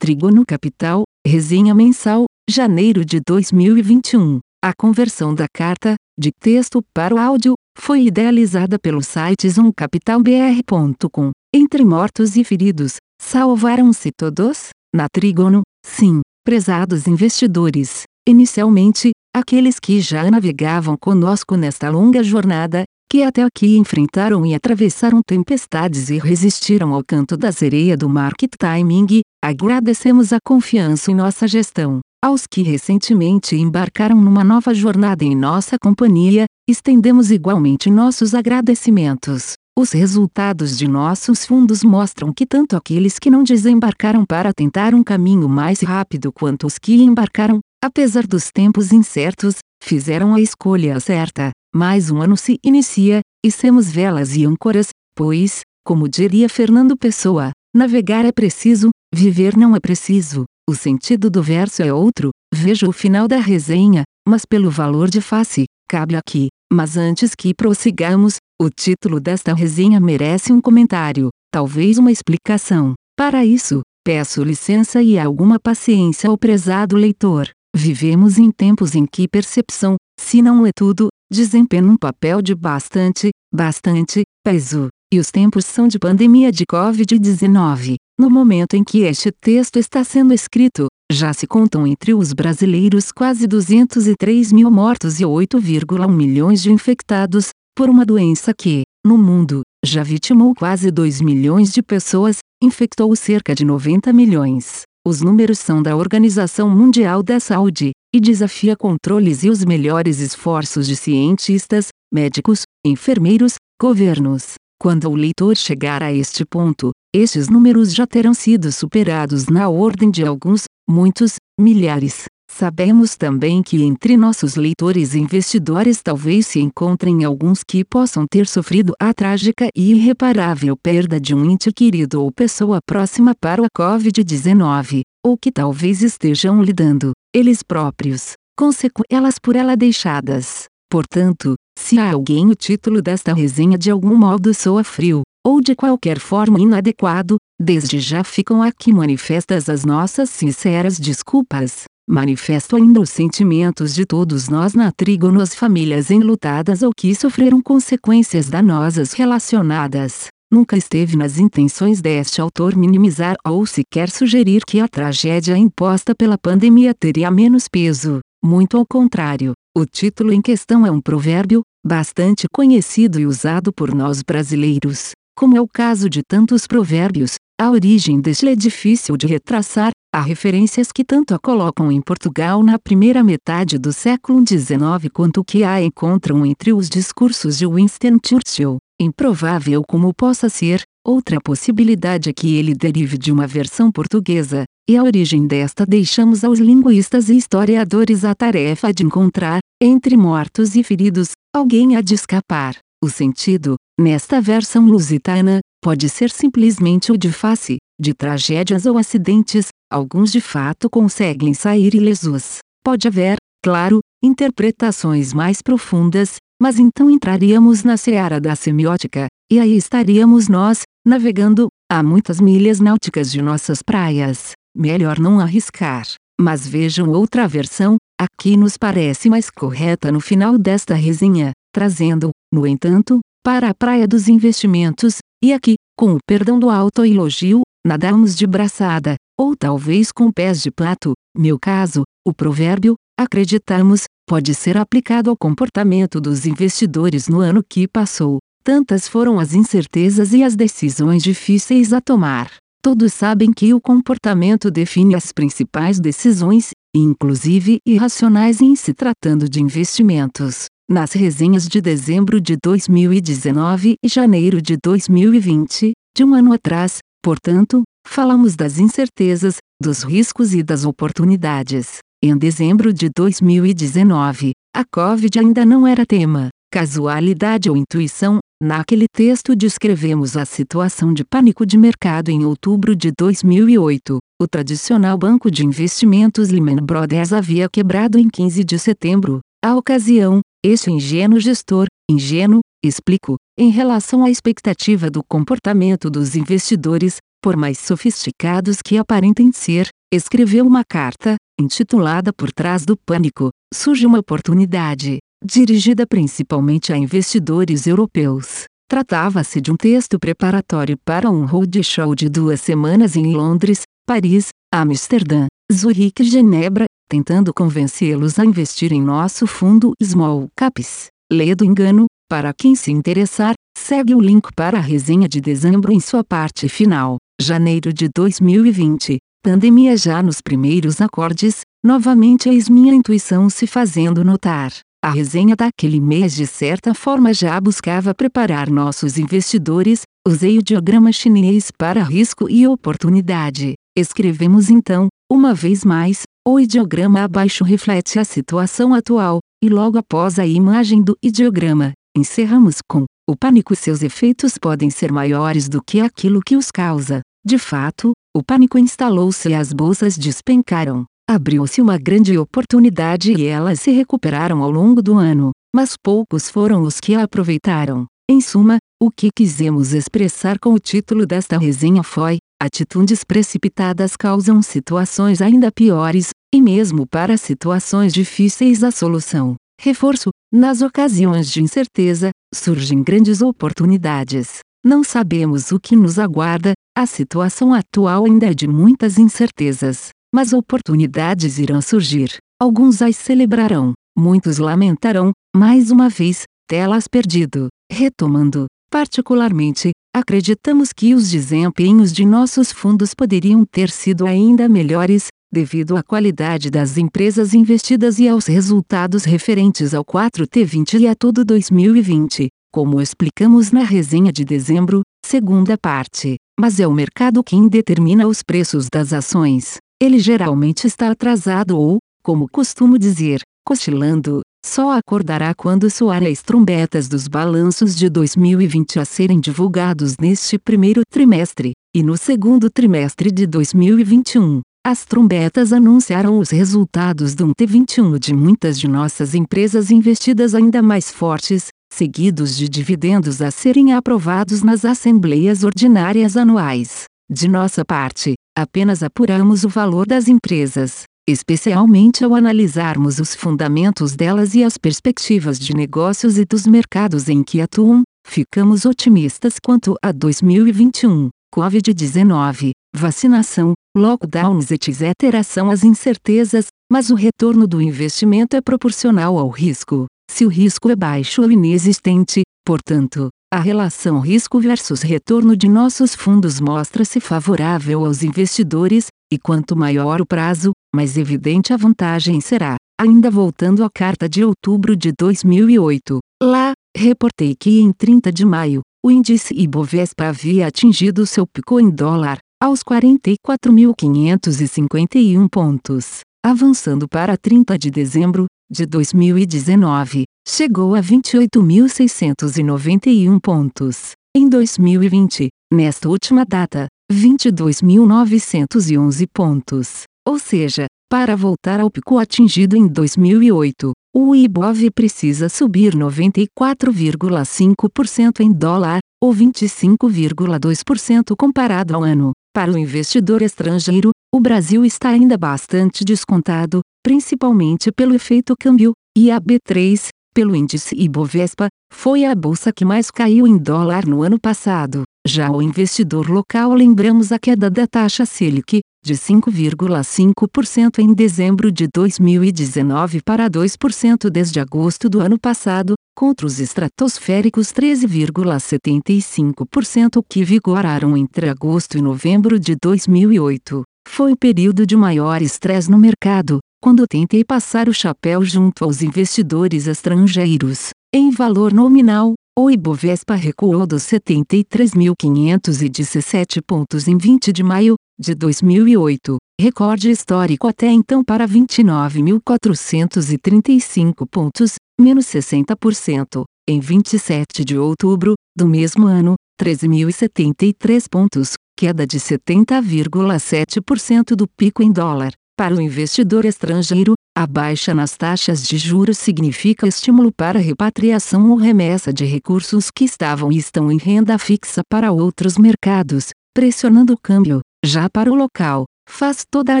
Trigono 0.00 0.44
Capital, 0.46 1.02
resenha 1.26 1.74
mensal, 1.74 2.24
janeiro 2.48 3.04
de 3.04 3.20
2021. 3.20 4.40
A 4.64 4.72
conversão 4.72 5.34
da 5.34 5.44
carta, 5.54 5.94
de 6.18 6.30
texto 6.40 6.82
para 6.94 7.14
o 7.14 7.18
áudio, 7.18 7.52
foi 7.78 8.06
idealizada 8.06 8.78
pelo 8.78 9.02
site 9.02 9.46
zoomcapitalbr.com. 9.46 11.32
Entre 11.54 11.84
mortos 11.84 12.34
e 12.34 12.42
feridos, 12.42 12.96
salvaram-se 13.20 14.10
todos? 14.10 14.70
Na 14.96 15.06
Trigono, 15.06 15.60
sim, 15.84 16.22
prezados 16.46 17.06
investidores. 17.06 18.04
Inicialmente, 18.26 19.10
aqueles 19.36 19.78
que 19.78 20.00
já 20.00 20.30
navegavam 20.30 20.96
conosco 20.98 21.56
nesta 21.56 21.90
longa 21.90 22.22
jornada, 22.24 22.84
que 23.10 23.24
até 23.24 23.42
aqui 23.42 23.76
enfrentaram 23.76 24.46
e 24.46 24.54
atravessaram 24.54 25.20
tempestades 25.20 26.10
e 26.10 26.18
resistiram 26.18 26.94
ao 26.94 27.02
canto 27.02 27.36
da 27.36 27.50
sereia 27.50 27.96
do 27.96 28.08
market 28.08 28.52
timing, 28.56 29.22
agradecemos 29.44 30.32
a 30.32 30.38
confiança 30.40 31.10
em 31.10 31.14
nossa 31.16 31.48
gestão. 31.48 31.98
Aos 32.24 32.46
que 32.46 32.62
recentemente 32.62 33.56
embarcaram 33.56 34.14
numa 34.14 34.44
nova 34.44 34.72
jornada 34.72 35.24
em 35.24 35.34
nossa 35.34 35.76
companhia, 35.76 36.44
estendemos 36.68 37.32
igualmente 37.32 37.90
nossos 37.90 38.32
agradecimentos. 38.32 39.54
Os 39.76 39.90
resultados 39.90 40.78
de 40.78 40.86
nossos 40.86 41.44
fundos 41.44 41.82
mostram 41.82 42.32
que 42.32 42.46
tanto 42.46 42.76
aqueles 42.76 43.18
que 43.18 43.30
não 43.30 43.42
desembarcaram 43.42 44.24
para 44.24 44.52
tentar 44.52 44.94
um 44.94 45.02
caminho 45.02 45.48
mais 45.48 45.80
rápido 45.80 46.32
quanto 46.32 46.64
os 46.64 46.78
que 46.78 47.02
embarcaram, 47.02 47.58
apesar 47.82 48.24
dos 48.24 48.52
tempos 48.52 48.92
incertos, 48.92 49.56
fizeram 49.82 50.32
a 50.32 50.40
escolha 50.40 51.00
certa. 51.00 51.50
Mais 51.72 52.10
um 52.10 52.20
ano 52.20 52.36
se 52.36 52.58
inicia, 52.64 53.20
e 53.46 53.50
semos 53.50 53.88
velas 53.90 54.34
e 54.34 54.44
âncoras, 54.44 54.88
pois, 55.16 55.60
como 55.84 56.08
diria 56.08 56.48
Fernando 56.48 56.96
Pessoa, 56.96 57.52
navegar 57.74 58.24
é 58.24 58.32
preciso, 58.32 58.90
viver 59.14 59.56
não 59.56 59.76
é 59.76 59.80
preciso. 59.80 60.44
O 60.68 60.74
sentido 60.74 61.30
do 61.30 61.40
verso 61.40 61.80
é 61.80 61.92
outro, 61.92 62.30
veja 62.52 62.88
o 62.88 62.92
final 62.92 63.28
da 63.28 63.38
resenha, 63.38 64.02
mas 64.28 64.44
pelo 64.44 64.68
valor 64.68 65.08
de 65.08 65.20
face, 65.20 65.64
cabe 65.88 66.16
aqui. 66.16 66.48
Mas 66.72 66.96
antes 66.96 67.36
que 67.36 67.54
prossigamos, 67.54 68.36
o 68.60 68.68
título 68.68 69.20
desta 69.20 69.54
resenha 69.54 70.00
merece 70.00 70.52
um 70.52 70.60
comentário, 70.60 71.28
talvez 71.52 71.98
uma 71.98 72.10
explicação. 72.10 72.94
Para 73.16 73.46
isso, 73.46 73.80
peço 74.04 74.42
licença 74.42 75.00
e 75.00 75.16
alguma 75.16 75.58
paciência 75.60 76.28
ao 76.28 76.36
prezado 76.36 76.96
leitor. 76.96 77.48
Vivemos 77.74 78.38
em 78.38 78.50
tempos 78.50 78.96
em 78.96 79.06
que 79.06 79.28
percepção, 79.28 79.94
se 80.18 80.42
não 80.42 80.66
é 80.66 80.70
tudo, 80.74 81.08
desempenha 81.30 81.84
um 81.84 81.96
papel 81.96 82.42
de 82.42 82.54
bastante, 82.54 83.30
bastante, 83.54 84.22
peso. 84.44 84.88
E 85.12 85.18
os 85.18 85.30
tempos 85.30 85.64
são 85.64 85.88
de 85.88 85.98
pandemia 85.98 86.52
de 86.52 86.64
Covid-19. 86.66 87.96
No 88.18 88.30
momento 88.30 88.74
em 88.74 88.84
que 88.84 89.00
este 89.00 89.32
texto 89.32 89.76
está 89.76 90.04
sendo 90.04 90.32
escrito, 90.32 90.86
já 91.10 91.32
se 91.32 91.46
contam 91.46 91.86
entre 91.86 92.14
os 92.14 92.32
brasileiros 92.32 93.10
quase 93.10 93.46
203 93.46 94.52
mil 94.52 94.70
mortos 94.70 95.18
e 95.18 95.24
8,1 95.24 96.08
milhões 96.08 96.62
de 96.62 96.70
infectados, 96.70 97.48
por 97.76 97.88
uma 97.88 98.04
doença 98.04 98.52
que, 98.52 98.82
no 99.04 99.16
mundo, 99.16 99.62
já 99.84 100.02
vitimou 100.02 100.54
quase 100.54 100.90
2 100.90 101.20
milhões 101.20 101.72
de 101.72 101.82
pessoas, 101.82 102.38
infectou 102.62 103.14
cerca 103.16 103.54
de 103.54 103.64
90 103.64 104.12
milhões. 104.12 104.82
Os 105.06 105.22
números 105.22 105.58
são 105.58 105.82
da 105.82 105.96
Organização 105.96 106.68
Mundial 106.68 107.22
da 107.22 107.40
Saúde, 107.40 107.92
e 108.14 108.20
desafia 108.20 108.76
controles 108.76 109.44
e 109.44 109.50
os 109.50 109.64
melhores 109.64 110.20
esforços 110.20 110.86
de 110.86 110.96
cientistas, 110.96 111.88
médicos, 112.12 112.62
enfermeiros, 112.84 113.54
governos. 113.80 114.54
Quando 114.80 115.10
o 115.10 115.14
leitor 115.14 115.56
chegar 115.56 116.02
a 116.02 116.12
este 116.12 116.44
ponto, 116.44 116.90
estes 117.14 117.48
números 117.48 117.94
já 117.94 118.06
terão 118.06 118.32
sido 118.32 118.72
superados 118.72 119.46
na 119.46 119.68
ordem 119.68 120.10
de 120.10 120.24
alguns, 120.24 120.64
muitos, 120.88 121.34
milhares. 121.60 122.24
Sabemos 122.50 123.16
também 123.16 123.62
que 123.62 123.80
entre 123.82 124.16
nossos 124.16 124.56
leitores 124.56 125.14
e 125.14 125.20
investidores 125.20 126.02
talvez 126.02 126.48
se 126.48 126.60
encontrem 126.60 127.24
alguns 127.24 127.62
que 127.62 127.84
possam 127.84 128.26
ter 128.28 128.46
sofrido 128.46 128.92
a 128.98 129.14
trágica 129.14 129.68
e 129.74 129.92
irreparável 129.92 130.76
perda 130.76 131.20
de 131.20 131.34
um 131.34 131.48
ente 131.48 131.72
querido 131.72 132.20
ou 132.20 132.32
pessoa 132.32 132.80
próxima 132.84 133.34
para 133.40 133.62
a 133.64 133.68
Covid-19, 133.70 135.02
ou 135.24 135.38
que 135.38 135.52
talvez 135.52 136.02
estejam 136.02 136.62
lidando, 136.62 137.12
eles 137.34 137.62
próprios, 137.62 138.32
sequelas 138.72 139.38
por 139.38 139.56
ela 139.56 139.76
deixadas. 139.76 140.64
Portanto, 140.90 141.54
se 141.78 141.98
há 141.98 142.12
alguém 142.12 142.50
o 142.50 142.54
título 142.54 143.00
desta 143.00 143.32
resenha 143.32 143.78
de 143.78 143.90
algum 143.90 144.16
modo 144.16 144.52
soa 144.52 144.82
frio, 144.82 145.22
ou 145.46 145.60
de 145.60 145.74
qualquer 145.74 146.18
forma 146.18 146.60
inadequado, 146.60 147.36
desde 147.58 148.00
já 148.00 148.24
ficam 148.24 148.62
aqui 148.62 148.92
manifestas 148.92 149.68
as 149.68 149.84
nossas 149.84 150.28
sinceras 150.28 150.98
desculpas. 150.98 151.84
Manifesto 152.08 152.74
ainda 152.74 153.00
os 153.00 153.10
sentimentos 153.10 153.94
de 153.94 154.04
todos 154.04 154.48
nós 154.48 154.74
na 154.74 154.90
trígono 154.90 155.40
famílias 155.54 156.10
enlutadas 156.10 156.82
ou 156.82 156.90
que 156.94 157.14
sofreram 157.14 157.62
consequências 157.62 158.48
danosas 158.50 159.12
relacionadas. 159.12 160.26
Nunca 160.52 160.76
esteve 160.76 161.16
nas 161.16 161.38
intenções 161.38 162.00
deste 162.00 162.40
autor 162.40 162.74
minimizar 162.74 163.36
ou 163.46 163.64
sequer 163.64 164.10
sugerir 164.10 164.62
que 164.66 164.80
a 164.80 164.88
tragédia 164.88 165.56
imposta 165.56 166.12
pela 166.12 166.36
pandemia 166.36 166.92
teria 166.92 167.30
menos 167.30 167.68
peso. 167.68 168.18
Muito 168.44 168.76
ao 168.76 168.84
contrário, 168.84 169.52
o 169.76 169.86
título 169.86 170.32
em 170.32 170.42
questão 170.42 170.84
é 170.84 170.90
um 170.90 171.00
provérbio, 171.00 171.62
bastante 171.86 172.48
conhecido 172.52 173.20
e 173.20 173.26
usado 173.26 173.72
por 173.72 173.94
nós 173.94 174.22
brasileiros. 174.22 175.12
Como 175.38 175.56
é 175.56 175.60
o 175.60 175.68
caso 175.68 176.10
de 176.10 176.20
tantos 176.28 176.66
provérbios, 176.66 177.36
a 177.60 177.70
origem 177.70 178.20
deste 178.20 178.48
é 178.48 178.56
difícil 178.56 179.16
de 179.16 179.28
retraçar, 179.28 179.92
há 180.12 180.20
referências 180.20 180.90
que 180.90 181.04
tanto 181.04 181.32
a 181.32 181.38
colocam 181.38 181.92
em 181.92 182.00
Portugal 182.00 182.60
na 182.64 182.76
primeira 182.76 183.22
metade 183.22 183.78
do 183.78 183.92
século 183.92 184.42
XIX 184.44 185.08
quanto 185.12 185.44
que 185.44 185.62
a 185.62 185.80
encontram 185.80 186.44
entre 186.44 186.72
os 186.72 186.88
discursos 186.88 187.56
de 187.56 187.68
Winston 187.68 188.18
Churchill. 188.26 188.78
Improvável 189.02 189.82
como 189.82 190.12
possa 190.12 190.50
ser, 190.50 190.82
outra 191.02 191.40
possibilidade 191.40 192.28
é 192.28 192.34
que 192.34 192.56
ele 192.56 192.74
derive 192.74 193.16
de 193.16 193.32
uma 193.32 193.46
versão 193.46 193.90
portuguesa, 193.90 194.64
e 194.86 194.94
a 194.94 195.02
origem 195.02 195.46
desta 195.46 195.86
deixamos 195.86 196.44
aos 196.44 196.58
linguistas 196.58 197.30
e 197.30 197.34
historiadores 197.34 198.26
a 198.26 198.34
tarefa 198.34 198.92
de 198.92 199.02
encontrar, 199.02 199.60
entre 199.82 200.18
mortos 200.18 200.76
e 200.76 200.82
feridos, 200.82 201.30
alguém 201.56 201.96
a 201.96 202.02
de 202.02 202.12
escapar. 202.12 202.76
O 203.02 203.08
sentido, 203.08 203.76
nesta 203.98 204.38
versão 204.38 204.84
lusitana, 204.84 205.60
pode 205.82 206.06
ser 206.10 206.28
simplesmente 206.30 207.10
o 207.10 207.16
de 207.16 207.32
face, 207.32 207.78
de 207.98 208.12
tragédias 208.12 208.84
ou 208.84 208.98
acidentes, 208.98 209.68
alguns 209.90 210.30
de 210.30 210.42
fato 210.42 210.90
conseguem 210.90 211.54
sair 211.54 211.94
ilesos. 211.94 212.58
Pode 212.84 213.08
haver, 213.08 213.38
claro, 213.64 214.00
interpretações 214.22 215.32
mais 215.32 215.62
profundas, 215.62 216.36
mas 216.60 216.78
então 216.78 217.10
entraríamos 217.10 217.82
na 217.82 217.96
seara 217.96 218.38
da 218.38 218.54
semiótica, 218.54 219.28
e 219.50 219.58
aí 219.58 219.76
estaríamos 219.76 220.48
nós, 220.48 220.82
navegando, 221.06 221.68
a 221.90 222.02
muitas 222.02 222.40
milhas 222.40 222.78
náuticas 222.78 223.32
de 223.32 223.40
nossas 223.40 223.82
praias. 223.82 224.52
Melhor 224.76 225.18
não 225.18 225.40
arriscar. 225.40 226.06
Mas 226.40 226.66
vejam 226.66 227.10
outra 227.10 227.48
versão, 227.48 227.96
aqui 228.20 228.56
nos 228.56 228.76
parece 228.76 229.28
mais 229.28 229.50
correta 229.50 230.12
no 230.12 230.20
final 230.20 230.56
desta 230.56 230.94
resenha, 230.94 231.52
trazendo, 231.72 232.30
no 232.52 232.66
entanto, 232.66 233.20
para 233.44 233.70
a 233.70 233.74
praia 233.74 234.06
dos 234.06 234.28
investimentos, 234.28 235.18
e 235.42 235.52
aqui, 235.52 235.74
com 235.98 236.14
o 236.14 236.18
perdão 236.26 236.58
do 236.58 236.68
autoelogio, 236.68 237.62
nadamos 237.86 238.36
de 238.36 238.46
braçada, 238.46 239.16
ou 239.38 239.56
talvez 239.56 240.12
com 240.12 240.30
pés 240.30 240.62
de 240.62 240.70
pato, 240.70 241.12
meu 241.36 241.58
caso, 241.58 242.02
o 242.26 242.32
provérbio, 242.34 242.94
acreditamos, 243.20 244.04
pode 244.26 244.54
ser 244.54 244.78
aplicado 244.78 245.28
ao 245.28 245.36
comportamento 245.36 246.20
dos 246.20 246.46
investidores 246.46 247.28
no 247.28 247.40
ano 247.40 247.62
que 247.62 247.86
passou. 247.86 248.38
Tantas 248.64 249.06
foram 249.06 249.38
as 249.38 249.52
incertezas 249.52 250.32
e 250.32 250.42
as 250.42 250.56
decisões 250.56 251.22
difíceis 251.22 251.92
a 251.92 252.00
tomar. 252.00 252.50
Todos 252.82 253.12
sabem 253.12 253.52
que 253.52 253.74
o 253.74 253.80
comportamento 253.80 254.70
define 254.70 255.14
as 255.14 255.32
principais 255.32 256.00
decisões, 256.00 256.70
inclusive 256.96 257.78
irracionais 257.86 258.62
em 258.62 258.74
se 258.74 258.94
tratando 258.94 259.48
de 259.50 259.60
investimentos. 259.60 260.64
Nas 260.88 261.12
resenhas 261.12 261.68
de 261.68 261.80
dezembro 261.80 262.40
de 262.40 262.56
2019 262.56 263.96
e 264.02 264.08
janeiro 264.08 264.62
de 264.62 264.78
2020, 264.82 265.92
de 266.16 266.24
um 266.24 266.34
ano 266.34 266.54
atrás, 266.54 266.98
portanto, 267.22 267.82
falamos 268.06 268.56
das 268.56 268.78
incertezas, 268.78 269.56
dos 269.80 270.02
riscos 270.02 270.54
e 270.54 270.62
das 270.62 270.86
oportunidades. 270.86 271.98
Em 272.22 272.36
dezembro 272.36 272.92
de 272.92 273.08
2019, 273.16 274.52
a 274.76 274.84
Covid 274.84 275.38
ainda 275.38 275.64
não 275.64 275.86
era 275.86 276.04
tema. 276.04 276.50
Casualidade 276.70 277.70
ou 277.70 277.78
intuição, 277.78 278.40
naquele 278.62 279.06
texto 279.10 279.56
descrevemos 279.56 280.36
a 280.36 280.44
situação 280.44 281.14
de 281.14 281.24
pânico 281.24 281.64
de 281.64 281.78
mercado 281.78 282.28
em 282.28 282.44
outubro 282.44 282.94
de 282.94 283.10
2008. 283.18 284.18
O 284.38 284.46
tradicional 284.46 285.16
banco 285.16 285.50
de 285.50 285.64
investimentos 285.64 286.50
Lehman 286.50 286.84
Brothers 286.84 287.32
havia 287.32 287.70
quebrado 287.70 288.18
em 288.18 288.28
15 288.28 288.64
de 288.64 288.78
setembro. 288.78 289.40
A 289.64 289.74
ocasião, 289.74 290.42
este 290.62 290.90
ingênuo 290.90 291.40
gestor, 291.40 291.86
ingênuo, 292.10 292.60
explico, 292.82 293.36
em 293.58 293.70
relação 293.70 294.24
à 294.24 294.30
expectativa 294.30 295.10
do 295.10 295.22
comportamento 295.22 296.10
dos 296.10 296.34
investidores, 296.34 297.16
por 297.42 297.56
mais 297.56 297.78
sofisticados 297.78 298.82
que 298.82 298.96
aparentem 298.96 299.52
ser, 299.52 299.88
escreveu 300.12 300.66
uma 300.66 300.84
carta, 300.84 301.36
intitulada 301.58 302.32
Por 302.32 302.52
Trás 302.52 302.84
do 302.84 302.96
Pânico, 302.96 303.50
surge 303.72 304.06
uma 304.06 304.18
oportunidade, 304.18 305.18
dirigida 305.44 306.06
principalmente 306.06 306.92
a 306.92 306.96
investidores 306.96 307.86
europeus. 307.86 308.64
Tratava-se 308.88 309.60
de 309.60 309.70
um 309.70 309.76
texto 309.76 310.18
preparatório 310.18 310.98
para 311.04 311.30
um 311.30 311.46
roadshow 311.46 312.14
de 312.14 312.28
duas 312.28 312.60
semanas 312.60 313.14
em 313.14 313.34
Londres, 313.34 313.82
Paris, 314.06 314.48
Amsterdã, 314.74 315.46
Zurique 315.72 316.22
e 316.22 316.26
Genebra, 316.26 316.86
tentando 317.08 317.54
convencê-los 317.54 318.38
a 318.38 318.44
investir 318.44 318.92
em 318.92 319.00
nosso 319.00 319.46
fundo 319.46 319.92
Small 320.02 320.48
Caps. 320.56 321.06
Leia 321.32 321.54
do 321.54 321.64
engano, 321.64 322.06
para 322.30 322.54
quem 322.54 322.76
se 322.76 322.92
interessar, 322.92 323.54
segue 323.76 324.14
o 324.14 324.20
link 324.20 324.52
para 324.54 324.78
a 324.78 324.80
resenha 324.80 325.28
de 325.28 325.40
dezembro 325.40 325.92
em 325.92 325.98
sua 325.98 326.22
parte 326.22 326.68
final. 326.68 327.16
Janeiro 327.40 327.92
de 327.92 328.08
2020, 328.08 329.18
pandemia 329.42 329.96
já 329.96 330.22
nos 330.22 330.40
primeiros 330.40 331.00
acordes, 331.00 331.62
novamente 331.84 332.48
eis 332.48 332.68
minha 332.68 332.94
intuição 332.94 333.50
se 333.50 333.66
fazendo 333.66 334.22
notar. 334.22 334.72
A 335.04 335.10
resenha 335.10 335.56
daquele 335.56 335.98
mês 335.98 336.32
de 336.32 336.46
certa 336.46 336.94
forma 336.94 337.34
já 337.34 337.60
buscava 337.60 338.14
preparar 338.14 338.70
nossos 338.70 339.18
investidores, 339.18 340.02
usei 340.24 340.56
o 340.56 340.62
diagrama 340.62 341.10
chinês 341.10 341.72
para 341.76 342.04
risco 342.04 342.48
e 342.48 342.64
oportunidade. 342.64 343.74
Escrevemos 343.98 344.70
então, 344.70 345.08
uma 345.28 345.52
vez 345.52 345.84
mais, 345.84 346.22
o 346.46 346.60
ideograma 346.60 347.22
abaixo 347.24 347.64
reflete 347.64 348.20
a 348.20 348.24
situação 348.24 348.94
atual, 348.94 349.40
e 349.62 349.68
logo 349.68 349.98
após 349.98 350.38
a 350.38 350.46
imagem 350.46 351.02
do 351.02 351.16
ideograma, 351.22 351.92
encerramos 352.16 352.76
com: 352.88 353.04
o 353.28 353.36
pânico 353.36 353.72
e 353.72 353.76
seus 353.76 354.02
efeitos 354.02 354.58
podem 354.58 354.90
ser 354.90 355.12
maiores 355.12 355.68
do 355.68 355.82
que 355.82 356.00
aquilo 356.00 356.40
que 356.40 356.56
os 356.56 356.70
causa. 356.70 357.20
De 357.44 357.58
fato, 357.58 358.12
o 358.36 358.42
pânico 358.42 358.78
instalou-se 358.78 359.48
e 359.48 359.54
as 359.54 359.72
bolsas 359.72 360.16
despencaram. 360.16 361.04
Abriu-se 361.28 361.80
uma 361.80 361.96
grande 361.96 362.36
oportunidade 362.36 363.32
e 363.32 363.46
elas 363.46 363.80
se 363.80 363.92
recuperaram 363.92 364.62
ao 364.62 364.70
longo 364.70 365.00
do 365.00 365.16
ano, 365.16 365.52
mas 365.74 365.94
poucos 365.96 366.50
foram 366.50 366.82
os 366.82 366.98
que 366.98 367.14
a 367.14 367.22
aproveitaram. 367.22 368.06
Em 368.28 368.40
suma, 368.40 368.78
o 369.02 369.10
que 369.10 369.30
quisemos 369.34 369.92
expressar 369.92 370.58
com 370.58 370.72
o 370.72 370.78
título 370.78 371.26
desta 371.26 371.56
resenha 371.56 372.02
foi: 372.02 372.38
atitudes 372.60 373.24
precipitadas 373.24 374.16
causam 374.16 374.60
situações 374.60 375.40
ainda 375.40 375.72
piores, 375.72 376.30
e 376.54 376.60
mesmo 376.60 377.06
para 377.06 377.36
situações 377.36 378.12
difíceis 378.12 378.84
a 378.84 378.90
solução. 378.90 379.54
Reforço: 379.80 380.30
nas 380.52 380.82
ocasiões 380.82 381.50
de 381.50 381.62
incerteza, 381.62 382.30
surgem 382.52 383.02
grandes 383.02 383.40
oportunidades. 383.40 384.58
Não 384.84 385.04
sabemos 385.04 385.70
o 385.70 385.78
que 385.78 385.94
nos 385.94 386.18
aguarda, 386.18 386.72
a 386.96 387.06
situação 387.06 387.72
atual 387.72 388.24
ainda 388.24 388.46
é 388.46 388.54
de 388.54 388.66
muitas 388.66 389.18
incertezas. 389.18 390.08
Mas 390.34 390.52
oportunidades 390.52 391.58
irão 391.58 391.80
surgir. 391.80 392.36
Alguns 392.60 393.00
as 393.00 393.16
celebrarão, 393.16 393.92
muitos 394.16 394.58
lamentarão, 394.58 395.32
mais 395.54 395.90
uma 395.90 396.08
vez, 396.08 396.44
telas 396.68 397.06
perdido. 397.06 397.68
Retomando, 397.90 398.66
particularmente, 398.90 399.90
acreditamos 400.14 400.92
que 400.92 401.14
os 401.14 401.30
desempenhos 401.30 402.12
de 402.12 402.24
nossos 402.24 402.72
fundos 402.72 403.14
poderiam 403.14 403.64
ter 403.64 403.90
sido 403.90 404.26
ainda 404.26 404.68
melhores, 404.68 405.28
devido 405.52 405.96
à 405.96 406.02
qualidade 406.02 406.70
das 406.70 406.96
empresas 406.96 407.54
investidas 407.54 408.18
e 408.18 408.28
aos 408.28 408.46
resultados 408.46 409.24
referentes 409.24 409.92
ao 409.94 410.04
4T20 410.04 411.00
e 411.00 411.08
a 411.08 411.14
todo 411.14 411.44
2020, 411.44 412.48
como 412.72 413.00
explicamos 413.00 413.72
na 413.72 413.82
resenha 413.82 414.32
de 414.32 414.44
dezembro, 414.44 415.02
segunda 415.26 415.76
parte. 415.76 416.36
Mas 416.58 416.78
é 416.78 416.86
o 416.86 416.92
mercado 416.92 417.42
quem 417.42 417.68
determina 417.68 418.28
os 418.28 418.42
preços 418.42 418.88
das 418.88 419.12
ações. 419.12 419.78
Ele 420.00 420.18
geralmente 420.18 420.86
está 420.86 421.10
atrasado 421.10 421.76
ou, 421.76 421.98
como 422.22 422.48
costumo 422.48 422.98
dizer, 422.98 423.40
cochilando, 423.66 424.40
só 424.64 424.92
acordará 424.92 425.54
quando 425.54 425.90
soar 425.90 426.22
as 426.22 426.42
trombetas 426.42 427.08
dos 427.08 427.26
balanços 427.26 427.96
de 427.96 428.08
2020 428.08 428.98
a 429.00 429.04
serem 429.04 429.40
divulgados 429.40 430.16
neste 430.20 430.58
primeiro 430.58 431.02
trimestre, 431.10 431.72
e 431.94 432.02
no 432.02 432.16
segundo 432.16 432.70
trimestre 432.70 433.30
de 433.30 433.46
2021. 433.46 434.60
As 434.82 435.04
trombetas 435.04 435.74
anunciaram 435.74 436.38
os 436.38 436.48
resultados 436.48 437.34
do 437.34 437.54
T21 437.54 438.18
de 438.18 438.32
muitas 438.32 438.80
de 438.80 438.88
nossas 438.88 439.34
empresas 439.34 439.90
investidas 439.90 440.54
ainda 440.54 440.80
mais 440.80 441.10
fortes, 441.10 441.68
seguidos 441.92 442.56
de 442.56 442.66
dividendos 442.66 443.42
a 443.42 443.50
serem 443.50 443.92
aprovados 443.92 444.62
nas 444.62 444.86
assembleias 444.86 445.64
ordinárias 445.64 446.34
anuais. 446.34 447.04
De 447.30 447.46
nossa 447.46 447.84
parte, 447.84 448.32
apenas 448.56 449.02
apuramos 449.02 449.64
o 449.64 449.68
valor 449.68 450.06
das 450.06 450.28
empresas, 450.28 451.02
especialmente 451.28 452.24
ao 452.24 452.34
analisarmos 452.34 453.18
os 453.18 453.34
fundamentos 453.34 454.16
delas 454.16 454.54
e 454.54 454.64
as 454.64 454.78
perspectivas 454.78 455.58
de 455.58 455.76
negócios 455.76 456.38
e 456.38 456.46
dos 456.46 456.66
mercados 456.66 457.28
em 457.28 457.44
que 457.44 457.60
atuam, 457.60 458.02
ficamos 458.26 458.86
otimistas 458.86 459.56
quanto 459.62 459.94
a 460.02 460.10
2021. 460.10 461.28
Covid-19, 461.54 462.70
vacinação, 462.94 463.74
lockdowns 463.96 464.70
etc. 464.70 465.42
são 465.44 465.70
as 465.70 465.84
incertezas, 465.84 466.66
mas 466.90 467.10
o 467.10 467.14
retorno 467.14 467.66
do 467.66 467.80
investimento 467.80 468.56
é 468.56 468.60
proporcional 468.60 469.38
ao 469.38 469.48
risco. 469.48 470.06
Se 470.30 470.44
o 470.44 470.48
risco 470.48 470.90
é 470.90 470.96
baixo 470.96 471.42
ou 471.42 471.50
inexistente, 471.50 472.42
portanto, 472.64 473.28
a 473.52 473.58
relação 473.58 474.20
risco 474.20 474.60
versus 474.60 475.02
retorno 475.02 475.56
de 475.56 475.68
nossos 475.68 476.14
fundos 476.14 476.60
mostra-se 476.60 477.18
favorável 477.18 478.04
aos 478.04 478.22
investidores, 478.22 479.06
e 479.32 479.38
quanto 479.38 479.76
maior 479.76 480.20
o 480.20 480.26
prazo, 480.26 480.70
mais 480.94 481.16
evidente 481.16 481.72
a 481.72 481.76
vantagem 481.76 482.40
será. 482.40 482.76
Ainda 483.00 483.30
voltando 483.30 483.82
à 483.82 483.88
carta 483.92 484.28
de 484.28 484.44
outubro 484.44 484.94
de 484.94 485.10
2008, 485.18 486.18
lá, 486.42 486.72
reportei 486.96 487.56
que 487.58 487.80
em 487.80 487.92
30 487.92 488.30
de 488.30 488.44
maio, 488.44 488.82
o 489.04 489.10
índice 489.10 489.54
Ibovespa 489.54 490.26
havia 490.28 490.66
atingido 490.66 491.26
seu 491.26 491.46
pico 491.46 491.80
em 491.80 491.90
dólar, 491.90 492.38
aos 492.62 492.82
44.551 492.82 495.48
pontos, 495.48 496.20
avançando 496.44 497.08
para 497.08 497.34
30 497.36 497.78
de 497.78 497.90
dezembro 497.90 498.46
de 498.70 498.84
2019, 498.84 500.24
chegou 500.46 500.94
a 500.94 501.00
28.691 501.00 503.40
pontos. 503.40 504.12
Em 504.36 504.46
2020, 504.48 505.48
nesta 505.72 506.08
última 506.08 506.44
data, 506.44 506.86
22.911 507.10 509.26
pontos. 509.32 510.02
Ou 510.28 510.38
seja, 510.38 510.84
para 511.10 511.34
voltar 511.34 511.80
ao 511.80 511.90
pico 511.90 512.18
atingido 512.18 512.76
em 512.76 512.86
2008, 512.86 513.92
o 514.14 514.36
IBOV 514.36 514.90
precisa 514.90 515.48
subir 515.48 515.94
94,5% 515.94 518.40
em 518.40 518.52
dólar, 518.52 518.98
ou 519.22 519.34
25,2% 519.34 521.34
comparado 521.36 521.96
ao 521.96 522.04
ano. 522.04 522.32
Para 522.52 522.72
o 522.72 522.76
investidor 522.76 523.42
estrangeiro, 523.42 524.10
o 524.34 524.40
Brasil 524.40 524.84
está 524.84 525.10
ainda 525.10 525.38
bastante 525.38 526.04
descontado, 526.04 526.80
principalmente 527.00 527.92
pelo 527.92 528.12
efeito 528.12 528.54
câmbio, 528.58 528.92
e 529.16 529.30
a 529.30 529.40
B3, 529.40 530.08
pelo 530.34 530.56
índice 530.56 530.96
Ibovespa, 530.96 531.68
foi 531.92 532.24
a 532.24 532.34
bolsa 532.34 532.72
que 532.72 532.84
mais 532.84 533.08
caiu 533.08 533.46
em 533.46 533.56
dólar 533.56 534.04
no 534.04 534.24
ano 534.24 534.38
passado. 534.38 535.04
Já 535.24 535.48
o 535.48 535.62
investidor 535.62 536.28
local 536.28 536.72
lembramos 536.72 537.30
a 537.30 537.38
queda 537.38 537.70
da 537.70 537.86
taxa 537.86 538.26
Selic, 538.26 538.80
de 539.02 539.14
5,5% 539.14 540.98
em 540.98 541.14
dezembro 541.14 541.72
de 541.72 541.88
2019 541.92 543.22
para 543.22 543.48
2% 543.48 544.28
desde 544.28 544.60
agosto 544.60 545.08
do 545.08 545.20
ano 545.20 545.38
passado, 545.38 545.94
contra 546.14 546.46
os 546.46 546.60
estratosféricos 546.60 547.72
13,75% 547.72 550.22
que 550.28 550.44
vigoraram 550.44 551.16
entre 551.16 551.48
agosto 551.48 551.96
e 551.96 552.02
novembro 552.02 552.60
de 552.60 552.76
2008. 552.76 553.82
Foi 554.06 554.36
período 554.36 554.84
de 554.84 554.94
maior 554.96 555.40
estresse 555.40 555.90
no 555.90 555.96
mercado, 555.98 556.58
quando 556.82 557.06
tentei 557.06 557.42
passar 557.44 557.88
o 557.88 557.94
chapéu 557.94 558.44
junto 558.44 558.84
aos 558.84 559.00
investidores 559.02 559.86
estrangeiros. 559.86 560.90
Em 561.14 561.30
valor 561.30 561.72
nominal, 561.72 562.34
o 562.58 562.70
Ibovespa 562.70 563.34
recuou 563.34 563.86
dos 563.86 564.02
73.517 564.02 566.60
pontos 566.66 567.08
em 567.08 567.16
20 567.16 567.50
de 567.52 567.62
maio 567.62 567.94
de 568.20 568.34
2008, 568.34 569.38
recorde 569.58 570.10
histórico 570.10 570.68
até 570.68 570.88
então 570.88 571.24
para 571.24 571.48
29.435 571.48 574.28
pontos, 574.30 574.74
menos 575.00 575.24
60%. 575.24 576.44
Em 576.68 576.78
27 576.78 577.64
de 577.64 577.78
outubro 577.78 578.34
do 578.54 578.68
mesmo 578.68 579.06
ano, 579.06 579.36
13.073 579.60 581.08
pontos, 581.10 581.54
queda 581.76 582.06
de 582.06 582.20
70,7% 582.20 584.36
do 584.36 584.46
pico 584.46 584.82
em 584.82 584.92
dólar. 584.92 585.32
Para 585.56 585.74
o 585.74 585.80
investidor 585.80 586.44
estrangeiro, 586.44 587.14
A 587.36 587.46
baixa 587.46 587.94
nas 587.94 588.16
taxas 588.16 588.62
de 588.62 588.76
juros 588.76 589.16
significa 589.16 589.86
estímulo 589.86 590.30
para 590.30 590.58
repatriação 590.58 591.50
ou 591.50 591.56
remessa 591.56 592.12
de 592.12 592.24
recursos 592.24 592.90
que 592.90 593.04
estavam 593.04 593.52
e 593.52 593.56
estão 593.56 593.90
em 593.90 593.96
renda 593.96 594.36
fixa 594.36 594.82
para 594.90 595.12
outros 595.12 595.56
mercados, 595.56 596.30
pressionando 596.52 597.14
o 597.14 597.18
câmbio. 597.18 597.60
Já 597.84 598.10
para 598.10 598.30
o 598.30 598.34
local, 598.34 598.84
faz 599.08 599.42
toda 599.50 599.74
a 599.74 599.80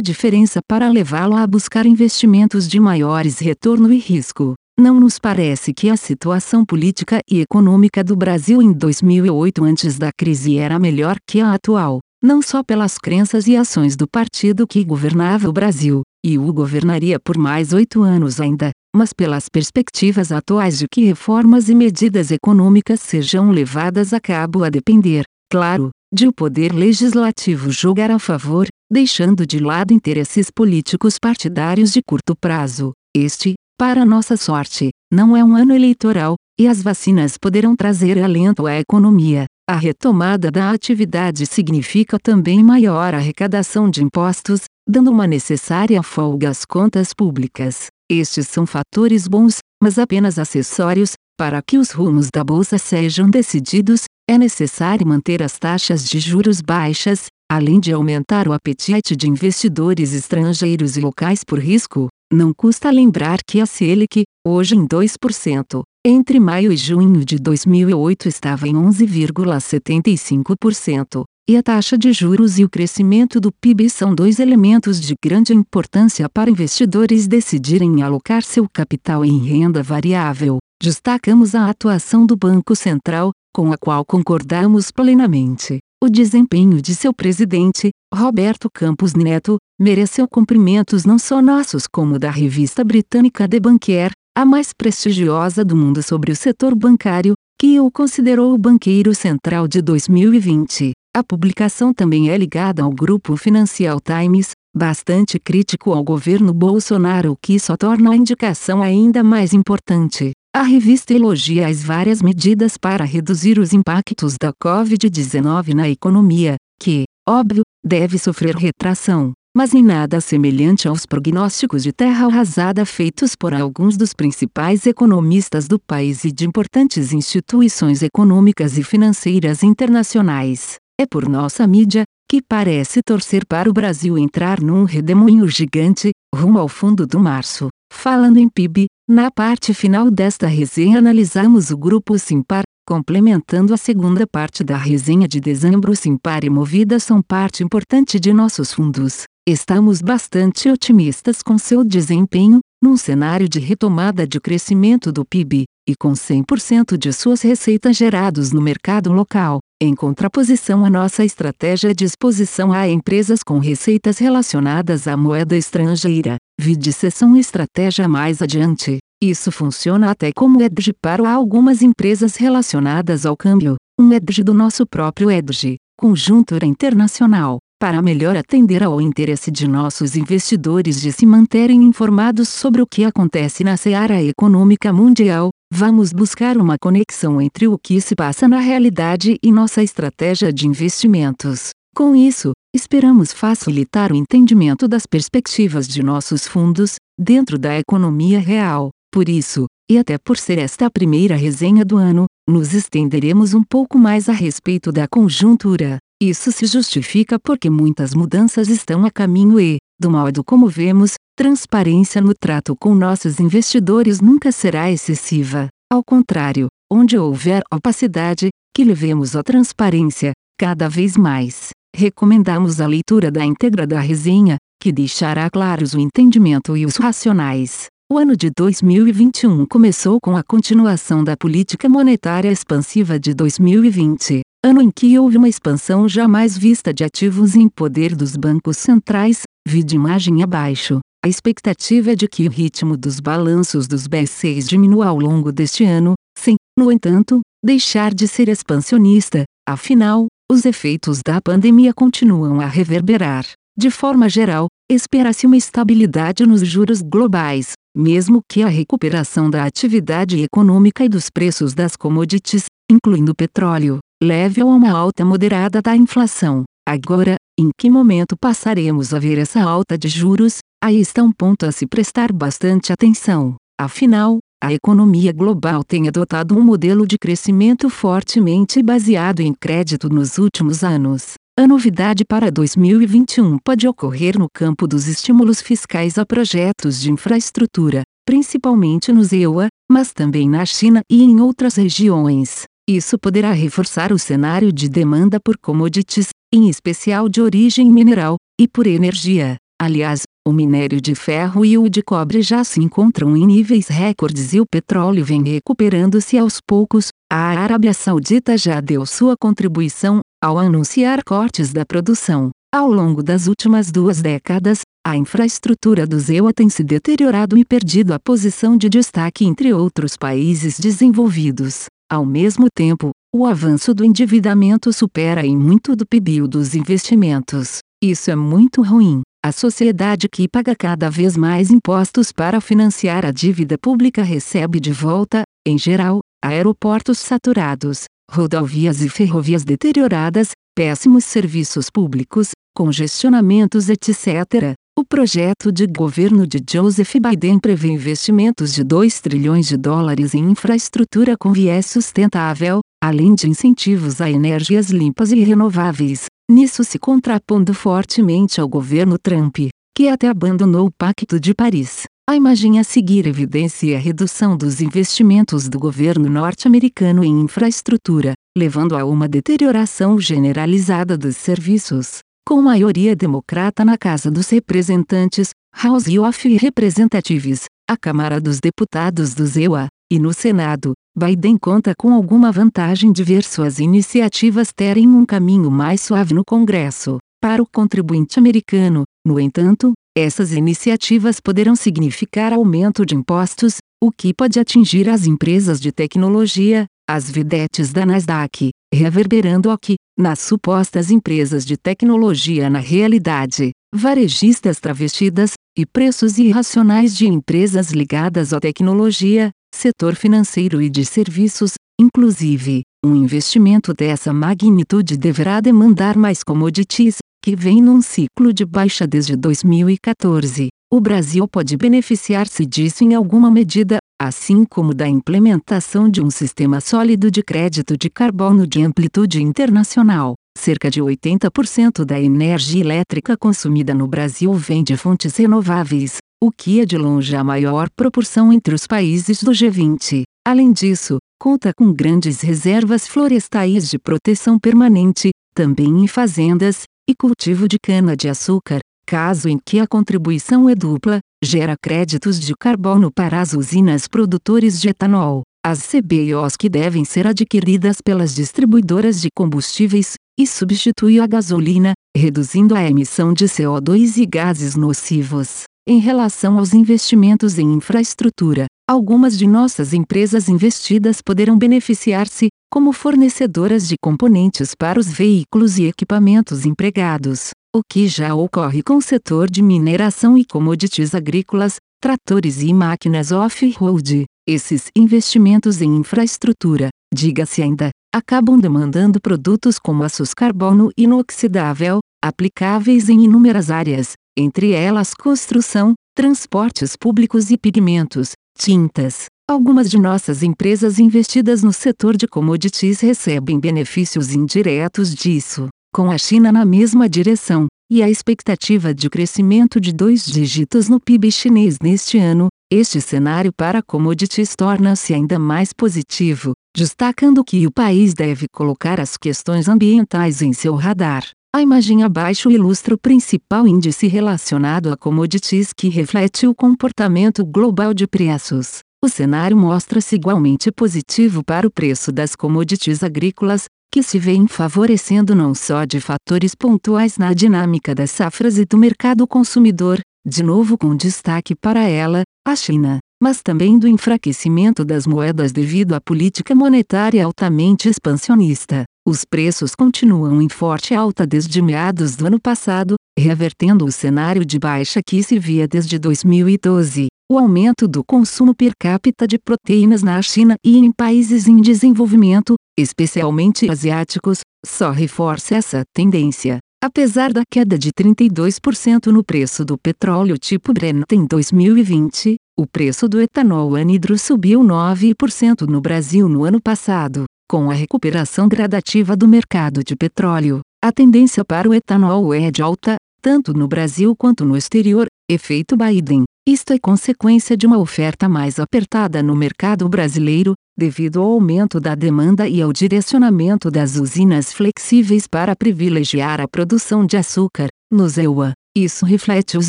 diferença 0.00 0.60
para 0.66 0.88
levá-lo 0.88 1.36
a 1.36 1.46
buscar 1.46 1.84
investimentos 1.84 2.66
de 2.66 2.80
maiores 2.80 3.38
retorno 3.38 3.92
e 3.92 3.98
risco. 3.98 4.54
Não 4.80 4.98
nos 4.98 5.18
parece 5.18 5.74
que 5.74 5.90
a 5.90 5.96
situação 5.98 6.64
política 6.64 7.20
e 7.30 7.40
econômica 7.40 8.02
do 8.02 8.16
Brasil 8.16 8.62
em 8.62 8.72
2008 8.72 9.62
antes 9.64 9.98
da 9.98 10.10
crise 10.10 10.56
era 10.56 10.78
melhor 10.78 11.16
que 11.28 11.42
a 11.42 11.52
atual, 11.52 11.98
não 12.24 12.40
só 12.40 12.62
pelas 12.62 12.96
crenças 12.96 13.46
e 13.46 13.54
ações 13.54 13.96
do 13.96 14.08
partido 14.08 14.66
que 14.66 14.82
governava 14.82 15.46
o 15.46 15.52
Brasil, 15.52 16.00
e 16.24 16.38
o 16.38 16.50
governaria 16.54 17.20
por 17.20 17.36
mais 17.36 17.74
oito 17.74 18.02
anos 18.02 18.40
ainda, 18.40 18.70
mas 18.96 19.12
pelas 19.12 19.50
perspectivas 19.50 20.32
atuais 20.32 20.78
de 20.78 20.86
que 20.90 21.04
reformas 21.04 21.68
e 21.68 21.74
medidas 21.74 22.30
econômicas 22.30 23.00
sejam 23.00 23.50
levadas 23.50 24.14
a 24.14 24.20
cabo 24.20 24.64
a 24.64 24.70
depender, 24.70 25.24
claro, 25.52 25.90
de 26.12 26.26
o 26.26 26.32
poder 26.32 26.72
legislativo 26.72 27.70
jogar 27.70 28.10
a 28.10 28.18
favor, 28.18 28.66
deixando 28.90 29.46
de 29.46 29.60
lado 29.60 29.94
interesses 29.94 30.50
políticos 30.50 31.18
partidários 31.18 31.92
de 31.92 32.02
curto 32.02 32.34
prazo. 32.34 32.92
Este, 33.16 33.54
para 33.78 34.04
nossa 34.04 34.36
sorte, 34.36 34.90
não 35.12 35.36
é 35.36 35.44
um 35.44 35.54
ano 35.54 35.72
eleitoral, 35.72 36.34
e 36.60 36.66
as 36.66 36.82
vacinas 36.82 37.38
poderão 37.38 37.76
trazer 37.76 38.22
alento 38.22 38.66
à 38.66 38.76
economia. 38.78 39.46
A 39.68 39.76
retomada 39.76 40.50
da 40.50 40.72
atividade 40.72 41.46
significa 41.46 42.18
também 42.18 42.62
maior 42.62 43.14
arrecadação 43.14 43.88
de 43.88 44.02
impostos, 44.02 44.64
dando 44.86 45.12
uma 45.12 45.28
necessária 45.28 46.02
folga 46.02 46.50
às 46.50 46.64
contas 46.64 47.14
públicas. 47.14 47.86
Estes 48.10 48.48
são 48.48 48.66
fatores 48.66 49.28
bons, 49.28 49.58
mas 49.80 49.96
apenas 49.96 50.40
acessórios, 50.40 51.12
para 51.38 51.62
que 51.62 51.78
os 51.78 51.92
rumos 51.92 52.28
da 52.34 52.42
bolsa 52.42 52.76
sejam 52.76 53.30
decididos, 53.30 54.04
é 54.30 54.38
necessário 54.38 55.04
manter 55.04 55.42
as 55.42 55.58
taxas 55.58 56.08
de 56.08 56.20
juros 56.20 56.60
baixas, 56.60 57.26
além 57.50 57.80
de 57.80 57.92
aumentar 57.92 58.46
o 58.46 58.52
apetite 58.52 59.16
de 59.16 59.28
investidores 59.28 60.12
estrangeiros 60.12 60.96
e 60.96 61.00
locais 61.00 61.42
por 61.42 61.58
risco. 61.58 62.06
Não 62.32 62.52
custa 62.56 62.92
lembrar 62.92 63.40
que 63.44 63.60
a 63.60 63.66
Selic, 63.66 64.22
hoje 64.46 64.76
em 64.76 64.86
2%, 64.86 65.82
entre 66.06 66.38
maio 66.38 66.70
e 66.70 66.76
junho 66.76 67.24
de 67.24 67.40
2008 67.40 68.28
estava 68.28 68.68
em 68.68 68.74
11,75%, 68.74 71.24
e 71.50 71.56
a 71.56 71.62
taxa 71.62 71.98
de 71.98 72.12
juros 72.12 72.60
e 72.60 72.64
o 72.64 72.70
crescimento 72.70 73.40
do 73.40 73.50
PIB 73.60 73.90
são 73.90 74.14
dois 74.14 74.38
elementos 74.38 75.00
de 75.00 75.16
grande 75.20 75.52
importância 75.52 76.28
para 76.28 76.48
investidores 76.48 77.26
decidirem 77.26 78.00
alocar 78.00 78.44
seu 78.44 78.68
capital 78.72 79.24
em 79.24 79.40
renda 79.40 79.82
variável. 79.82 80.60
Destacamos 80.82 81.54
a 81.54 81.68
atuação 81.68 82.24
do 82.24 82.34
Banco 82.34 82.74
Central, 82.74 83.32
com 83.54 83.70
a 83.70 83.76
qual 83.76 84.02
concordamos 84.02 84.90
plenamente. 84.90 85.78
O 86.02 86.08
desempenho 86.08 86.80
de 86.80 86.94
seu 86.94 87.12
presidente, 87.12 87.90
Roberto 88.14 88.70
Campos 88.72 89.12
Neto, 89.12 89.58
mereceu 89.78 90.26
cumprimentos 90.26 91.04
não 91.04 91.18
só 91.18 91.42
nossos 91.42 91.86
como 91.86 92.18
da 92.18 92.30
revista 92.30 92.82
britânica 92.82 93.46
The 93.46 93.60
Banker, 93.60 94.12
a 94.34 94.46
mais 94.46 94.72
prestigiosa 94.72 95.62
do 95.62 95.76
mundo 95.76 96.02
sobre 96.02 96.32
o 96.32 96.36
setor 96.36 96.74
bancário, 96.74 97.34
que 97.60 97.78
o 97.78 97.90
considerou 97.90 98.54
o 98.54 98.58
banqueiro 98.58 99.14
central 99.14 99.68
de 99.68 99.82
2020. 99.82 100.92
A 101.14 101.22
publicação 101.22 101.92
também 101.92 102.30
é 102.30 102.38
ligada 102.38 102.82
ao 102.82 102.90
grupo 102.90 103.36
Financial 103.36 104.00
Times, 104.00 104.52
bastante 104.74 105.38
crítico 105.38 105.92
ao 105.92 106.02
governo 106.02 106.54
Bolsonaro, 106.54 107.32
o 107.32 107.36
que 107.36 107.60
só 107.60 107.76
torna 107.76 108.12
a 108.12 108.16
indicação 108.16 108.80
ainda 108.80 109.22
mais 109.22 109.52
importante. 109.52 110.32
A 110.52 110.62
revista 110.62 111.14
elogia 111.14 111.68
as 111.68 111.84
várias 111.84 112.20
medidas 112.20 112.76
para 112.76 113.04
reduzir 113.04 113.60
os 113.60 113.72
impactos 113.72 114.34
da 114.34 114.52
Covid-19 114.52 115.74
na 115.74 115.88
economia, 115.88 116.56
que, 116.82 117.04
óbvio, 117.28 117.62
deve 117.86 118.18
sofrer 118.18 118.56
retração, 118.56 119.32
mas 119.56 119.74
em 119.74 119.82
nada 119.82 120.20
semelhante 120.20 120.88
aos 120.88 121.06
prognósticos 121.06 121.84
de 121.84 121.92
terra 121.92 122.26
arrasada 122.26 122.84
feitos 122.84 123.36
por 123.36 123.54
alguns 123.54 123.96
dos 123.96 124.12
principais 124.12 124.86
economistas 124.86 125.68
do 125.68 125.78
país 125.78 126.24
e 126.24 126.32
de 126.32 126.44
importantes 126.44 127.12
instituições 127.12 128.02
econômicas 128.02 128.76
e 128.76 128.82
financeiras 128.82 129.62
internacionais. 129.62 130.78
É 131.00 131.06
por 131.06 131.28
nossa 131.28 131.64
mídia, 131.64 132.02
que 132.28 132.42
parece 132.42 133.02
torcer 133.06 133.46
para 133.46 133.70
o 133.70 133.72
Brasil 133.72 134.18
entrar 134.18 134.60
num 134.60 134.82
redemoinho 134.82 135.46
gigante, 135.46 136.10
rumo 136.34 136.58
ao 136.58 136.68
fundo 136.68 137.06
do 137.06 137.20
março. 137.20 137.68
Falando 137.92 138.38
em 138.38 138.48
PIB, 138.48 138.86
na 139.10 139.28
parte 139.28 139.74
final 139.74 140.08
desta 140.08 140.46
resenha 140.46 141.00
analisamos 141.00 141.72
o 141.72 141.76
grupo 141.76 142.16
Simpar, 142.16 142.62
complementando 142.86 143.74
a 143.74 143.76
segunda 143.76 144.24
parte 144.24 144.62
da 144.62 144.76
resenha 144.76 145.26
de 145.26 145.40
dezembro. 145.40 145.96
Simpar 145.96 146.44
e 146.44 146.48
Movida 146.48 147.00
são 147.00 147.20
parte 147.20 147.64
importante 147.64 148.20
de 148.20 148.32
nossos 148.32 148.72
fundos. 148.72 149.24
Estamos 149.44 150.00
bastante 150.00 150.70
otimistas 150.70 151.42
com 151.42 151.58
seu 151.58 151.82
desempenho, 151.82 152.60
num 152.82 152.96
cenário 152.96 153.48
de 153.48 153.58
retomada 153.58 154.26
de 154.26 154.40
crescimento 154.40 155.12
do 155.12 155.24
PIB, 155.24 155.64
e 155.88 155.94
com 155.94 156.12
100% 156.12 156.96
de 156.96 157.12
suas 157.12 157.42
receitas 157.42 157.96
gerados 157.96 158.52
no 158.52 158.60
mercado 158.60 159.12
local, 159.12 159.58
em 159.82 159.94
contraposição 159.94 160.84
à 160.84 160.90
nossa 160.90 161.24
estratégia 161.24 161.94
de 161.94 162.04
exposição 162.04 162.72
a 162.72 162.88
empresas 162.88 163.42
com 163.42 163.58
receitas 163.58 164.18
relacionadas 164.18 165.08
à 165.08 165.16
moeda 165.16 165.56
estrangeira. 165.56 166.36
Vide 166.58 166.92
seção 166.92 167.36
estratégia 167.36 168.08
mais 168.08 168.40
adiante. 168.40 168.98
Isso 169.22 169.50
funciona 169.50 170.10
até 170.10 170.30
como 170.32 170.62
edge 170.62 170.92
para 171.02 171.30
algumas 171.30 171.82
empresas 171.82 172.36
relacionadas 172.36 173.26
ao 173.26 173.36
câmbio, 173.36 173.76
um 173.98 174.12
edge 174.12 174.42
do 174.42 174.54
nosso 174.54 174.86
próprio 174.86 175.30
edge, 175.30 175.76
conjuntura 175.98 176.64
internacional, 176.64 177.58
para 177.80 178.02
melhor 178.02 178.36
atender 178.36 178.82
ao 178.82 179.00
interesse 179.00 179.50
de 179.50 179.66
nossos 179.66 180.14
investidores 180.14 181.00
de 181.00 181.10
se 181.10 181.24
manterem 181.24 181.82
informados 181.82 182.50
sobre 182.50 182.82
o 182.82 182.86
que 182.86 183.04
acontece 183.04 183.64
na 183.64 183.74
seara 183.74 184.22
econômica 184.22 184.92
mundial, 184.92 185.48
vamos 185.72 186.12
buscar 186.12 186.58
uma 186.58 186.76
conexão 186.78 187.40
entre 187.40 187.66
o 187.66 187.78
que 187.78 187.98
se 187.98 188.14
passa 188.14 188.46
na 188.46 188.60
realidade 188.60 189.38
e 189.42 189.50
nossa 189.50 189.82
estratégia 189.82 190.52
de 190.52 190.68
investimentos. 190.68 191.70
Com 191.96 192.14
isso, 192.14 192.52
esperamos 192.74 193.32
facilitar 193.32 194.12
o 194.12 194.14
entendimento 194.14 194.86
das 194.86 195.06
perspectivas 195.06 195.88
de 195.88 196.02
nossos 196.02 196.46
fundos, 196.46 196.96
dentro 197.18 197.58
da 197.58 197.78
economia 197.78 198.40
real. 198.40 198.90
Por 199.10 199.26
isso, 199.26 199.64
e 199.90 199.96
até 199.96 200.18
por 200.18 200.36
ser 200.36 200.58
esta 200.58 200.84
a 200.84 200.90
primeira 200.90 201.34
resenha 201.34 201.82
do 201.82 201.96
ano, 201.96 202.26
nos 202.46 202.74
estenderemos 202.74 203.54
um 203.54 203.64
pouco 203.64 203.98
mais 203.98 204.28
a 204.28 204.32
respeito 204.32 204.92
da 204.92 205.08
conjuntura. 205.08 205.98
Isso 206.22 206.52
se 206.52 206.66
justifica 206.66 207.38
porque 207.38 207.70
muitas 207.70 208.14
mudanças 208.14 208.68
estão 208.68 209.06
a 209.06 209.10
caminho 209.10 209.58
e, 209.58 209.78
do 209.98 210.10
modo 210.10 210.44
como 210.44 210.68
vemos, 210.68 211.14
transparência 211.34 212.20
no 212.20 212.34
trato 212.34 212.76
com 212.76 212.94
nossos 212.94 213.40
investidores 213.40 214.20
nunca 214.20 214.52
será 214.52 214.90
excessiva. 214.90 215.68
Ao 215.90 216.04
contrário, 216.04 216.66
onde 216.92 217.16
houver 217.16 217.62
opacidade, 217.72 218.50
que 218.76 218.84
levemos 218.84 219.34
a 219.34 219.42
transparência, 219.42 220.32
cada 220.58 220.90
vez 220.90 221.16
mais. 221.16 221.70
Recomendamos 221.96 222.82
a 222.82 222.86
leitura 222.86 223.30
da 223.30 223.42
íntegra 223.42 223.86
da 223.86 223.98
resenha, 223.98 224.58
que 224.78 224.92
deixará 224.92 225.48
claros 225.48 225.94
o 225.94 225.98
entendimento 225.98 226.76
e 226.76 226.84
os 226.84 226.96
racionais. 226.96 227.86
O 228.12 228.18
ano 228.18 228.36
de 228.36 228.50
2021 228.54 229.64
começou 229.64 230.18
com 230.20 230.36
a 230.36 230.42
continuação 230.42 231.24
da 231.24 231.34
política 231.34 231.88
monetária 231.88 232.52
expansiva 232.52 233.18
de 233.18 233.32
2020 233.32 234.42
ano 234.64 234.82
em 234.82 234.90
que 234.90 235.18
houve 235.18 235.38
uma 235.38 235.48
expansão 235.48 236.06
jamais 236.08 236.56
vista 236.56 236.92
de 236.92 237.02
ativos 237.02 237.56
em 237.56 237.68
poder 237.68 238.14
dos 238.14 238.36
bancos 238.36 238.76
centrais, 238.76 239.42
vide 239.66 239.96
imagem 239.96 240.42
abaixo. 240.42 241.00
A 241.24 241.28
expectativa 241.28 242.12
é 242.12 242.16
de 242.16 242.28
que 242.28 242.46
o 242.46 242.50
ritmo 242.50 242.96
dos 242.96 243.20
balanços 243.20 243.86
dos 243.86 244.06
B6 244.06 244.68
diminua 244.68 245.06
ao 245.06 245.18
longo 245.18 245.50
deste 245.50 245.84
ano, 245.84 246.14
sem, 246.38 246.56
no 246.78 246.92
entanto, 246.92 247.40
deixar 247.64 248.14
de 248.14 248.28
ser 248.28 248.48
expansionista, 248.48 249.44
afinal, 249.68 250.26
os 250.50 250.64
efeitos 250.64 251.20
da 251.24 251.40
pandemia 251.40 251.92
continuam 251.94 252.60
a 252.60 252.66
reverberar. 252.66 253.44
De 253.76 253.90
forma 253.90 254.28
geral, 254.28 254.66
espera-se 254.90 255.46
uma 255.46 255.56
estabilidade 255.56 256.44
nos 256.44 256.66
juros 256.66 257.00
globais, 257.00 257.72
mesmo 257.96 258.40
que 258.50 258.62
a 258.62 258.68
recuperação 258.68 259.48
da 259.48 259.64
atividade 259.64 260.42
econômica 260.42 261.04
e 261.04 261.08
dos 261.08 261.30
preços 261.30 261.72
das 261.72 261.96
commodities, 261.96 262.64
incluindo 262.90 263.34
petróleo, 263.34 264.00
leve 264.22 264.60
a 264.60 264.66
uma 264.66 264.90
alta 264.90 265.24
moderada 265.24 265.80
da 265.80 265.96
inflação. 265.96 266.64
Agora, 266.86 267.36
em 267.58 267.70
que 267.78 267.88
momento 267.88 268.36
passaremos 268.38 269.14
a 269.14 269.18
ver 269.18 269.38
essa 269.38 269.62
alta 269.62 269.96
de 269.96 270.08
juros? 270.08 270.58
Aí 270.82 271.00
está 271.00 271.22
um 271.22 271.32
ponto 271.32 271.64
a 271.64 271.72
se 271.72 271.86
prestar 271.86 272.32
bastante 272.32 272.92
atenção. 272.92 273.56
Afinal, 273.80 274.38
a 274.62 274.74
economia 274.74 275.32
global 275.32 275.82
tem 275.82 276.06
adotado 276.06 276.54
um 276.54 276.62
modelo 276.62 277.06
de 277.06 277.16
crescimento 277.18 277.88
fortemente 277.88 278.82
baseado 278.82 279.40
em 279.40 279.54
crédito 279.54 280.10
nos 280.10 280.36
últimos 280.36 280.84
anos. 280.84 281.34
A 281.58 281.66
novidade 281.66 282.24
para 282.24 282.50
2021 282.50 283.58
pode 283.64 283.88
ocorrer 283.88 284.38
no 284.38 284.48
campo 284.52 284.86
dos 284.86 285.06
estímulos 285.06 285.62
fiscais 285.62 286.18
a 286.18 286.26
projetos 286.26 287.00
de 287.00 287.10
infraestrutura, 287.10 288.02
principalmente 288.26 289.12
no 289.12 289.22
EUA, 289.34 289.68
mas 289.90 290.12
também 290.12 290.48
na 290.48 290.64
China 290.66 291.00
e 291.10 291.22
em 291.22 291.40
outras 291.40 291.76
regiões. 291.76 292.64
Isso 292.90 293.16
poderá 293.16 293.52
reforçar 293.52 294.12
o 294.12 294.18
cenário 294.18 294.72
de 294.72 294.88
demanda 294.88 295.38
por 295.38 295.56
commodities, 295.56 296.30
em 296.52 296.68
especial 296.68 297.28
de 297.28 297.40
origem 297.40 297.88
mineral, 297.88 298.34
e 298.60 298.66
por 298.66 298.84
energia. 298.84 299.54
Aliás, 299.80 300.22
o 300.44 300.52
minério 300.52 301.00
de 301.00 301.14
ferro 301.14 301.64
e 301.64 301.78
o 301.78 301.88
de 301.88 302.02
cobre 302.02 302.42
já 302.42 302.64
se 302.64 302.82
encontram 302.82 303.36
em 303.36 303.46
níveis 303.46 303.86
recordes 303.86 304.52
e 304.54 304.60
o 304.60 304.66
petróleo 304.66 305.24
vem 305.24 305.40
recuperando-se 305.44 306.36
aos 306.36 306.58
poucos. 306.60 307.10
A 307.32 307.36
Arábia 307.50 307.94
Saudita 307.94 308.58
já 308.58 308.80
deu 308.80 309.06
sua 309.06 309.36
contribuição, 309.40 310.20
ao 310.42 310.58
anunciar 310.58 311.22
cortes 311.22 311.72
da 311.72 311.86
produção. 311.86 312.50
Ao 312.74 312.90
longo 312.90 313.22
das 313.22 313.46
últimas 313.46 313.92
duas 313.92 314.20
décadas, 314.20 314.80
a 315.06 315.16
infraestrutura 315.16 316.08
do 316.08 316.18
ZEUA 316.18 316.52
tem 316.52 316.68
se 316.68 316.82
deteriorado 316.82 317.56
e 317.56 317.64
perdido 317.64 318.12
a 318.12 318.18
posição 318.18 318.76
de 318.76 318.88
destaque 318.88 319.44
entre 319.44 319.72
outros 319.72 320.16
países 320.16 320.80
desenvolvidos. 320.80 321.86
Ao 322.10 322.26
mesmo 322.26 322.66
tempo, 322.68 323.12
o 323.32 323.46
avanço 323.46 323.94
do 323.94 324.04
endividamento 324.04 324.92
supera 324.92 325.46
em 325.46 325.56
muito 325.56 325.94
do 325.94 326.04
PIB 326.04 326.48
dos 326.48 326.74
investimentos. 326.74 327.78
Isso 328.02 328.32
é 328.32 328.34
muito 328.34 328.82
ruim. 328.82 329.22
A 329.46 329.52
sociedade 329.52 330.28
que 330.28 330.48
paga 330.48 330.74
cada 330.74 331.08
vez 331.08 331.36
mais 331.36 331.70
impostos 331.70 332.32
para 332.32 332.60
financiar 332.60 333.24
a 333.24 333.30
dívida 333.30 333.78
pública 333.78 334.24
recebe 334.24 334.80
de 334.80 334.90
volta, 334.90 335.44
em 335.64 335.78
geral, 335.78 336.18
aeroportos 336.44 337.18
saturados, 337.20 338.06
rodovias 338.28 339.02
e 339.02 339.08
ferrovias 339.08 339.62
deterioradas, 339.62 340.50
péssimos 340.76 341.24
serviços 341.24 341.88
públicos, 341.88 342.50
congestionamentos 342.74 343.88
etc. 343.88 344.74
O 345.00 345.04
projeto 345.04 345.72
de 345.72 345.86
governo 345.86 346.46
de 346.46 346.62
Joseph 346.70 347.14
Biden 347.14 347.58
prevê 347.58 347.88
investimentos 347.88 348.70
de 348.70 348.84
2 348.84 349.18
trilhões 349.22 349.66
de 349.66 349.78
dólares 349.78 350.34
em 350.34 350.50
infraestrutura 350.50 351.38
com 351.38 351.54
viés 351.54 351.86
sustentável, 351.86 352.80
além 353.02 353.34
de 353.34 353.48
incentivos 353.48 354.20
a 354.20 354.30
energias 354.30 354.90
limpas 354.90 355.32
e 355.32 355.42
renováveis, 355.42 356.26
nisso 356.50 356.84
se 356.84 356.98
contrapondo 356.98 357.72
fortemente 357.72 358.60
ao 358.60 358.68
governo 358.68 359.16
Trump, 359.18 359.70
que 359.96 360.06
até 360.06 360.28
abandonou 360.28 360.88
o 360.88 360.92
Pacto 360.92 361.40
de 361.40 361.54
Paris. 361.54 362.02
A 362.28 362.36
imagem 362.36 362.78
a 362.78 362.84
seguir 362.84 363.26
evidencia 363.26 363.96
a 363.96 364.00
redução 364.00 364.54
dos 364.54 364.82
investimentos 364.82 365.66
do 365.66 365.78
governo 365.78 366.28
norte-americano 366.28 367.24
em 367.24 367.40
infraestrutura, 367.40 368.34
levando 368.54 368.94
a 368.94 369.06
uma 369.06 369.26
deterioração 369.26 370.20
generalizada 370.20 371.16
dos 371.16 371.38
serviços 371.38 372.20
com 372.46 372.60
maioria 372.60 373.14
democrata 373.14 373.84
na 373.84 373.96
Casa 373.96 374.30
dos 374.30 374.48
Representantes, 374.50 375.50
House 375.72 376.08
of 376.08 376.56
Representatives, 376.56 377.64
a 377.88 377.96
Câmara 377.96 378.40
dos 378.40 378.58
Deputados 378.60 379.34
do 379.34 379.46
ZEUA, 379.46 379.86
e 380.12 380.18
no 380.18 380.32
Senado, 380.32 380.92
Biden 381.16 381.56
conta 381.56 381.94
com 381.96 382.12
alguma 382.12 382.50
vantagem 382.50 383.12
de 383.12 383.22
ver 383.22 383.44
suas 383.44 383.78
iniciativas 383.78 384.72
terem 384.74 385.08
um 385.08 385.24
caminho 385.24 385.70
mais 385.70 386.00
suave 386.00 386.34
no 386.34 386.44
Congresso. 386.44 387.18
Para 387.40 387.62
o 387.62 387.66
contribuinte 387.66 388.38
americano, 388.38 389.04
no 389.24 389.38
entanto, 389.38 389.92
essas 390.16 390.52
iniciativas 390.52 391.40
poderão 391.40 391.76
significar 391.76 392.52
aumento 392.52 393.06
de 393.06 393.14
impostos, 393.14 393.76
o 394.02 394.10
que 394.10 394.34
pode 394.34 394.58
atingir 394.58 395.08
as 395.08 395.26
empresas 395.26 395.80
de 395.80 395.92
tecnologia, 395.92 396.86
as 397.08 397.30
vedetes 397.30 397.92
da 397.92 398.04
Nasdaq, 398.04 398.70
reverberando 398.92 399.70
aqui, 399.70 399.94
nas 400.18 400.40
supostas 400.40 401.10
empresas 401.10 401.64
de 401.64 401.76
tecnologia 401.76 402.68
na 402.68 402.78
realidade, 402.78 403.70
varejistas 403.94 404.78
travestidas, 404.78 405.52
e 405.78 405.86
preços 405.86 406.36
irracionais 406.36 407.16
de 407.16 407.26
empresas 407.26 407.90
ligadas 407.90 408.52
à 408.52 408.60
tecnologia, 408.60 409.50
setor 409.74 410.14
financeiro 410.14 410.82
e 410.82 410.90
de 410.90 411.04
serviços, 411.04 411.74
inclusive, 411.98 412.82
um 413.04 413.14
investimento 413.14 413.94
dessa 413.94 414.32
magnitude 414.32 415.16
deverá 415.16 415.60
demandar 415.60 416.16
mais 416.16 416.42
commodities, 416.42 417.16
que 417.42 417.56
vem 417.56 417.80
num 417.80 418.02
ciclo 418.02 418.52
de 418.52 418.66
baixa 418.66 419.06
desde 419.06 419.36
2014. 419.36 420.68
O 420.92 421.00
Brasil 421.00 421.46
pode 421.48 421.76
beneficiar-se 421.76 422.66
disso 422.66 423.04
em 423.04 423.14
alguma 423.14 423.50
medida, 423.50 423.98
assim 424.20 424.66
como 424.66 424.92
da 424.92 425.08
implementação 425.08 426.06
de 426.06 426.20
um 426.20 426.28
sistema 426.28 426.78
sólido 426.78 427.30
de 427.30 427.42
crédito 427.42 427.96
de 427.96 428.10
carbono 428.10 428.66
de 428.66 428.82
amplitude 428.82 429.42
internacional. 429.42 430.34
Cerca 430.58 430.90
de 430.90 431.00
80% 431.00 432.04
da 432.04 432.20
energia 432.20 432.82
elétrica 432.82 433.34
consumida 433.34 433.94
no 433.94 434.06
Brasil 434.06 434.52
vem 434.52 434.84
de 434.84 434.94
fontes 434.94 435.36
renováveis, 435.36 436.18
o 436.38 436.50
que 436.50 436.80
é 436.80 436.84
de 436.84 436.98
longe 436.98 437.34
a 437.34 437.42
maior 437.42 437.88
proporção 437.96 438.52
entre 438.52 438.74
os 438.74 438.86
países 438.86 439.42
do 439.42 439.52
G20. 439.52 440.24
Além 440.46 440.70
disso, 440.70 441.16
conta 441.40 441.72
com 441.72 441.90
grandes 441.90 442.42
reservas 442.42 443.08
florestais 443.08 443.88
de 443.88 443.98
proteção 443.98 444.58
permanente, 444.58 445.30
também 445.54 446.04
em 446.04 446.06
fazendas, 446.06 446.82
e 447.08 447.14
cultivo 447.14 447.66
de 447.66 447.78
cana-de-açúcar, 447.82 448.80
caso 449.10 449.48
em 449.48 449.58
que 449.58 449.80
a 449.80 449.88
contribuição 449.88 450.68
é 450.68 450.74
dupla, 450.76 451.18
gera 451.42 451.74
créditos 451.82 452.38
de 452.38 452.54
carbono 452.54 453.10
para 453.12 453.40
as 453.40 453.52
usinas 453.52 454.06
produtores 454.06 454.80
de 454.80 454.88
etanol, 454.88 455.42
as 455.66 455.84
CBIOs 455.84 456.54
que 456.56 456.68
devem 456.68 457.04
ser 457.04 457.26
adquiridas 457.26 458.00
pelas 458.00 458.32
distribuidoras 458.32 459.20
de 459.20 459.26
combustíveis, 459.34 460.14
e 460.38 460.46
substitui 460.46 461.18
a 461.18 461.26
gasolina, 461.26 461.92
reduzindo 462.16 462.72
a 462.76 462.88
emissão 462.88 463.34
de 463.34 463.46
CO2 463.46 464.18
e 464.18 464.26
gases 464.26 464.76
nocivos. 464.76 465.64
Em 465.88 465.98
relação 465.98 466.56
aos 466.56 466.72
investimentos 466.72 467.58
em 467.58 467.72
infraestrutura, 467.72 468.66
algumas 468.88 469.36
de 469.36 469.44
nossas 469.48 469.92
empresas 469.92 470.48
investidas 470.48 471.20
poderão 471.20 471.58
beneficiar-se, 471.58 472.46
como 472.72 472.92
fornecedoras 472.92 473.88
de 473.88 473.96
componentes 474.00 474.72
para 474.78 475.00
os 475.00 475.08
veículos 475.08 475.78
e 475.78 475.86
equipamentos 475.86 476.64
empregados 476.64 477.50
o 477.72 477.82
que 477.88 478.08
já 478.08 478.34
ocorre 478.34 478.82
com 478.82 478.96
o 478.96 479.02
setor 479.02 479.48
de 479.48 479.62
mineração 479.62 480.36
e 480.36 480.44
commodities 480.44 481.14
agrícolas, 481.14 481.76
tratores 482.00 482.60
e 482.62 482.74
máquinas 482.74 483.30
off-road. 483.30 484.24
Esses 484.46 484.90
investimentos 484.96 485.80
em 485.80 485.96
infraestrutura, 485.96 486.88
diga-se 487.14 487.62
ainda, 487.62 487.90
acabam 488.12 488.58
demandando 488.58 489.20
produtos 489.20 489.78
como 489.78 490.02
aços 490.02 490.34
carbono 490.34 490.90
inoxidável, 490.96 492.00
aplicáveis 492.20 493.08
em 493.08 493.24
inúmeras 493.24 493.70
áreas, 493.70 494.14
entre 494.36 494.72
elas 494.72 495.14
construção, 495.14 495.94
transportes 496.16 496.96
públicos 496.96 497.52
e 497.52 497.56
pigmentos, 497.56 498.32
tintas. 498.58 499.26
Algumas 499.48 499.88
de 499.88 499.98
nossas 499.98 500.42
empresas 500.42 500.98
investidas 500.98 501.62
no 501.62 501.72
setor 501.72 502.16
de 502.16 502.26
commodities 502.26 503.00
recebem 503.00 503.60
benefícios 503.60 504.34
indiretos 504.34 505.14
disso 505.14 505.68
com 505.92 506.10
a 506.10 506.16
China 506.16 506.52
na 506.52 506.64
mesma 506.64 507.08
direção, 507.08 507.66
e 507.90 508.02
a 508.02 508.08
expectativa 508.08 508.94
de 508.94 509.10
crescimento 509.10 509.80
de 509.80 509.92
dois 509.92 510.24
dígitos 510.24 510.88
no 510.88 511.00
PIB 511.00 511.32
chinês 511.32 511.78
neste 511.82 512.18
ano, 512.18 512.48
este 512.72 513.00
cenário 513.00 513.52
para 513.52 513.82
commodities 513.82 514.54
torna-se 514.56 515.12
ainda 515.12 515.38
mais 515.38 515.72
positivo, 515.72 516.52
destacando 516.76 517.42
que 517.42 517.66
o 517.66 517.72
país 517.72 518.14
deve 518.14 518.46
colocar 518.52 519.00
as 519.00 519.16
questões 519.16 519.68
ambientais 519.68 520.40
em 520.40 520.52
seu 520.52 520.76
radar. 520.76 521.24
A 521.52 521.60
imagem 521.60 522.04
abaixo 522.04 522.48
ilustra 522.48 522.94
o 522.94 522.98
principal 522.98 523.66
índice 523.66 524.06
relacionado 524.06 524.92
a 524.92 524.96
commodities 524.96 525.72
que 525.72 525.88
reflete 525.88 526.46
o 526.46 526.54
comportamento 526.54 527.44
global 527.44 527.92
de 527.92 528.06
preços. 528.06 528.78
O 529.04 529.08
cenário 529.08 529.56
mostra-se 529.56 530.14
igualmente 530.14 530.70
positivo 530.70 531.42
para 531.42 531.66
o 531.66 531.70
preço 531.70 532.12
das 532.12 532.36
commodities 532.36 533.02
agrícolas, 533.02 533.64
que 533.92 534.02
se 534.02 534.18
vêem 534.18 534.46
favorecendo 534.46 535.34
não 535.34 535.52
só 535.52 535.84
de 535.84 536.00
fatores 536.00 536.54
pontuais 536.54 537.18
na 537.18 537.34
dinâmica 537.34 537.94
das 537.94 538.12
safras 538.12 538.56
e 538.56 538.64
do 538.64 538.78
mercado 538.78 539.26
consumidor, 539.26 540.00
de 540.24 540.42
novo 540.42 540.78
com 540.78 540.94
destaque 540.94 541.56
para 541.56 541.80
ela, 541.88 542.22
a 542.46 542.54
China, 542.54 542.98
mas 543.20 543.42
também 543.42 543.78
do 543.78 543.88
enfraquecimento 543.88 544.84
das 544.84 545.06
moedas 545.06 545.50
devido 545.50 545.94
à 545.94 546.00
política 546.00 546.54
monetária 546.54 547.24
altamente 547.24 547.88
expansionista. 547.88 548.84
Os 549.06 549.24
preços 549.24 549.74
continuam 549.74 550.40
em 550.40 550.48
forte 550.48 550.94
alta 550.94 551.26
desde 551.26 551.60
meados 551.60 552.14
do 552.14 552.26
ano 552.26 552.40
passado, 552.40 552.94
revertendo 553.18 553.84
o 553.84 553.90
cenário 553.90 554.44
de 554.44 554.58
baixa 554.58 555.00
que 555.04 555.22
se 555.22 555.38
via 555.38 555.66
desde 555.66 555.98
2012. 555.98 557.08
O 557.30 557.38
aumento 557.38 557.88
do 557.88 558.04
consumo 558.04 558.54
per 558.54 558.72
capita 558.78 559.26
de 559.26 559.38
proteínas 559.38 560.02
na 560.02 560.20
China 560.20 560.56
e 560.64 560.78
em 560.78 560.92
países 560.92 561.48
em 561.48 561.60
desenvolvimento, 561.60 562.56
especialmente 562.78 563.70
asiáticos, 563.70 564.40
só 564.64 564.90
reforça 564.90 565.56
essa 565.56 565.82
tendência. 565.94 566.58
Apesar 566.82 567.32
da 567.32 567.42
queda 567.50 567.78
de 567.78 567.90
32% 567.92 569.06
no 569.06 569.22
preço 569.22 569.64
do 569.64 569.76
petróleo 569.76 570.38
tipo 570.38 570.72
Brent 570.72 571.12
em 571.12 571.26
2020, 571.26 572.36
o 572.58 572.66
preço 572.66 573.08
do 573.08 573.20
etanol 573.20 573.76
anidro 573.76 574.18
subiu 574.18 574.60
9% 574.60 575.68
no 575.68 575.80
Brasil 575.80 576.28
no 576.28 576.44
ano 576.44 576.60
passado. 576.60 577.24
Com 577.48 577.70
a 577.70 577.74
recuperação 577.74 578.48
gradativa 578.48 579.16
do 579.16 579.28
mercado 579.28 579.82
de 579.84 579.94
petróleo, 579.96 580.60
A 580.82 580.90
tendência 580.90 581.44
para 581.44 581.68
o 581.68 581.74
etanol 581.74 582.32
é 582.32 582.50
de 582.50 582.62
alta, 582.62 582.96
tanto 583.20 583.52
no 583.52 583.68
Brasil 583.68 584.16
quanto 584.16 584.46
no 584.46 584.56
exterior, 584.56 585.06
efeito 585.30 585.76
Biden. 585.76 586.24
Isto 586.50 586.72
é 586.72 586.80
consequência 586.80 587.56
de 587.56 587.64
uma 587.64 587.78
oferta 587.78 588.28
mais 588.28 588.58
apertada 588.58 589.22
no 589.22 589.36
mercado 589.36 589.88
brasileiro, 589.88 590.54
devido 590.76 591.20
ao 591.20 591.30
aumento 591.30 591.78
da 591.78 591.94
demanda 591.94 592.48
e 592.48 592.60
ao 592.60 592.72
direcionamento 592.72 593.70
das 593.70 593.94
usinas 593.94 594.52
flexíveis 594.52 595.28
para 595.28 595.54
privilegiar 595.54 596.40
a 596.40 596.48
produção 596.48 597.06
de 597.06 597.16
açúcar, 597.16 597.68
nos 597.88 598.18
EUA. 598.18 598.52
Isso 598.76 599.06
reflete 599.06 599.56
os 599.56 599.68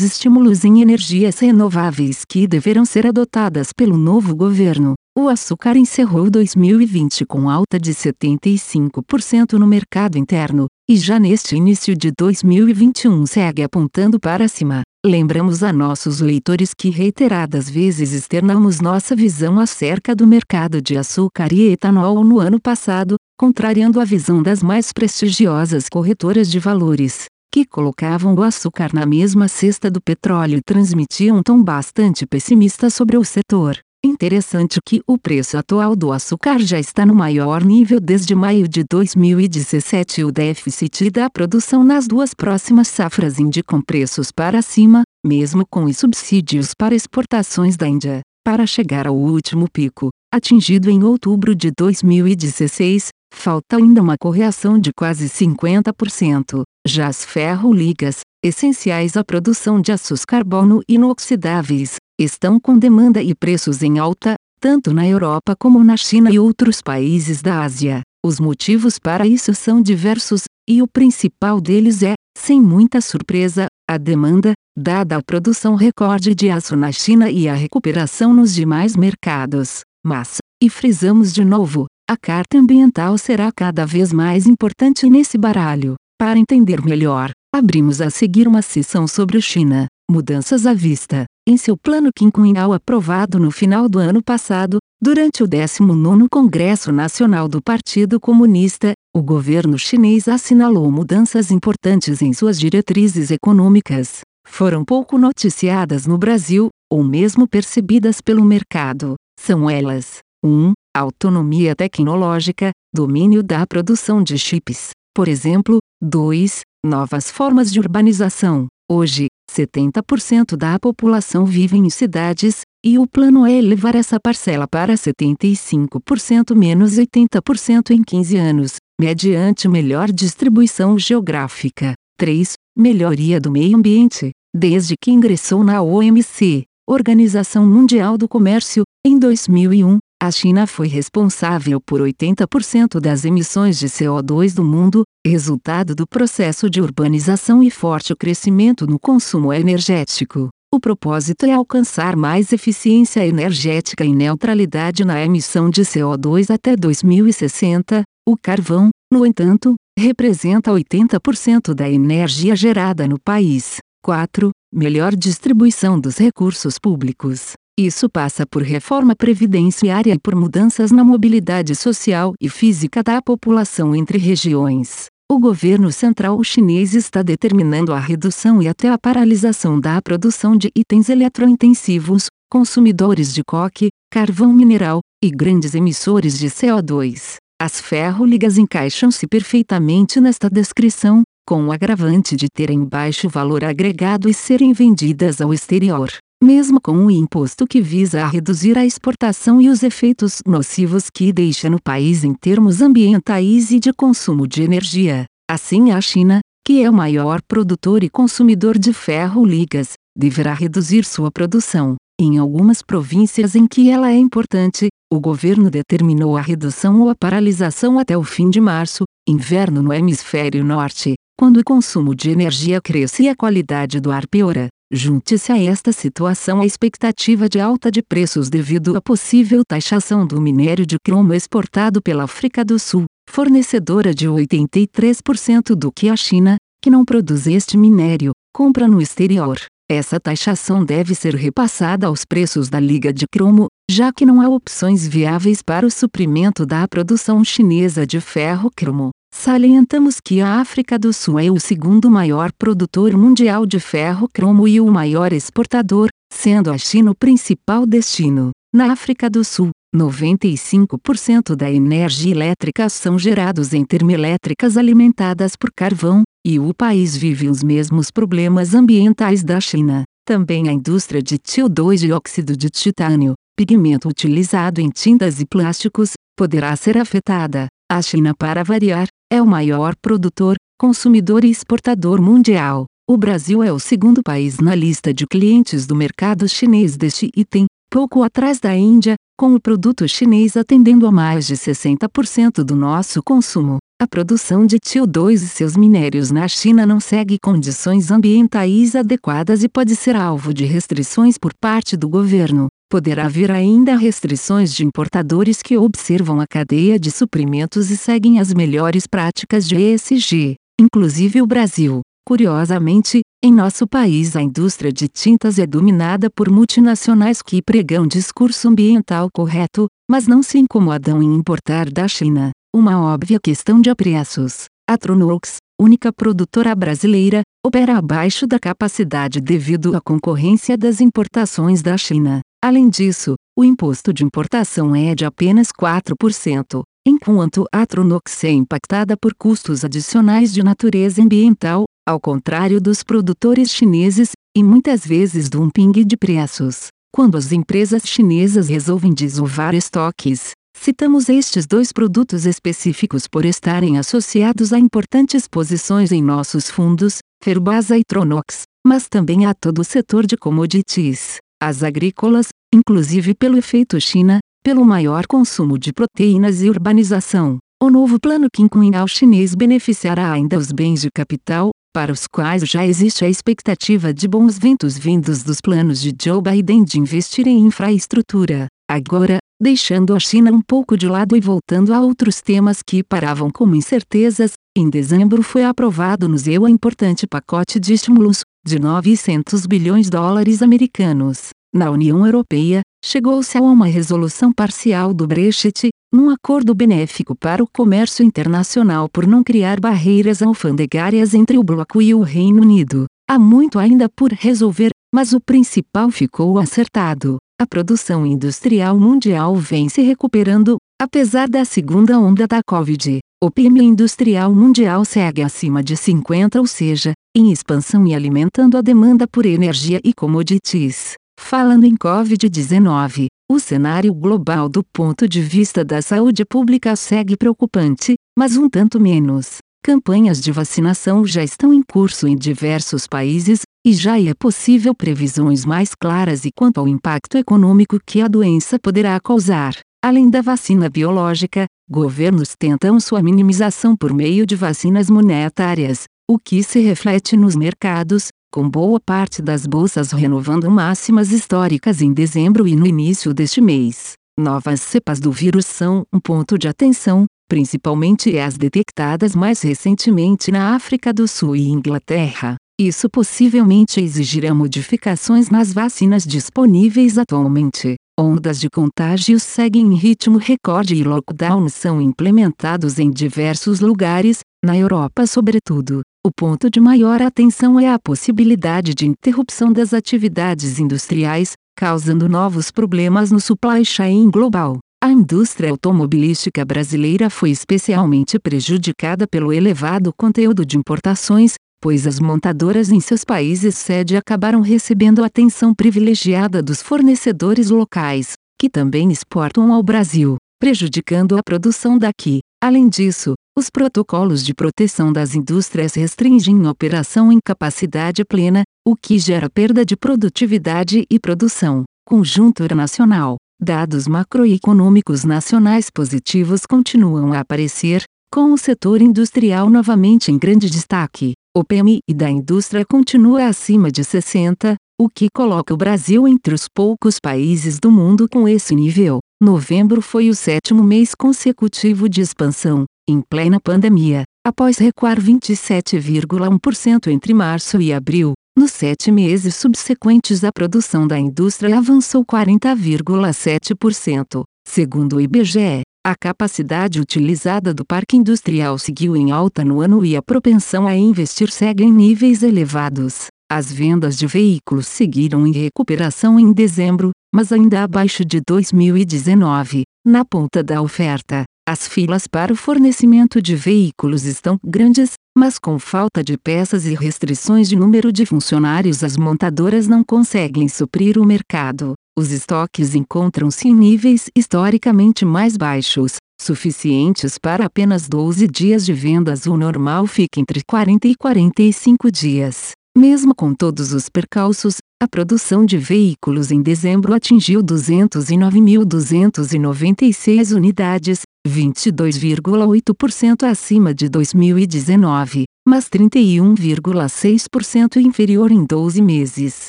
estímulos 0.00 0.64
em 0.64 0.82
energias 0.82 1.38
renováveis 1.38 2.24
que 2.28 2.48
deverão 2.48 2.84
ser 2.84 3.06
adotadas 3.06 3.68
pelo 3.72 3.96
novo 3.96 4.34
governo. 4.34 4.94
O 5.16 5.28
açúcar 5.28 5.76
encerrou 5.76 6.28
2020 6.28 7.24
com 7.26 7.48
alta 7.48 7.78
de 7.78 7.92
75% 7.92 9.52
no 9.52 9.68
mercado 9.68 10.18
interno, 10.18 10.66
e 10.92 10.96
já 10.98 11.18
neste 11.18 11.56
início 11.56 11.96
de 11.96 12.12
2021 12.12 13.24
segue 13.24 13.62
apontando 13.62 14.20
para 14.20 14.46
cima. 14.46 14.82
Lembramos 15.02 15.62
a 15.62 15.72
nossos 15.72 16.20
leitores 16.20 16.74
que 16.74 16.90
reiteradas 16.90 17.70
vezes 17.70 18.12
externamos 18.12 18.78
nossa 18.78 19.16
visão 19.16 19.58
acerca 19.58 20.14
do 20.14 20.26
mercado 20.26 20.82
de 20.82 20.98
açúcar 20.98 21.50
e 21.50 21.70
etanol 21.70 22.22
no 22.22 22.38
ano 22.38 22.60
passado, 22.60 23.16
contrariando 23.38 23.98
a 24.00 24.04
visão 24.04 24.42
das 24.42 24.62
mais 24.62 24.92
prestigiosas 24.92 25.88
corretoras 25.88 26.50
de 26.50 26.58
valores 26.58 27.24
que 27.50 27.64
colocavam 27.64 28.34
o 28.34 28.42
açúcar 28.42 28.90
na 28.92 29.06
mesma 29.06 29.48
cesta 29.48 29.90
do 29.90 29.98
petróleo 29.98 30.58
e 30.58 30.62
transmitiam 30.62 31.38
um 31.38 31.42
tom 31.42 31.62
bastante 31.62 32.26
pessimista 32.26 32.90
sobre 32.90 33.16
o 33.16 33.24
setor. 33.24 33.78
Interessante 34.04 34.80
que 34.84 35.00
o 35.06 35.16
preço 35.16 35.56
atual 35.56 35.94
do 35.94 36.10
açúcar 36.10 36.58
já 36.58 36.76
está 36.80 37.06
no 37.06 37.14
maior 37.14 37.64
nível 37.64 38.00
desde 38.00 38.34
maio 38.34 38.66
de 38.66 38.82
2017 38.82 40.24
o 40.24 40.32
déficit 40.32 41.08
da 41.08 41.30
produção 41.30 41.84
nas 41.84 42.08
duas 42.08 42.34
próximas 42.34 42.88
safras 42.88 43.38
indicam 43.38 43.80
preços 43.80 44.32
para 44.32 44.60
cima, 44.60 45.04
mesmo 45.24 45.64
com 45.70 45.84
os 45.84 45.98
subsídios 45.98 46.74
para 46.74 46.96
exportações 46.96 47.76
da 47.76 47.86
Índia. 47.86 48.22
Para 48.44 48.66
chegar 48.66 49.06
ao 49.06 49.16
último 49.16 49.70
pico, 49.72 50.08
atingido 50.34 50.90
em 50.90 51.04
outubro 51.04 51.54
de 51.54 51.70
2016, 51.70 53.10
falta 53.32 53.76
ainda 53.76 54.02
uma 54.02 54.16
correção 54.18 54.80
de 54.80 54.90
quase 54.92 55.28
50%. 55.28 56.64
Já 56.84 57.06
as 57.06 57.24
ferro-ligas, 57.24 58.22
essenciais 58.44 59.16
à 59.16 59.22
produção 59.22 59.80
de 59.80 59.92
açúcar 59.92 60.26
carbono 60.26 60.82
inoxidáveis, 60.88 61.94
estão 62.22 62.58
com 62.60 62.78
demanda 62.78 63.22
e 63.22 63.34
preços 63.34 63.82
em 63.82 63.98
alta, 63.98 64.34
tanto 64.60 64.92
na 64.92 65.06
Europa 65.06 65.54
como 65.58 65.82
na 65.82 65.96
China 65.96 66.30
e 66.30 66.38
outros 66.38 66.80
países 66.80 67.42
da 67.42 67.62
Ásia. 67.62 68.02
Os 68.24 68.38
motivos 68.38 68.98
para 68.98 69.26
isso 69.26 69.52
são 69.54 69.82
diversos, 69.82 70.44
e 70.68 70.80
o 70.80 70.86
principal 70.86 71.60
deles 71.60 72.02
é, 72.02 72.14
sem 72.38 72.60
muita 72.60 73.00
surpresa, 73.00 73.66
a 73.90 73.98
demanda, 73.98 74.52
dada 74.78 75.16
a 75.16 75.22
produção 75.22 75.74
recorde 75.74 76.34
de 76.34 76.48
aço 76.48 76.76
na 76.76 76.92
China 76.92 77.30
e 77.30 77.48
a 77.48 77.54
recuperação 77.54 78.32
nos 78.32 78.54
demais 78.54 78.96
mercados. 78.96 79.80
Mas, 80.06 80.38
e 80.62 80.70
frisamos 80.70 81.32
de 81.32 81.44
novo, 81.44 81.86
a 82.08 82.16
carta 82.16 82.58
ambiental 82.58 83.18
será 83.18 83.50
cada 83.50 83.84
vez 83.84 84.12
mais 84.12 84.46
importante 84.46 85.10
nesse 85.10 85.36
baralho. 85.36 85.94
Para 86.18 86.38
entender 86.38 86.80
melhor, 86.82 87.30
abrimos 87.52 88.00
a 88.00 88.08
seguir 88.10 88.46
uma 88.46 88.62
sessão 88.62 89.08
sobre 89.08 89.40
China, 89.40 89.86
mudanças 90.08 90.66
à 90.66 90.72
vista. 90.72 91.24
Em 91.44 91.56
seu 91.56 91.76
plano 91.76 92.10
quinquenal 92.14 92.72
aprovado 92.72 93.36
no 93.36 93.50
final 93.50 93.88
do 93.88 93.98
ano 93.98 94.22
passado, 94.22 94.78
durante 95.02 95.42
o 95.42 95.48
19º 95.48 96.28
Congresso 96.30 96.92
Nacional 96.92 97.48
do 97.48 97.60
Partido 97.60 98.20
Comunista, 98.20 98.92
o 99.12 99.20
governo 99.20 99.76
chinês 99.76 100.28
assinalou 100.28 100.88
mudanças 100.88 101.50
importantes 101.50 102.22
em 102.22 102.32
suas 102.32 102.60
diretrizes 102.60 103.32
econômicas. 103.32 104.20
Foram 104.46 104.84
pouco 104.84 105.18
noticiadas 105.18 106.06
no 106.06 106.16
Brasil, 106.16 106.68
ou 106.88 107.02
mesmo 107.02 107.48
percebidas 107.48 108.20
pelo 108.20 108.44
mercado. 108.44 109.16
São 109.36 109.68
elas: 109.68 110.18
1. 110.44 110.74
Autonomia 110.96 111.74
tecnológica, 111.74 112.70
domínio 112.94 113.42
da 113.42 113.66
produção 113.66 114.22
de 114.22 114.38
chips. 114.38 114.90
Por 115.12 115.26
exemplo, 115.26 115.78
2. 116.00 116.60
Novas 116.86 117.32
formas 117.32 117.72
de 117.72 117.80
urbanização. 117.80 118.68
Hoje, 118.88 119.26
70% 119.52 120.56
da 120.56 120.78
população 120.78 121.44
vive 121.44 121.76
em 121.76 121.90
cidades, 121.90 122.62
e 122.84 122.98
o 122.98 123.06
plano 123.06 123.46
é 123.46 123.52
elevar 123.52 123.94
essa 123.94 124.18
parcela 124.18 124.66
para 124.66 124.94
75% 124.94 126.54
menos 126.56 126.92
80% 126.92 127.90
em 127.90 128.02
15 128.02 128.36
anos, 128.36 128.76
mediante 129.00 129.68
melhor 129.68 130.10
distribuição 130.10 130.98
geográfica. 130.98 131.92
3. 132.18 132.54
Melhoria 132.76 133.40
do 133.40 133.50
meio 133.50 133.76
ambiente. 133.76 134.30
Desde 134.54 134.94
que 135.00 135.10
ingressou 135.10 135.62
na 135.64 135.82
OMC, 135.82 136.64
Organização 136.88 137.66
Mundial 137.66 138.18
do 138.18 138.28
Comércio, 138.28 138.82
em 139.04 139.18
2001, 139.18 139.98
a 140.22 140.30
China 140.30 140.68
foi 140.68 140.86
responsável 140.86 141.80
por 141.80 142.00
80% 142.00 143.00
das 143.00 143.24
emissões 143.24 143.76
de 143.76 143.88
CO2 143.88 144.54
do 144.54 144.62
mundo, 144.62 145.02
resultado 145.26 145.96
do 145.96 146.06
processo 146.06 146.70
de 146.70 146.80
urbanização 146.80 147.60
e 147.60 147.68
forte 147.68 148.14
crescimento 148.14 148.86
no 148.86 149.00
consumo 149.00 149.52
energético. 149.52 150.48
O 150.72 150.78
propósito 150.78 151.44
é 151.44 151.52
alcançar 151.52 152.14
mais 152.14 152.52
eficiência 152.52 153.26
energética 153.26 154.04
e 154.04 154.14
neutralidade 154.14 155.04
na 155.04 155.20
emissão 155.20 155.68
de 155.68 155.82
CO2 155.82 156.54
até 156.54 156.76
2060. 156.76 158.04
O 158.24 158.36
carvão, 158.40 158.90
no 159.12 159.26
entanto, 159.26 159.74
representa 159.98 160.70
80% 160.70 161.74
da 161.74 161.90
energia 161.90 162.54
gerada 162.54 163.08
no 163.08 163.18
país. 163.18 163.78
4. 164.04 164.52
Melhor 164.72 165.16
distribuição 165.16 165.98
dos 165.98 166.16
recursos 166.16 166.78
públicos. 166.78 167.54
Isso 167.84 168.08
passa 168.08 168.46
por 168.46 168.62
reforma 168.62 169.16
previdenciária 169.16 170.14
e 170.14 170.18
por 170.18 170.36
mudanças 170.36 170.92
na 170.92 171.02
mobilidade 171.02 171.74
social 171.74 172.32
e 172.40 172.48
física 172.48 173.02
da 173.02 173.20
população 173.20 173.92
entre 173.92 174.18
regiões. 174.18 175.06
O 175.28 175.36
governo 175.36 175.90
central 175.90 176.40
chinês 176.44 176.94
está 176.94 177.22
determinando 177.22 177.92
a 177.92 177.98
redução 177.98 178.62
e 178.62 178.68
até 178.68 178.88
a 178.88 178.96
paralisação 178.96 179.80
da 179.80 180.00
produção 180.00 180.56
de 180.56 180.70
itens 180.76 181.08
eletrointensivos, 181.08 182.26
consumidores 182.48 183.34
de 183.34 183.42
coque, 183.42 183.88
carvão 184.12 184.52
mineral 184.52 185.00
e 185.20 185.28
grandes 185.28 185.74
emissores 185.74 186.38
de 186.38 186.46
CO2. 186.46 187.34
As 187.60 187.80
ferroligas 187.80 188.58
encaixam-se 188.58 189.26
perfeitamente 189.26 190.20
nesta 190.20 190.48
descrição, 190.48 191.22
com 191.44 191.66
o 191.66 191.72
agravante 191.72 192.36
de 192.36 192.46
terem 192.48 192.84
baixo 192.84 193.28
valor 193.28 193.64
agregado 193.64 194.28
e 194.28 194.34
serem 194.34 194.72
vendidas 194.72 195.40
ao 195.40 195.52
exterior 195.52 196.12
mesmo 196.42 196.80
com 196.80 197.06
o 197.06 197.10
imposto 197.10 197.66
que 197.68 197.80
visa 197.80 198.24
a 198.24 198.26
reduzir 198.26 198.76
a 198.76 198.84
exportação 198.84 199.60
e 199.60 199.68
os 199.68 199.84
efeitos 199.84 200.42
nocivos 200.44 201.08
que 201.08 201.32
deixa 201.32 201.70
no 201.70 201.80
país 201.80 202.24
em 202.24 202.34
termos 202.34 202.82
ambientais 202.82 203.70
e 203.70 203.78
de 203.78 203.92
consumo 203.92 204.48
de 204.48 204.62
energia. 204.62 205.24
Assim, 205.48 205.92
a 205.92 206.00
China, 206.00 206.40
que 206.66 206.82
é 206.82 206.90
o 206.90 206.92
maior 206.92 207.40
produtor 207.46 208.02
e 208.02 208.10
consumidor 208.10 208.76
de 208.76 208.92
ferro-ligas, 208.92 209.92
deverá 210.18 210.52
reduzir 210.52 211.04
sua 211.04 211.30
produção. 211.30 211.94
Em 212.20 212.38
algumas 212.38 212.82
províncias 212.82 213.54
em 213.54 213.66
que 213.66 213.88
ela 213.88 214.10
é 214.10 214.16
importante, 214.16 214.88
o 215.12 215.20
governo 215.20 215.70
determinou 215.70 216.36
a 216.36 216.40
redução 216.40 217.00
ou 217.02 217.08
a 217.08 217.14
paralisação 217.14 217.98
até 218.00 218.18
o 218.18 218.24
fim 218.24 218.50
de 218.50 218.60
março, 218.60 219.04
inverno 219.28 219.80
no 219.80 219.92
hemisfério 219.92 220.64
norte, 220.64 221.14
quando 221.38 221.58
o 221.58 221.64
consumo 221.64 222.14
de 222.14 222.30
energia 222.30 222.80
cresce 222.80 223.24
e 223.24 223.28
a 223.28 223.36
qualidade 223.36 224.00
do 224.00 224.10
ar 224.10 224.26
piora. 224.26 224.68
Junte-se 224.94 225.50
a 225.50 225.58
esta 225.58 225.90
situação 225.90 226.60
a 226.60 226.66
expectativa 226.66 227.48
de 227.48 227.58
alta 227.58 227.90
de 227.90 228.02
preços 228.02 228.50
devido 228.50 228.94
à 228.94 229.00
possível 229.00 229.64
taxação 229.66 230.26
do 230.26 230.38
minério 230.38 230.84
de 230.84 230.98
cromo 231.02 231.32
exportado 231.32 232.02
pela 232.02 232.24
África 232.24 232.62
do 232.62 232.78
Sul, 232.78 233.06
fornecedora 233.26 234.14
de 234.14 234.28
83% 234.28 235.74
do 235.74 235.90
que 235.90 236.10
a 236.10 236.16
China, 236.16 236.58
que 236.82 236.90
não 236.90 237.06
produz 237.06 237.46
este 237.46 237.78
minério, 237.78 238.32
compra 238.54 238.86
no 238.86 239.00
exterior. 239.00 239.58
Essa 239.90 240.20
taxação 240.20 240.84
deve 240.84 241.14
ser 241.14 241.34
repassada 241.34 242.06
aos 242.06 242.26
preços 242.26 242.68
da 242.68 242.78
liga 242.78 243.14
de 243.14 243.24
cromo, 243.26 243.68
já 243.90 244.12
que 244.12 244.26
não 244.26 244.42
há 244.42 244.48
opções 244.50 245.08
viáveis 245.08 245.62
para 245.62 245.86
o 245.86 245.90
suprimento 245.90 246.66
da 246.66 246.86
produção 246.86 247.42
chinesa 247.42 248.06
de 248.06 248.20
ferro-cromo. 248.20 249.08
Salientamos 249.34 250.20
que 250.20 250.40
a 250.40 250.60
África 250.60 250.98
do 250.98 251.12
Sul 251.12 251.38
é 251.38 251.50
o 251.50 251.58
segundo 251.58 252.08
maior 252.10 252.52
produtor 252.52 253.16
mundial 253.16 253.66
de 253.66 253.80
ferro-cromo 253.80 254.68
e 254.68 254.78
o 254.80 254.86
maior 254.86 255.32
exportador, 255.32 256.08
sendo 256.32 256.70
a 256.70 256.78
China 256.78 257.10
o 257.10 257.14
principal 257.14 257.84
destino. 257.84 258.50
Na 258.72 258.92
África 258.92 259.28
do 259.28 259.42
Sul, 259.42 259.70
95% 259.96 261.56
da 261.56 261.70
energia 261.70 262.30
elétrica 262.30 262.88
são 262.88 263.18
gerados 263.18 263.72
em 263.72 263.84
termoelétricas 263.84 264.76
alimentadas 264.76 265.56
por 265.56 265.72
carvão, 265.74 266.22
e 266.46 266.60
o 266.60 266.72
país 266.72 267.16
vive 267.16 267.48
os 267.48 267.62
mesmos 267.62 268.10
problemas 268.10 268.74
ambientais 268.74 269.42
da 269.42 269.60
China. 269.60 270.04
Também 270.24 270.68
a 270.68 270.72
indústria 270.72 271.22
de 271.22 271.36
TiO2 271.36 272.06
e 272.06 272.12
óxido 272.12 272.56
de 272.56 272.70
titânio, 272.70 273.34
pigmento 273.56 274.08
utilizado 274.08 274.80
em 274.80 274.88
tintas 274.88 275.40
e 275.40 275.46
plásticos, 275.46 276.12
poderá 276.36 276.76
ser 276.76 276.96
afetada. 276.96 277.66
A 277.90 278.00
China, 278.00 278.32
para 278.34 278.64
variar, 278.64 279.06
é 279.32 279.40
o 279.40 279.46
maior 279.46 279.94
produtor, 279.96 280.56
consumidor 280.78 281.42
e 281.42 281.50
exportador 281.50 282.20
mundial. 282.20 282.84
O 283.08 283.16
Brasil 283.16 283.62
é 283.62 283.72
o 283.72 283.78
segundo 283.78 284.22
país 284.22 284.58
na 284.58 284.74
lista 284.74 285.12
de 285.12 285.26
clientes 285.26 285.86
do 285.86 285.96
mercado 285.96 286.46
chinês 286.46 286.98
deste 286.98 287.30
item, 287.34 287.64
pouco 287.90 288.22
atrás 288.22 288.60
da 288.60 288.76
Índia, 288.76 289.14
com 289.34 289.54
o 289.54 289.60
produto 289.60 290.06
chinês 290.06 290.54
atendendo 290.54 291.06
a 291.06 291.10
mais 291.10 291.46
de 291.46 291.54
60% 291.54 292.62
do 292.62 292.76
nosso 292.76 293.22
consumo. 293.22 293.78
A 293.98 294.06
produção 294.06 294.66
de 294.66 294.78
TIO2 294.78 295.36
e 295.36 295.38
seus 295.38 295.78
minérios 295.78 296.30
na 296.30 296.46
China 296.46 296.84
não 296.84 297.00
segue 297.00 297.38
condições 297.42 298.10
ambientais 298.10 298.94
adequadas 298.94 299.64
e 299.64 299.68
pode 299.68 299.96
ser 299.96 300.14
alvo 300.14 300.52
de 300.52 300.66
restrições 300.66 301.38
por 301.38 301.52
parte 301.58 301.96
do 301.96 302.06
governo. 302.06 302.66
Poderá 302.92 303.24
haver 303.24 303.50
ainda 303.50 303.96
restrições 303.96 304.70
de 304.74 304.84
importadores 304.84 305.62
que 305.62 305.78
observam 305.78 306.42
a 306.42 306.46
cadeia 306.46 306.98
de 306.98 307.10
suprimentos 307.10 307.90
e 307.90 307.96
seguem 307.96 308.38
as 308.38 308.52
melhores 308.52 309.06
práticas 309.06 309.66
de 309.66 309.76
ESG, 309.76 310.56
inclusive 310.78 311.40
o 311.40 311.46
Brasil. 311.46 312.02
Curiosamente, 312.28 313.22
em 313.42 313.50
nosso 313.50 313.86
país 313.86 314.36
a 314.36 314.42
indústria 314.42 314.92
de 314.92 315.08
tintas 315.08 315.58
é 315.58 315.66
dominada 315.66 316.28
por 316.28 316.50
multinacionais 316.50 317.40
que 317.40 317.62
pregam 317.62 318.06
discurso 318.06 318.68
ambiental 318.68 319.30
correto, 319.32 319.86
mas 320.06 320.26
não 320.26 320.42
se 320.42 320.58
incomodam 320.58 321.22
em 321.22 321.34
importar 321.34 321.88
da 321.88 322.06
China. 322.06 322.50
Uma 322.76 323.00
óbvia 323.00 323.40
questão 323.42 323.80
de 323.80 323.94
preços. 323.94 324.66
A 324.86 324.98
Tronox, 324.98 325.56
única 325.80 326.12
produtora 326.12 326.74
brasileira, 326.74 327.40
opera 327.64 327.96
abaixo 327.96 328.46
da 328.46 328.58
capacidade 328.58 329.40
devido 329.40 329.96
à 329.96 330.00
concorrência 330.02 330.76
das 330.76 331.00
importações 331.00 331.80
da 331.80 331.96
China. 331.96 332.42
Além 332.64 332.88
disso, 332.88 333.34
o 333.58 333.64
imposto 333.64 334.12
de 334.12 334.22
importação 334.22 334.94
é 334.94 335.16
de 335.16 335.24
apenas 335.24 335.68
4%, 335.72 336.82
enquanto 337.04 337.66
a 337.72 337.84
Tronox 337.84 338.44
é 338.44 338.52
impactada 338.52 339.16
por 339.16 339.34
custos 339.34 339.84
adicionais 339.84 340.54
de 340.54 340.62
natureza 340.62 341.20
ambiental, 341.20 341.84
ao 342.08 342.20
contrário 342.20 342.80
dos 342.80 343.02
produtores 343.02 343.70
chineses, 343.70 344.30
e 344.56 344.62
muitas 344.62 345.04
vezes 345.04 345.48
dumping 345.48 345.90
de 345.90 346.16
preços. 346.16 346.86
Quando 347.12 347.36
as 347.36 347.50
empresas 347.50 348.04
chinesas 348.06 348.68
resolvem 348.68 349.12
desovar 349.12 349.74
estoques, 349.74 350.52
citamos 350.76 351.28
estes 351.28 351.66
dois 351.66 351.90
produtos 351.90 352.46
específicos 352.46 353.26
por 353.26 353.44
estarem 353.44 353.98
associados 353.98 354.72
a 354.72 354.78
importantes 354.78 355.48
posições 355.48 356.12
em 356.12 356.22
nossos 356.22 356.70
fundos, 356.70 357.18
Ferbasa 357.42 357.98
e 357.98 358.04
Tronox, 358.04 358.62
mas 358.86 359.08
também 359.08 359.46
a 359.46 359.52
todo 359.52 359.80
o 359.80 359.84
setor 359.84 360.26
de 360.26 360.36
commodities, 360.36 361.38
as 361.62 361.84
agrícolas, 361.84 362.48
inclusive 362.72 363.34
pelo 363.34 363.58
efeito 363.58 364.00
China, 364.00 364.38
pelo 364.64 364.84
maior 364.84 365.26
consumo 365.26 365.78
de 365.78 365.92
proteínas 365.92 366.62
e 366.62 366.70
urbanização. 366.70 367.58
O 367.82 367.90
novo 367.90 368.18
plano 368.20 368.46
quinquenal 368.52 369.08
chinês 369.08 369.54
beneficiará 369.54 370.32
ainda 370.32 370.56
os 370.56 370.70
bens 370.70 371.00
de 371.00 371.08
capital, 371.12 371.70
para 371.92 372.12
os 372.12 372.26
quais 372.26 372.62
já 372.62 372.86
existe 372.86 373.24
a 373.24 373.28
expectativa 373.28 374.14
de 374.14 374.26
bons 374.26 374.58
ventos 374.58 374.96
vindos 374.96 375.42
dos 375.42 375.60
planos 375.60 376.00
de 376.00 376.14
Joe 376.22 376.40
Biden 376.40 376.84
de 376.84 376.98
investir 376.98 377.46
em 377.46 377.58
infraestrutura. 377.66 378.66
Agora, 378.88 379.38
deixando 379.60 380.14
a 380.14 380.20
China 380.20 380.52
um 380.52 380.62
pouco 380.62 380.96
de 380.96 381.08
lado 381.08 381.36
e 381.36 381.40
voltando 381.40 381.92
a 381.92 382.00
outros 382.00 382.40
temas 382.40 382.82
que 382.86 383.02
paravam 383.02 383.50
como 383.50 383.74
incertezas, 383.74 384.52
em 384.76 384.88
dezembro 384.88 385.42
foi 385.42 385.64
aprovado 385.64 386.28
no 386.28 386.38
ZEU 386.38 386.68
importante 386.68 387.26
pacote 387.26 387.78
de 387.78 387.94
estímulos, 387.94 388.42
de 388.66 388.78
900 388.78 389.66
bilhões 389.66 390.06
de 390.06 390.12
dólares 390.12 390.62
americanos. 390.62 391.50
Na 391.74 391.90
União 391.90 392.26
Europeia, 392.26 392.82
chegou-se 393.02 393.56
a 393.56 393.62
uma 393.62 393.86
resolução 393.86 394.52
parcial 394.52 395.14
do 395.14 395.26
Brexit, 395.26 395.88
num 396.12 396.28
acordo 396.28 396.74
benéfico 396.74 397.34
para 397.34 397.64
o 397.64 397.66
comércio 397.66 398.22
internacional 398.22 399.08
por 399.08 399.26
não 399.26 399.42
criar 399.42 399.80
barreiras 399.80 400.42
alfandegárias 400.42 401.32
entre 401.32 401.56
o 401.56 401.64
bloco 401.64 402.02
e 402.02 402.12
o 402.12 402.20
Reino 402.20 402.60
Unido. 402.60 403.06
Há 403.26 403.38
muito 403.38 403.78
ainda 403.78 404.06
por 404.06 404.32
resolver, 404.32 404.90
mas 405.14 405.32
o 405.32 405.40
principal 405.40 406.10
ficou 406.10 406.58
acertado. 406.58 407.38
A 407.58 407.66
produção 407.66 408.26
industrial 408.26 408.98
mundial 408.98 409.56
vem 409.56 409.88
se 409.88 410.02
recuperando, 410.02 410.76
apesar 411.00 411.48
da 411.48 411.64
segunda 411.64 412.18
onda 412.18 412.46
da 412.46 412.60
Covid. 412.62 413.20
O 413.42 413.50
PIB 413.50 413.82
industrial 413.82 414.54
mundial 414.54 415.06
segue 415.06 415.40
acima 415.40 415.82
de 415.82 415.96
50, 415.96 416.60
ou 416.60 416.66
seja, 416.66 417.14
em 417.34 417.50
expansão 417.50 418.06
e 418.06 418.14
alimentando 418.14 418.76
a 418.76 418.82
demanda 418.82 419.26
por 419.26 419.46
energia 419.46 420.00
e 420.04 420.12
commodities. 420.12 421.14
Falando 421.42 421.84
em 421.84 421.94
Covid-19, 421.94 423.26
o 423.50 423.58
cenário 423.58 424.14
global 424.14 424.70
do 424.70 424.82
ponto 424.82 425.28
de 425.28 425.42
vista 425.42 425.84
da 425.84 426.00
saúde 426.00 426.46
pública 426.46 426.96
segue 426.96 427.36
preocupante, 427.36 428.14
mas 428.38 428.56
um 428.56 428.70
tanto 428.70 428.98
menos. 428.98 429.58
Campanhas 429.84 430.40
de 430.40 430.50
vacinação 430.50 431.26
já 431.26 431.44
estão 431.44 431.74
em 431.74 431.82
curso 431.82 432.26
em 432.26 432.36
diversos 432.36 433.06
países, 433.06 433.62
e 433.84 433.92
já 433.92 434.18
é 434.18 434.32
possível 434.32 434.94
previsões 434.94 435.66
mais 435.66 435.94
claras 435.94 436.46
e 436.46 436.50
quanto 436.56 436.78
ao 436.78 436.88
impacto 436.88 437.36
econômico 437.36 437.98
que 438.06 438.22
a 438.22 438.28
doença 438.28 438.78
poderá 438.78 439.20
causar. 439.20 439.74
Além 440.02 440.30
da 440.30 440.40
vacina 440.40 440.88
biológica, 440.88 441.66
governos 441.90 442.54
tentam 442.58 442.98
sua 442.98 443.22
minimização 443.22 443.94
por 443.94 444.14
meio 444.14 444.46
de 444.46 444.56
vacinas 444.56 445.10
monetárias, 445.10 446.04
o 446.30 446.38
que 446.38 446.62
se 446.62 446.80
reflete 446.80 447.36
nos 447.36 447.54
mercados, 447.54 448.28
com 448.52 448.68
boa 448.68 449.00
parte 449.00 449.40
das 449.40 449.66
bolsas 449.66 450.12
renovando 450.12 450.70
máximas 450.70 451.32
históricas 451.32 452.02
em 452.02 452.12
dezembro 452.12 452.68
e 452.68 452.76
no 452.76 452.86
início 452.86 453.32
deste 453.32 453.62
mês. 453.62 454.12
Novas 454.38 454.82
cepas 454.82 455.18
do 455.18 455.32
vírus 455.32 455.64
são 455.64 456.04
um 456.12 456.20
ponto 456.20 456.58
de 456.58 456.68
atenção, 456.68 457.24
principalmente 457.48 458.38
as 458.38 458.58
detectadas 458.58 459.34
mais 459.34 459.62
recentemente 459.62 460.52
na 460.52 460.74
África 460.74 461.14
do 461.14 461.26
Sul 461.26 461.56
e 461.56 461.66
Inglaterra. 461.70 462.56
Isso 462.78 463.08
possivelmente 463.08 464.00
exigirá 464.00 464.54
modificações 464.54 465.48
nas 465.48 465.72
vacinas 465.72 466.24
disponíveis 466.24 467.16
atualmente. 467.16 467.94
Ondas 468.20 468.60
de 468.60 468.68
contágios 468.68 469.42
seguem 469.42 469.86
em 469.86 469.96
ritmo 469.96 470.36
recorde 470.36 470.94
e 470.94 471.02
lockdowns 471.02 471.72
são 471.72 472.02
implementados 472.02 472.98
em 472.98 473.10
diversos 473.10 473.80
lugares, 473.80 474.40
na 474.62 474.76
Europa 474.76 475.26
sobretudo. 475.26 476.02
O 476.24 476.30
ponto 476.30 476.70
de 476.70 476.78
maior 476.78 477.20
atenção 477.20 477.80
é 477.80 477.92
a 477.92 477.98
possibilidade 477.98 478.94
de 478.94 479.08
interrupção 479.08 479.72
das 479.72 479.92
atividades 479.92 480.78
industriais, 480.78 481.54
causando 481.76 482.28
novos 482.28 482.70
problemas 482.70 483.32
no 483.32 483.40
supply 483.40 483.84
chain 483.84 484.30
global. 484.30 484.78
A 485.02 485.10
indústria 485.10 485.72
automobilística 485.72 486.64
brasileira 486.64 487.28
foi 487.28 487.50
especialmente 487.50 488.38
prejudicada 488.38 489.26
pelo 489.26 489.52
elevado 489.52 490.12
conteúdo 490.16 490.64
de 490.64 490.78
importações, 490.78 491.54
pois 491.80 492.06
as 492.06 492.20
montadoras 492.20 492.92
em 492.92 493.00
seus 493.00 493.24
países 493.24 493.76
sede 493.76 494.16
acabaram 494.16 494.60
recebendo 494.60 495.24
atenção 495.24 495.74
privilegiada 495.74 496.62
dos 496.62 496.80
fornecedores 496.80 497.68
locais, 497.68 498.34
que 498.60 498.70
também 498.70 499.10
exportam 499.10 499.72
ao 499.72 499.82
Brasil, 499.82 500.36
prejudicando 500.60 501.36
a 501.36 501.42
produção 501.44 501.98
daqui. 501.98 502.38
Além 502.62 502.88
disso, 502.88 503.34
os 503.54 503.68
protocolos 503.68 504.42
de 504.42 504.54
proteção 504.54 505.12
das 505.12 505.34
indústrias 505.34 505.94
restringem 505.94 506.66
operação 506.66 507.30
em 507.30 507.38
capacidade 507.38 508.24
plena, 508.24 508.62
o 508.86 508.96
que 508.96 509.18
gera 509.18 509.50
perda 509.50 509.84
de 509.84 509.94
produtividade 509.94 511.04
e 511.10 511.20
produção. 511.20 511.84
Conjuntura 512.06 512.74
nacional. 512.74 513.36
Dados 513.60 514.08
macroeconômicos 514.08 515.22
nacionais 515.22 515.90
positivos 515.90 516.64
continuam 516.64 517.32
a 517.34 517.40
aparecer, 517.40 518.02
com 518.32 518.54
o 518.54 518.58
setor 518.58 519.02
industrial 519.02 519.68
novamente 519.68 520.32
em 520.32 520.38
grande 520.38 520.70
destaque. 520.70 521.34
O 521.54 521.62
PMI 521.62 522.00
da 522.12 522.30
indústria 522.30 522.84
continua 522.84 523.46
acima 523.46 523.92
de 523.92 524.02
60, 524.02 524.76
o 524.98 525.08
que 525.10 525.28
coloca 525.32 525.74
o 525.74 525.76
Brasil 525.76 526.26
entre 526.26 526.54
os 526.54 526.66
poucos 526.74 527.20
países 527.20 527.78
do 527.78 527.90
mundo 527.90 528.26
com 528.26 528.48
esse 528.48 528.74
nível. 528.74 529.18
Novembro 529.40 530.00
foi 530.00 530.30
o 530.30 530.34
sétimo 530.34 530.82
mês 530.82 531.14
consecutivo 531.14 532.08
de 532.08 532.22
expansão, 532.22 532.86
em 533.08 533.20
plena 533.20 533.58
pandemia, 533.60 534.24
após 534.46 534.78
recuar 534.78 535.20
27,1% 535.20 537.08
entre 537.08 537.34
março 537.34 537.80
e 537.80 537.92
abril. 537.92 538.32
Nos 538.56 538.72
sete 538.72 539.10
meses 539.10 539.56
subsequentes, 539.56 540.44
a 540.44 540.52
produção 540.52 541.06
da 541.06 541.18
indústria 541.18 541.78
avançou 541.78 542.24
40,7%. 542.24 544.42
Segundo 544.66 545.16
o 545.16 545.20
IBGE, 545.20 545.82
a 546.04 546.14
capacidade 546.14 547.00
utilizada 547.00 547.72
do 547.72 547.84
parque 547.84 548.16
industrial 548.16 548.76
seguiu 548.76 549.16
em 549.16 549.30
alta 549.30 549.64
no 549.64 549.80
ano 549.80 550.04
e 550.04 550.16
a 550.16 550.22
propensão 550.22 550.86
a 550.86 550.96
investir 550.96 551.50
segue 551.50 551.84
em 551.84 551.92
níveis 551.92 552.42
elevados. 552.42 553.26
As 553.50 553.72
vendas 553.72 554.16
de 554.16 554.26
veículos 554.26 554.86
seguiram 554.86 555.46
em 555.46 555.52
recuperação 555.52 556.40
em 556.40 556.52
dezembro, 556.52 557.10
mas 557.34 557.52
ainda 557.52 557.82
abaixo 557.82 558.24
de 558.24 558.40
2019. 558.46 559.82
Na 560.04 560.24
ponta 560.24 560.62
da 560.62 560.82
oferta, 560.82 561.44
as 561.68 561.86
filas 561.86 562.26
para 562.26 562.52
o 562.52 562.56
fornecimento 562.56 563.40
de 563.40 563.54
veículos 563.54 564.24
estão 564.24 564.58
grandes, 564.64 565.12
mas 565.36 565.60
com 565.60 565.78
falta 565.78 566.22
de 566.22 566.36
peças 566.36 566.86
e 566.86 566.94
restrições 566.94 567.68
de 567.68 567.76
número 567.76 568.12
de 568.12 568.26
funcionários, 568.26 569.04
as 569.04 569.16
montadoras 569.16 569.86
não 569.86 570.02
conseguem 570.02 570.68
suprir 570.68 571.16
o 571.16 571.24
mercado. 571.24 571.94
Os 572.18 572.32
estoques 572.32 572.96
encontram-se 572.96 573.68
em 573.68 573.74
níveis 573.74 574.28
historicamente 574.36 575.24
mais 575.24 575.56
baixos, 575.56 576.16
suficientes 576.40 577.38
para 577.38 577.64
apenas 577.64 578.08
12 578.08 578.48
dias 578.48 578.84
de 578.84 578.92
vendas. 578.92 579.46
O 579.46 579.56
normal 579.56 580.08
fica 580.08 580.40
entre 580.40 580.62
40 580.66 581.06
e 581.06 581.14
45 581.14 582.10
dias. 582.10 582.72
Mesmo 582.98 583.34
com 583.34 583.54
todos 583.54 583.94
os 583.94 584.10
percalços, 584.10 584.76
a 585.02 585.08
produção 585.08 585.64
de 585.64 585.78
veículos 585.78 586.52
em 586.52 586.60
dezembro 586.60 587.14
atingiu 587.14 587.62
209.296 587.62 590.54
unidades, 590.54 591.22
22,8% 591.46 593.48
acima 593.48 593.94
de 593.94 594.08
2019, 594.08 595.44
mas 595.66 595.88
31,6% 595.88 597.96
inferior 597.96 598.50
em 598.50 598.64
12 598.64 599.02
meses. 599.02 599.68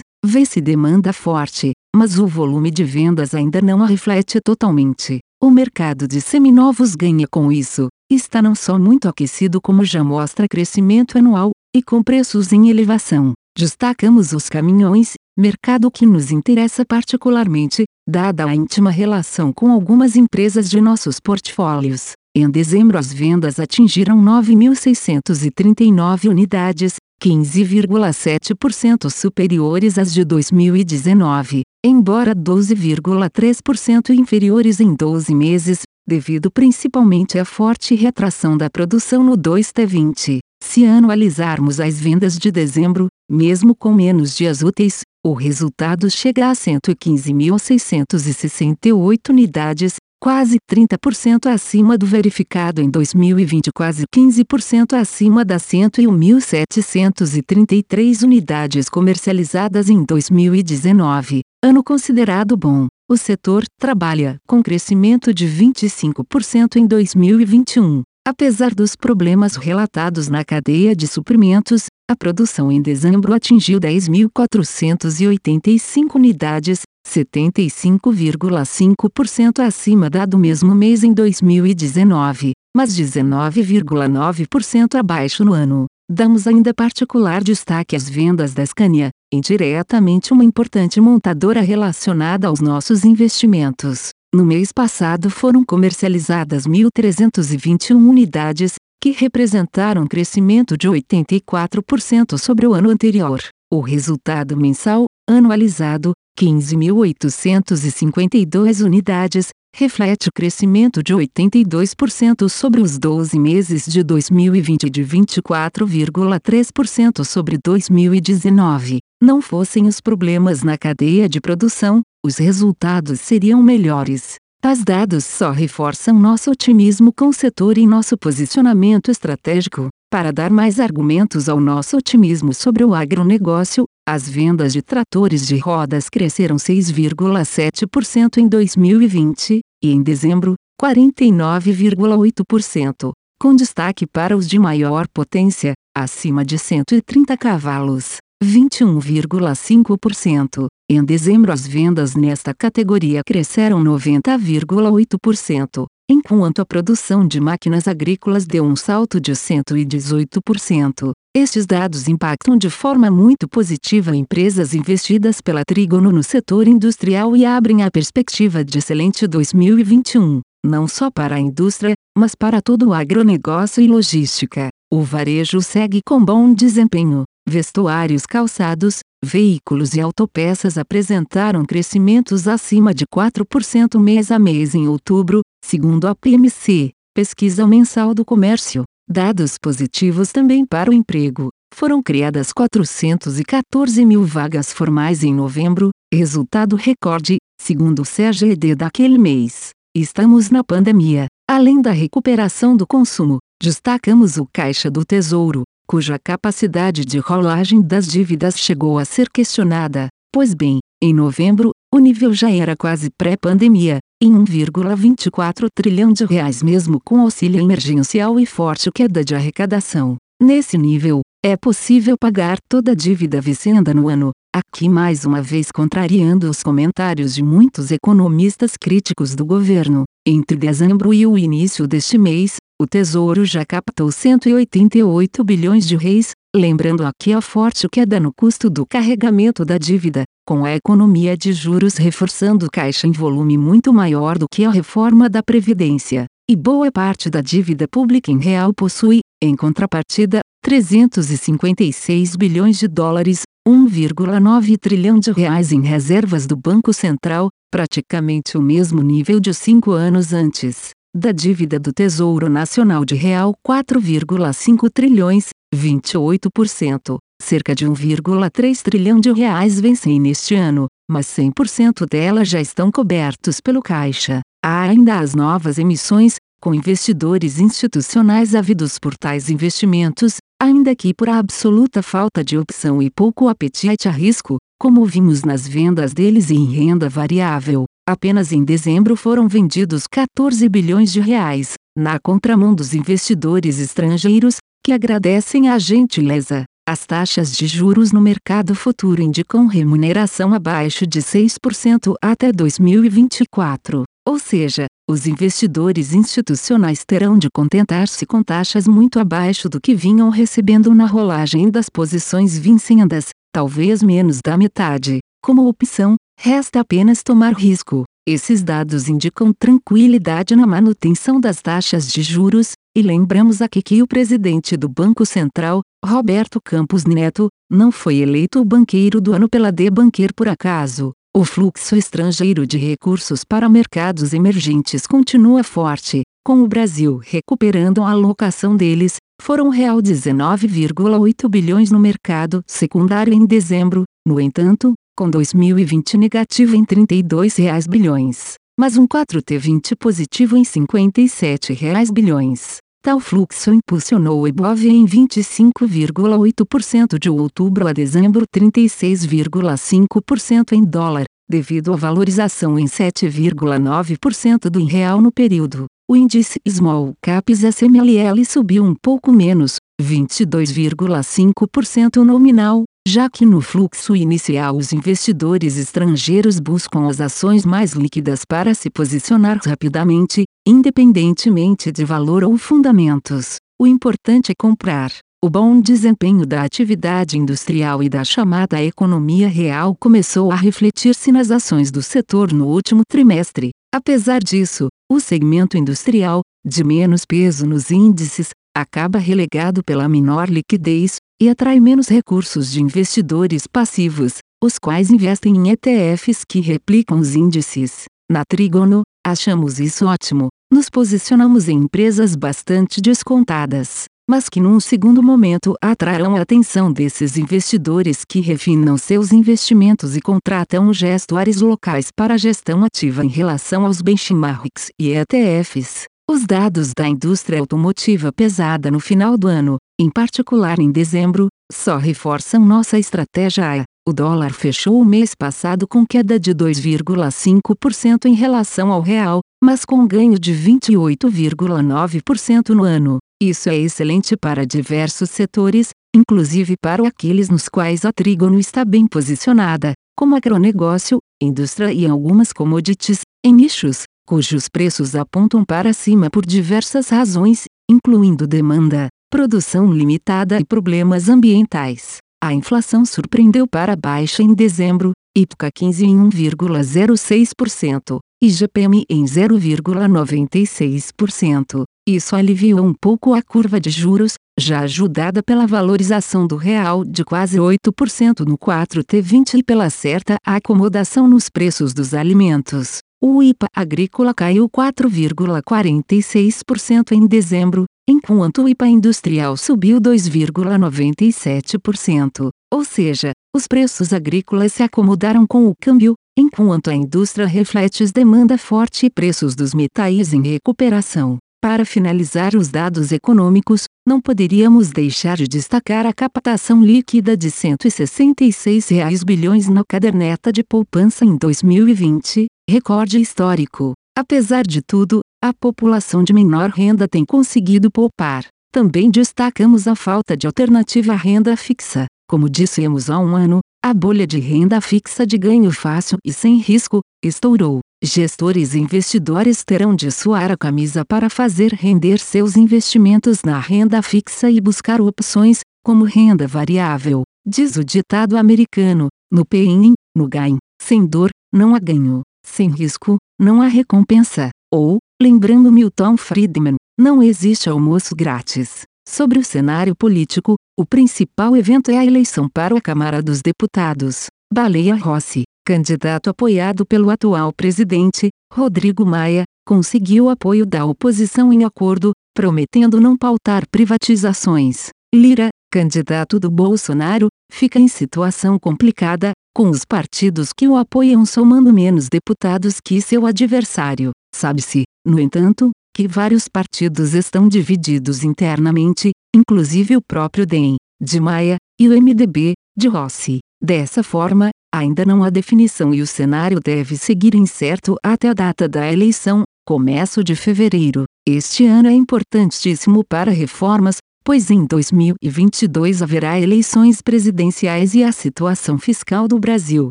Vê-se 0.26 0.62
demanda 0.62 1.12
forte, 1.12 1.74
mas 1.96 2.18
o 2.18 2.26
volume 2.26 2.72
de 2.72 2.84
vendas 2.84 3.34
ainda 3.34 3.62
não 3.62 3.84
a 3.84 3.86
reflete 3.86 4.40
totalmente. 4.40 5.20
O 5.42 5.50
mercado 5.50 6.08
de 6.08 6.22
seminovos 6.22 6.96
ganha 6.96 7.28
com 7.30 7.52
isso, 7.52 7.90
está 8.10 8.42
não 8.42 8.56
só 8.56 8.80
muito 8.80 9.10
aquecido 9.10 9.60
como 9.60 9.84
já 9.84 10.02
mostra 10.04 10.48
crescimento 10.48 11.18
anual, 11.18 11.52
e 11.76 11.84
com 11.84 12.02
preços 12.02 12.54
em 12.54 12.70
elevação. 12.70 13.34
Destacamos 13.56 14.34
os 14.34 14.50
caminhões, 14.50 15.14
mercado 15.38 15.92
que 15.92 16.08
nos 16.08 16.32
interessa 16.32 16.84
particularmente, 16.84 17.84
dada 18.10 18.46
a 18.46 18.56
íntima 18.56 18.90
relação 18.90 19.54
com 19.54 19.72
algumas 19.72 20.16
empresas 20.16 20.68
de 20.68 20.82
nossos 20.82 21.20
portfólios. 21.20 22.14
Em 22.36 22.50
dezembro 22.50 22.98
as 22.98 23.14
vendas 23.14 23.60
atingiram 23.60 24.20
9.639 24.20 26.30
unidades, 26.30 26.96
15,7% 27.24 29.08
superiores 29.12 30.00
às 30.00 30.12
de 30.12 30.26
2019, 30.26 31.62
embora 31.86 32.36
12,3% 32.36 34.16
inferiores 34.16 34.80
em 34.80 34.96
12 34.96 35.36
meses, 35.36 35.84
devido 36.08 36.50
principalmente 36.50 37.38
à 37.38 37.46
forte 37.46 37.94
retração 37.94 38.58
da 38.58 38.68
produção 38.68 39.24
no 39.24 39.38
2T20. 39.38 40.40
Se 40.64 40.86
anualizarmos 40.86 41.80
as 41.80 42.00
vendas 42.00 42.38
de 42.38 42.50
dezembro, 42.50 43.08
mesmo 43.34 43.76
com 43.76 43.92
menos 43.92 44.38
dias 44.38 44.62
úteis, 44.62 45.02
o 45.26 45.34
resultado 45.34 46.12
chega 46.12 46.52
a 46.52 46.54
115.668 46.54 49.30
unidades, 49.30 49.96
quase 50.22 50.58
30% 50.72 51.52
acima 51.52 51.98
do 51.98 52.06
verificado 52.06 52.80
em 52.80 52.88
2020 52.90 53.72
quase 53.74 54.04
15% 54.16 54.94
acima 54.94 55.44
das 55.44 55.64
101.733 55.64 58.24
unidades 58.24 58.88
comercializadas 58.88 59.90
em 59.90 60.06
2019, 60.06 61.42
ano 61.64 61.84
considerado 61.84 62.56
bom. 62.56 62.86
O 63.10 63.18
setor 63.18 63.66
trabalha 63.80 64.38
com 64.48 64.62
crescimento 64.64 65.34
de 65.34 65.48
25% 65.48 66.78
em 66.78 66.88
2021. 66.88 68.04
Apesar 68.26 68.74
dos 68.74 68.96
problemas 68.96 69.58
relatados 69.58 70.30
na 70.30 70.46
cadeia 70.46 70.96
de 70.96 71.06
suprimentos, 71.06 71.88
a 72.14 72.16
produção 72.16 72.72
em 72.72 72.82
dezembro 72.82 73.34
atingiu 73.34 73.78
10.485 73.80 76.16
unidades, 76.16 76.84
75,5% 77.06 79.60
acima 79.60 80.10
da 80.10 80.26
do 80.26 80.38
mesmo 80.38 80.74
mês 80.74 81.04
em 81.04 81.12
2019, 81.12 82.54
mas 82.76 82.96
19,9% 82.96 84.96
abaixo 84.96 85.44
no 85.44 85.54
ano. 85.54 85.88
Damos 86.10 86.48
ainda 86.48 86.74
particular 86.74 87.44
destaque 87.44 87.96
às 87.96 88.08
vendas 88.08 88.54
da 88.54 88.66
Scania, 88.66 89.10
indiretamente 89.34 90.32
uma 90.32 90.44
importante 90.44 91.02
montadora 91.02 91.62
relacionada 91.62 92.48
aos 92.48 92.60
nossos 92.60 93.04
investimentos. 93.04 94.10
No 94.34 94.46
mês 94.46 94.72
passado 94.72 95.30
foram 95.30 95.64
comercializadas 95.64 96.68
1.321 96.68 97.96
unidades, 97.96 98.76
que 99.04 99.12
representaram 99.12 100.08
crescimento 100.08 100.76
de 100.78 100.88
84% 100.88 102.38
sobre 102.38 102.66
o 102.66 102.74
ano 102.74 102.90
anterior. 102.90 103.42
O 103.70 103.82
resultado 103.82 104.56
mensal, 104.56 105.08
anualizado, 105.30 106.14
15.852 106.40 108.82
unidades, 108.82 109.50
reflete 109.76 110.30
o 110.30 110.34
crescimento 110.34 111.04
de 111.04 111.14
82% 111.14 112.48
sobre 112.48 112.80
os 112.80 112.98
12 112.98 113.38
meses 113.38 113.86
de 113.86 114.02
2020 114.04 114.84
e 114.84 114.90
de 114.90 115.04
24,3% 115.04 117.26
sobre 117.26 117.58
2019. 117.62 119.00
Não 119.22 119.42
fossem 119.42 119.86
os 119.86 120.00
problemas 120.00 120.64
na 120.64 120.78
cadeia 120.78 121.28
de 121.28 121.42
produção, 121.42 122.02
os 122.26 122.38
resultados 122.38 123.20
seriam 123.20 123.62
melhores. 123.62 124.36
Tais 124.64 124.82
dados 124.82 125.26
só 125.26 125.52
reforçam 125.52 126.18
nosso 126.18 126.50
otimismo 126.50 127.12
com 127.12 127.28
o 127.28 127.34
setor 127.34 127.78
e 127.78 127.86
nosso 127.86 128.18
posicionamento 128.18 129.12
estratégico. 129.12 129.90
Para 130.10 130.32
dar 130.32 130.50
mais 130.50 130.80
argumentos 130.80 131.50
ao 131.50 131.60
nosso 131.60 131.98
otimismo 131.98 132.54
sobre 132.54 132.86
o 132.86 132.96
agronegócio, 132.96 133.84
as 134.08 134.30
vendas 134.30 134.72
de 134.72 134.82
tratores 134.82 135.46
de 135.46 135.58
rodas 135.58 136.08
cresceram 136.08 136.56
6,7% 136.56 138.38
em 138.38 138.48
2020, 138.48 139.60
e 139.84 139.92
em 139.92 140.02
dezembro, 140.02 140.54
49,8%, 140.82 143.12
com 143.38 143.54
destaque 143.54 144.08
para 144.08 144.38
os 144.38 144.48
de 144.48 144.58
maior 144.58 145.10
potência, 145.14 145.74
acima 145.94 146.46
de 146.46 146.58
130 146.58 147.36
cavalos, 147.36 148.16
21,5%. 148.44 150.68
Em 150.90 151.04
dezembro, 151.04 151.52
as 151.52 151.66
vendas 151.66 152.16
nesta 152.16 152.54
categoria 152.54 153.22
cresceram 153.26 153.84
90,8% 153.84 155.88
enquanto 156.10 156.60
a 156.60 156.66
produção 156.66 157.28
de 157.28 157.40
máquinas 157.40 157.88
agrícolas 157.88 158.46
deu 158.46 158.64
um 158.64 158.76
salto 158.76 159.20
de 159.20 159.32
118%. 159.32 161.12
Estes 161.36 161.66
dados 161.66 162.08
impactam 162.08 162.58
de 162.58 162.70
forma 162.70 163.10
muito 163.10 163.48
positiva 163.48 164.16
empresas 164.16 164.74
investidas 164.74 165.42
pela 165.42 165.64
Trígono 165.66 166.12
no 166.12 166.22
setor 166.22 166.68
industrial 166.68 167.36
e 167.36 167.46
abrem 167.46 167.84
a 167.84 167.90
perspectiva 167.90 168.64
de 168.64 168.78
excelente 168.78 169.26
2021, 169.26 170.42
não 170.64 170.88
só 170.88 171.10
para 171.10 171.36
a 171.36 171.40
indústria, 171.40 171.96
mas 172.16 172.36
para 172.36 172.62
todo 172.62 172.90
o 172.90 172.94
agronegócio 172.94 173.82
e 173.82 173.88
logística. 173.88 174.70
O 174.92 175.02
varejo 175.02 175.60
segue 175.62 176.02
com 176.06 176.24
bom 176.24 176.54
desempenho. 176.54 177.24
Vestuários 177.48 178.26
calçados, 178.26 179.00
veículos 179.24 179.94
e 179.94 180.02
autopeças 180.02 180.78
apresentaram 180.78 181.66
crescimentos 181.66 182.48
acima 182.48 182.94
de 182.94 183.06
4% 183.06 184.00
mês 184.00 184.32
a 184.32 184.40
mês 184.40 184.74
em 184.74 184.88
outubro, 184.88 185.42
segundo 185.64 186.08
a 186.08 186.16
PMC, 186.16 186.92
pesquisa 187.14 187.68
mensal 187.68 188.14
do 188.14 188.24
comércio. 188.24 188.84
Dados 189.10 189.58
positivos 189.62 190.32
também 190.32 190.66
para 190.66 190.90
o 190.90 190.94
emprego. 190.94 191.50
Foram 191.76 192.02
criadas 192.02 192.54
414 192.54 194.06
mil 194.06 194.24
vagas 194.24 194.72
formais 194.72 195.24
em 195.24 195.34
novembro, 195.34 195.90
resultado 196.14 196.78
recorde, 196.78 197.38
segundo 197.60 198.04
o 198.04 198.06
CGED 198.06 198.74
daquele 198.76 199.18
mês. 199.18 199.72
Estamos 199.94 200.50
na 200.50 200.64
pandemia. 200.64 201.28
Além 201.50 201.82
da 201.82 201.92
recuperação 201.92 202.78
do 202.78 202.88
consumo, 202.88 203.40
destacamos 203.62 204.38
o 204.38 204.48
Caixa 204.52 204.90
do 204.90 205.04
Tesouro, 205.04 205.64
cuja 205.88 206.18
capacidade 206.18 207.06
de 207.06 207.20
rolagem 207.20 207.82
das 207.82 208.08
dívidas 208.08 208.58
chegou 208.58 208.98
a 208.98 209.06
ser 209.06 209.30
questionada. 209.30 210.08
Pois 210.32 210.54
bem, 210.54 210.80
em 211.02 211.14
novembro, 211.14 211.72
o 211.94 212.00
nível 212.00 212.34
já 212.34 212.52
era 212.52 212.76
quase 212.76 213.10
pré-pandemia, 213.10 214.00
em 214.22 214.32
1,24 214.32 215.68
trilhão 215.76 216.12
de 216.12 216.26
reais 216.26 216.64
mesmo 216.64 217.00
com 217.04 217.20
auxílio 217.20 217.62
emergencial 217.62 218.40
e 218.40 218.46
forte 218.46 218.90
queda 218.92 219.24
de 219.24 219.36
arrecadação. 219.36 220.18
Nesse 220.42 220.78
nível, 220.78 221.22
é 221.46 221.56
possível 221.56 222.16
pagar 222.18 222.58
toda 222.70 222.92
a 222.94 222.96
dívida 222.96 223.40
vicenda 223.40 223.94
no 223.94 224.10
ano, 224.10 224.32
aqui 224.56 224.90
mais 224.90 225.26
uma 225.26 225.42
vez 225.42 225.72
contrariando 225.72 226.50
os 226.50 226.64
comentários 226.64 227.36
de 227.36 227.44
muitos 227.44 227.92
economistas 227.92 228.78
críticos 228.80 229.36
do 229.36 229.46
governo. 229.46 230.04
Entre 230.26 230.58
dezembro 230.58 231.14
e 231.14 231.28
o 231.28 231.38
início 231.38 231.86
deste 231.86 232.18
mês, 232.18 232.56
o 232.84 232.86
Tesouro 232.86 233.46
já 233.46 233.66
captou 233.66 234.12
188 234.12 235.42
bilhões 235.42 235.88
de 235.88 235.96
reis, 235.96 236.32
lembrando 236.54 237.06
aqui 237.06 237.32
a 237.32 237.40
forte 237.40 237.88
queda 237.90 238.20
no 238.20 238.34
custo 238.34 238.70
do 238.70 238.86
carregamento 238.86 239.64
da 239.64 239.78
dívida, 239.78 240.26
com 240.46 240.66
a 240.66 240.76
economia 240.76 241.38
de 241.38 241.54
juros 241.54 241.96
reforçando 241.96 242.70
caixa 242.70 243.08
em 243.08 243.14
volume 243.14 243.58
muito 243.58 243.94
maior 243.94 244.38
do 244.38 244.48
que 244.52 244.66
a 244.66 244.70
reforma 244.70 245.30
da 245.30 245.42
Previdência. 245.42 246.26
E 246.50 246.58
boa 246.58 246.92
parte 246.92 247.30
da 247.30 247.40
dívida 247.40 247.88
pública 247.88 248.30
em 248.30 248.38
real 248.38 248.74
possui, 248.74 249.22
em 249.42 249.56
contrapartida, 249.56 250.42
356 250.62 252.36
bilhões 252.36 252.78
de 252.78 252.90
dólares, 252.90 253.44
1,9 253.66 254.78
trilhão 254.78 255.20
de 255.20 255.32
reais 255.32 255.72
em 255.72 255.82
reservas 255.82 256.46
do 256.46 256.58
Banco 256.58 256.92
Central, 256.92 257.48
praticamente 257.72 258.58
o 258.58 258.62
mesmo 258.62 259.02
nível 259.02 259.40
de 259.40 259.54
cinco 259.54 259.92
anos 259.92 260.34
antes. 260.34 260.92
Da 261.16 261.32
dívida 261.32 261.80
do 261.80 261.94
Tesouro 261.94 262.50
Nacional 262.50 263.06
de 263.06 263.14
real 263.14 263.54
4,5 263.64 264.90
trilhões, 264.92 265.50
28%, 265.72 267.20
cerca 267.40 267.76
de 267.76 267.86
1,3 267.86 268.82
trilhão 268.82 269.20
de 269.20 269.32
reais 269.32 269.80
vencem 269.80 270.20
neste 270.20 270.56
ano, 270.56 270.88
mas 271.08 271.28
100% 271.28 272.08
dela 272.10 272.44
já 272.44 272.60
estão 272.60 272.92
cobertos 272.92 273.62
pelo 273.62 273.80
caixa. 273.80 274.42
Há 274.66 274.86
ainda 274.86 275.20
as 275.20 275.36
novas 275.36 275.78
emissões, 275.78 276.38
com 276.60 276.74
investidores 276.74 277.60
institucionais 277.60 278.56
ávidos 278.56 278.98
por 278.98 279.16
tais 279.16 279.52
investimentos, 279.52 280.38
ainda 280.60 280.96
que 280.96 281.14
por 281.14 281.30
absoluta 281.30 282.02
falta 282.02 282.44
de 282.44 282.58
opção 282.58 283.00
e 283.00 283.12
pouco 283.12 283.48
apetite 283.48 284.08
a 284.08 284.12
risco, 284.12 284.58
como 284.80 285.06
vimos 285.06 285.44
nas 285.44 285.68
vendas 285.68 286.12
deles 286.12 286.50
em 286.50 286.66
renda 286.66 287.08
variável. 287.08 287.86
Apenas 288.06 288.52
em 288.52 288.66
dezembro 288.66 289.16
foram 289.16 289.48
vendidos 289.48 290.08
14 290.08 290.68
bilhões 290.68 291.10
de 291.14 291.22
reais, 291.22 291.76
na 291.98 292.20
contramão 292.20 292.76
dos 292.76 292.94
investidores 292.94 293.80
estrangeiros, 293.80 294.58
que 294.86 294.92
agradecem 294.92 295.70
a 295.70 295.80
gentileza. 295.80 296.66
As 296.86 297.06
taxas 297.06 297.56
de 297.56 297.66
juros 297.66 298.12
no 298.12 298.20
mercado 298.20 298.76
futuro 298.76 299.22
indicam 299.22 299.68
remuneração 299.68 300.54
abaixo 300.54 301.08
de 301.08 301.22
6% 301.22 302.16
até 302.22 302.52
2024. 302.52 304.04
Ou 304.28 304.38
seja, 304.38 304.86
os 305.10 305.26
investidores 305.26 306.14
institucionais 306.14 307.06
terão 307.06 307.38
de 307.38 307.48
contentar-se 307.50 308.26
com 308.26 308.44
taxas 308.44 308.86
muito 308.86 309.18
abaixo 309.18 309.70
do 309.70 309.80
que 309.80 309.96
vinham 309.96 310.30
recebendo 310.30 310.94
na 310.94 311.06
rolagem 311.06 311.72
das 311.72 311.88
posições 311.90 312.58
vincendas, 312.58 313.30
talvez 313.54 314.04
menos 314.04 314.40
da 314.46 314.58
metade. 314.58 315.20
Como 315.42 315.68
opção, 315.68 316.16
resta 316.40 316.82
apenas 316.82 317.24
tomar 317.24 317.54
risco. 317.54 318.04
Esses 318.26 318.64
dados 318.64 319.10
indicam 319.10 319.52
tranquilidade 319.52 320.56
na 320.56 320.66
manutenção 320.66 321.40
das 321.40 321.62
taxas 321.62 322.08
de 322.08 322.24
juros, 322.24 322.72
e 322.96 323.02
lembramos 323.02 323.62
aqui 323.62 323.82
que 323.82 324.02
o 324.02 324.08
presidente 324.08 324.78
do 324.78 324.88
Banco 324.88 325.26
Central, 325.26 325.82
Roberto 326.06 326.60
Campos 326.64 327.04
Neto, 327.04 327.50
não 327.70 327.92
foi 327.92 328.18
eleito 328.18 328.60
o 328.62 328.66
banqueiro 328.66 329.20
do 329.20 329.34
ano 329.34 329.50
pela 329.50 329.74
The 329.74 329.90
por 330.36 330.48
acaso. 330.48 331.12
O 331.36 331.44
fluxo 331.44 331.96
estrangeiro 331.96 332.66
de 332.68 332.78
recursos 332.78 333.44
para 333.44 333.68
mercados 333.68 334.34
emergentes 334.34 335.08
continua 335.08 335.64
forte, 335.64 336.22
com 336.46 336.62
o 336.62 336.68
Brasil 336.68 337.20
recuperando 337.24 338.04
a 338.04 338.12
alocação 338.12 338.76
deles, 338.76 339.16
foram 339.42 339.70
real 339.70 340.02
19,8 340.02 341.50
bilhões 341.50 341.90
no 341.90 342.00
mercado 342.00 342.62
secundário 342.68 343.34
em 343.34 343.46
dezembro, 343.46 344.04
no 344.28 344.40
entanto, 344.40 344.94
com 345.16 345.30
2020 345.30 346.18
negativo 346.18 346.76
em 346.76 346.84
32 346.84 347.58
reais 347.58 347.86
bilhões, 347.86 348.56
mas 348.80 348.98
um 348.98 349.08
4T20 349.08 349.96
positivo 349.98 350.58
em 350.58 350.64
57 350.64 351.74
reais 351.74 352.10
bilhões. 352.10 352.78
Tal 353.04 353.20
fluxo 353.20 353.72
impulsionou 353.72 354.42
o 354.42 354.48
Ibov 354.48 354.84
em 354.88 355.06
25,8% 355.06 357.20
de 357.20 357.30
outubro 357.30 357.88
a 357.88 357.94
dezembro 357.94 358.48
36,5% 358.48 360.72
em 360.72 360.84
dólar, 360.84 361.26
devido 361.50 361.94
à 361.94 361.98
valorização 361.98 362.80
em 362.80 362.86
7,9% 362.86 364.70
do 364.70 364.86
real 364.86 365.22
no 365.22 365.32
período. 365.32 365.86
O 366.10 366.16
índice 366.16 366.60
Small 366.68 367.14
Caps 367.22 367.64
SMLL 367.64 368.44
subiu 368.46 368.84
um 368.84 368.96
pouco 368.96 369.32
menos, 369.32 369.76
22,5% 370.02 372.24
nominal, 372.24 372.86
já 373.08 373.30
que 373.30 373.46
no 373.46 373.60
fluxo 373.60 374.16
inicial 374.16 374.78
os 374.78 374.94
investidores 374.94 375.78
estrangeiros 375.78 376.60
buscam 376.60 377.08
as 377.10 377.20
ações 377.20 377.66
mais 377.66 377.92
líquidas 377.92 378.46
para 378.46 378.74
se 378.74 378.90
posicionar 378.90 379.60
rapidamente, 379.64 380.46
independentemente 380.66 381.92
de 381.92 382.06
valor 382.06 382.44
ou 382.44 382.58
fundamentos. 382.58 383.58
O 383.80 383.86
importante 383.86 384.52
é 384.52 384.56
comprar. 384.58 385.12
O 385.44 385.50
bom 385.50 385.82
desempenho 385.82 386.46
da 386.46 386.64
atividade 386.64 387.38
industrial 387.38 388.02
e 388.02 388.08
da 388.08 388.24
chamada 388.24 388.82
economia 388.82 389.50
real 389.50 389.94
começou 390.00 390.50
a 390.54 390.56
refletir-se 390.56 391.34
nas 391.34 391.52
ações 391.52 391.92
do 391.92 392.02
setor 392.02 392.54
no 392.54 392.66
último 392.66 393.02
trimestre. 393.06 393.72
Apesar 393.94 394.42
disso, 394.42 394.88
o 395.12 395.20
segmento 395.20 395.78
industrial, 395.78 396.42
de 396.66 396.82
menos 396.82 397.26
peso 397.26 397.68
nos 397.68 397.92
índices, 397.92 398.52
acaba 398.74 399.20
relegado 399.20 399.84
pela 399.84 400.08
menor 400.08 400.50
liquidez, 400.50 401.18
e 401.44 401.50
atrai 401.50 401.78
menos 401.78 402.08
recursos 402.08 402.72
de 402.72 402.82
investidores 402.82 403.68
passivos, 403.68 404.38
os 404.64 404.80
quais 404.80 405.12
investem 405.12 405.54
em 405.54 405.72
ETFs 405.72 406.46
que 406.48 406.62
replicam 406.62 407.20
os 407.20 407.36
índices. 407.36 408.06
Na 408.32 408.46
Trigono, 408.46 409.02
achamos 409.28 409.78
isso 409.78 410.06
ótimo. 410.06 410.48
Nos 410.72 410.90
posicionamos 410.90 411.68
em 411.68 411.80
empresas 411.80 412.34
bastante 412.34 413.02
descontadas, 413.02 414.06
mas 414.30 414.48
que 414.48 414.62
num 414.62 414.80
segundo 414.80 415.22
momento 415.22 415.76
atrairão 415.84 416.38
a 416.38 416.42
atenção 416.42 416.90
desses 416.94 417.36
investidores 417.36 418.24
que 418.24 418.40
refinam 418.40 418.98
seus 418.98 419.34
investimentos 419.34 420.16
e 420.16 420.22
contratam 420.22 420.94
gestuários 420.94 421.60
locais 421.60 422.08
para 422.16 422.38
gestão 422.38 422.86
ativa 422.86 423.26
em 423.26 423.30
relação 423.30 423.86
aos 423.86 424.02
benchmarks 424.02 424.92
e 424.98 425.12
ETFs. 425.12 426.06
Os 426.32 426.46
dados 426.46 426.94
da 426.98 427.06
indústria 427.06 427.60
automotiva 427.60 428.32
pesada 428.32 428.90
no 428.90 429.02
final 429.02 429.38
do 429.38 429.50
ano, 429.50 429.78
em 430.00 430.10
particular 430.10 430.80
em 430.80 430.92
dezembro, 430.92 431.50
só 431.72 431.98
reforçam 431.98 432.66
nossa 432.66 432.98
estratégia. 432.98 433.84
O 434.08 434.12
dólar 434.12 434.52
fechou 434.52 435.00
o 435.00 435.06
mês 435.06 435.34
passado 435.34 435.88
com 435.88 436.06
queda 436.06 436.40
de 436.40 436.54
2,5% 436.54 438.26
em 438.26 438.34
relação 438.34 438.92
ao 438.92 439.02
real, 439.02 439.40
mas 439.64 439.86
com 439.86 440.06
ganho 440.06 440.38
de 440.38 440.54
28,9% 440.54 442.70
no 442.70 442.84
ano. 442.84 443.20
Isso 443.42 443.70
é 443.70 443.78
excelente 443.78 444.36
para 444.36 444.66
diversos 444.66 445.30
setores, 445.30 445.92
inclusive 446.16 446.76
para 446.82 447.08
aqueles 447.08 447.50
nos 447.50 447.70
quais 447.70 448.04
a 448.04 448.12
Trígono 448.12 448.60
está 448.60 448.84
bem 448.84 449.08
posicionada, 449.08 449.94
como 450.18 450.36
agronegócio, 450.36 451.20
indústria 451.42 451.94
e 451.94 452.06
algumas 452.06 452.52
commodities, 452.52 453.22
em 453.46 453.54
nichos 453.54 454.04
cujos 454.26 454.70
preços 454.70 455.16
apontam 455.16 455.64
para 455.66 455.94
cima 455.94 456.30
por 456.30 456.46
diversas 456.46 457.10
razões, 457.10 457.66
incluindo 457.90 458.48
demanda, 458.48 459.10
produção 459.34 459.92
limitada 459.92 460.60
e 460.60 460.64
problemas 460.64 461.28
ambientais. 461.28 462.18
A 462.40 462.54
inflação 462.54 463.04
surpreendeu 463.04 463.68
para 463.68 463.96
baixa 463.96 464.44
em 464.44 464.54
dezembro, 464.54 465.14
IPCA 465.36 465.72
15 465.74 466.06
em 466.06 466.16
1,06%, 466.30 468.20
e 468.44 468.50
GPM 468.52 469.04
em 469.10 469.26
0,96%. 469.26 471.84
Isso 472.08 472.36
aliviou 472.36 472.86
um 472.86 472.94
pouco 472.94 473.34
a 473.34 473.42
curva 473.42 473.80
de 473.80 473.90
juros, 473.90 474.36
já 474.60 474.82
ajudada 474.82 475.42
pela 475.42 475.66
valorização 475.66 476.46
do 476.46 476.56
real 476.56 477.04
de 477.04 477.26
quase 477.26 477.58
8% 477.58 478.46
no 478.46 478.56
4T20 478.56 479.56
e 479.56 479.64
pela 479.64 479.90
certa 479.90 480.38
acomodação 480.46 481.28
nos 481.28 481.50
preços 481.50 481.92
dos 481.92 482.14
alimentos. 482.14 483.00
O 483.20 483.42
IPA 483.42 483.66
agrícola 483.76 484.32
caiu 484.32 484.70
4,46% 484.70 487.14
em 487.14 487.26
dezembro, 487.26 487.86
enquanto 488.08 488.64
o 488.64 488.70
IPA 488.70 488.88
industrial 488.88 489.58
subiu 489.58 490.00
2,97%. 490.00 492.50
Ou 492.74 492.84
seja, 492.84 493.34
os 493.56 493.68
preços 493.68 494.12
agrícolas 494.14 494.74
se 494.74 494.82
acomodaram 494.84 495.46
com 495.46 495.68
o 495.68 495.76
câmbio, 495.80 496.16
enquanto 496.38 496.90
a 496.90 496.96
indústria 496.96 497.46
reflete 497.46 498.04
demanda 498.12 498.58
forte 498.58 499.06
e 499.06 499.10
preços 499.10 499.56
dos 499.56 499.74
metais 499.74 500.34
em 500.34 500.42
recuperação. 500.42 501.38
Para 501.64 501.86
finalizar 501.86 502.58
os 502.58 502.68
dados 502.68 503.14
econômicos, 503.14 503.86
não 504.06 504.20
poderíamos 504.20 504.90
deixar 504.90 505.38
de 505.38 505.48
destacar 505.48 506.06
a 506.06 506.12
captação 506.12 506.84
líquida 506.84 507.38
de 507.38 507.50
166 507.50 508.90
reais 508.90 509.24
bilhões 509.24 509.70
na 509.70 509.82
caderneta 509.88 510.52
de 510.52 510.62
poupança 510.62 511.24
em 511.24 511.38
2020, 511.38 512.48
recorde 512.70 513.22
histórico. 513.22 513.94
Apesar 514.14 514.68
de 514.68 514.82
tudo, 514.82 515.22
a 515.44 515.54
população 515.54 516.24
de 516.24 516.32
menor 516.32 516.70
renda 516.70 517.06
tem 517.06 517.26
conseguido 517.26 517.92
poupar. 517.92 518.46
Também 518.72 519.12
destacamos 519.12 519.90
a 519.90 519.94
falta 519.94 520.38
de 520.38 520.48
alternativa 520.48 521.12
à 521.12 521.18
renda 521.18 521.58
fixa. 521.58 522.06
Como 522.30 522.50
dissemos 522.50 523.10
há 523.10 523.20
um 523.20 523.36
ano, 523.36 523.60
a 523.84 523.94
bolha 523.94 524.26
de 524.26 524.40
renda 524.40 524.80
fixa 524.80 525.28
de 525.28 525.38
ganho 525.38 525.70
fácil 525.70 526.18
e 526.24 526.32
sem 526.32 526.60
risco 526.60 527.02
estourou. 527.22 527.82
Gestores 528.02 528.74
e 528.74 528.80
investidores 528.80 529.66
terão 529.66 529.94
de 529.94 530.10
suar 530.12 530.50
a 530.50 530.56
camisa 530.56 531.04
para 531.04 531.30
fazer 531.30 531.74
render 531.74 532.20
seus 532.20 532.56
investimentos 532.56 533.44
na 533.44 533.60
renda 533.60 534.02
fixa 534.02 534.50
e 534.50 534.62
buscar 534.62 535.02
opções, 535.02 535.60
como 535.84 536.06
renda 536.06 536.48
variável. 536.48 537.24
Diz 537.46 537.76
o 537.76 537.84
ditado 537.84 538.38
americano: 538.38 539.10
no 539.30 539.46
pain, 539.46 539.92
no 540.16 540.26
gain, 540.26 540.58
sem 540.82 541.06
dor, 541.06 541.32
não 541.54 541.76
há 541.76 541.80
ganho, 541.80 542.22
sem 542.46 542.70
risco, 542.70 543.18
não 543.38 543.62
há 543.62 543.68
recompensa. 543.68 544.50
Ou, 544.74 544.98
lembrando 545.22 545.72
Milton 545.72 546.18
Friedman, 546.18 546.78
não 547.00 547.22
existe 547.22 547.70
almoço 547.70 548.16
grátis. 548.16 548.82
Sobre 549.08 549.38
o 549.38 549.44
cenário 549.44 549.96
político, 549.96 550.56
o 550.76 550.84
principal 550.84 551.56
evento 551.56 551.92
é 551.92 552.00
a 552.00 552.04
eleição 552.04 552.50
para 552.50 552.76
a 552.76 552.82
Câmara 552.82 553.22
dos 553.22 553.40
Deputados. 553.40 554.26
Baleia 554.52 554.96
Rossi, 554.96 555.44
candidato 555.64 556.28
apoiado 556.28 556.88
pelo 556.88 557.12
atual 557.12 557.54
presidente, 557.54 558.30
Rodrigo 558.52 559.06
Maia, 559.06 559.44
conseguiu 559.64 560.28
apoio 560.28 560.66
da 560.66 560.84
oposição 560.88 561.54
em 561.54 561.64
acordo, 561.64 562.12
prometendo 562.36 563.00
não 563.00 563.16
pautar 563.16 563.70
privatizações. 563.70 564.90
Lira, 565.14 565.50
candidato 565.72 566.40
do 566.40 566.50
Bolsonaro, 566.50 567.28
fica 567.52 567.78
em 567.78 567.88
situação 567.88 568.58
complicada, 568.58 569.34
com 569.56 569.70
os 569.70 569.86
partidos 569.86 570.50
que 570.52 570.68
o 570.68 570.76
apoiam 570.76 571.28
somando 571.28 571.72
menos 571.72 572.08
deputados 572.10 572.80
que 572.84 573.00
seu 573.00 573.28
adversário. 573.28 574.12
Sabe-se, 574.34 574.84
no 575.06 575.20
entanto, 575.20 575.72
que 575.96 576.08
vários 576.08 576.48
partidos 576.48 577.14
estão 577.14 577.48
divididos 577.48 578.24
internamente, 578.24 579.12
inclusive 579.36 579.96
o 579.96 580.02
próprio 580.02 580.46
DEM, 580.46 580.76
de 581.02 581.20
Maia, 581.20 581.58
e 581.80 581.88
o 581.88 582.02
MDB, 582.02 582.54
de 582.78 582.88
Rossi. 582.88 583.40
Dessa 583.62 584.04
forma, 584.04 584.50
ainda 584.74 585.06
não 585.06 585.24
há 585.24 585.30
definição 585.30 585.94
e 585.94 586.02
o 586.02 586.08
cenário 586.08 586.60
deve 586.60 586.98
seguir 586.98 587.36
incerto 587.36 587.96
até 588.04 588.30
a 588.30 588.34
data 588.34 588.68
da 588.68 588.92
eleição, 588.92 589.44
começo 589.66 590.24
de 590.24 590.36
fevereiro. 590.36 591.04
Este 591.28 591.66
ano 591.66 591.88
é 591.88 591.94
importantíssimo 591.94 593.04
para 593.08 593.32
reformas, 593.32 593.98
pois 594.26 594.50
em 594.50 594.66
2022 594.66 596.02
haverá 596.02 596.40
eleições 596.40 597.02
presidenciais 597.02 597.94
e 597.94 598.04
a 598.04 598.12
situação 598.12 598.78
fiscal 598.78 599.28
do 599.28 599.40
Brasil 599.40 599.90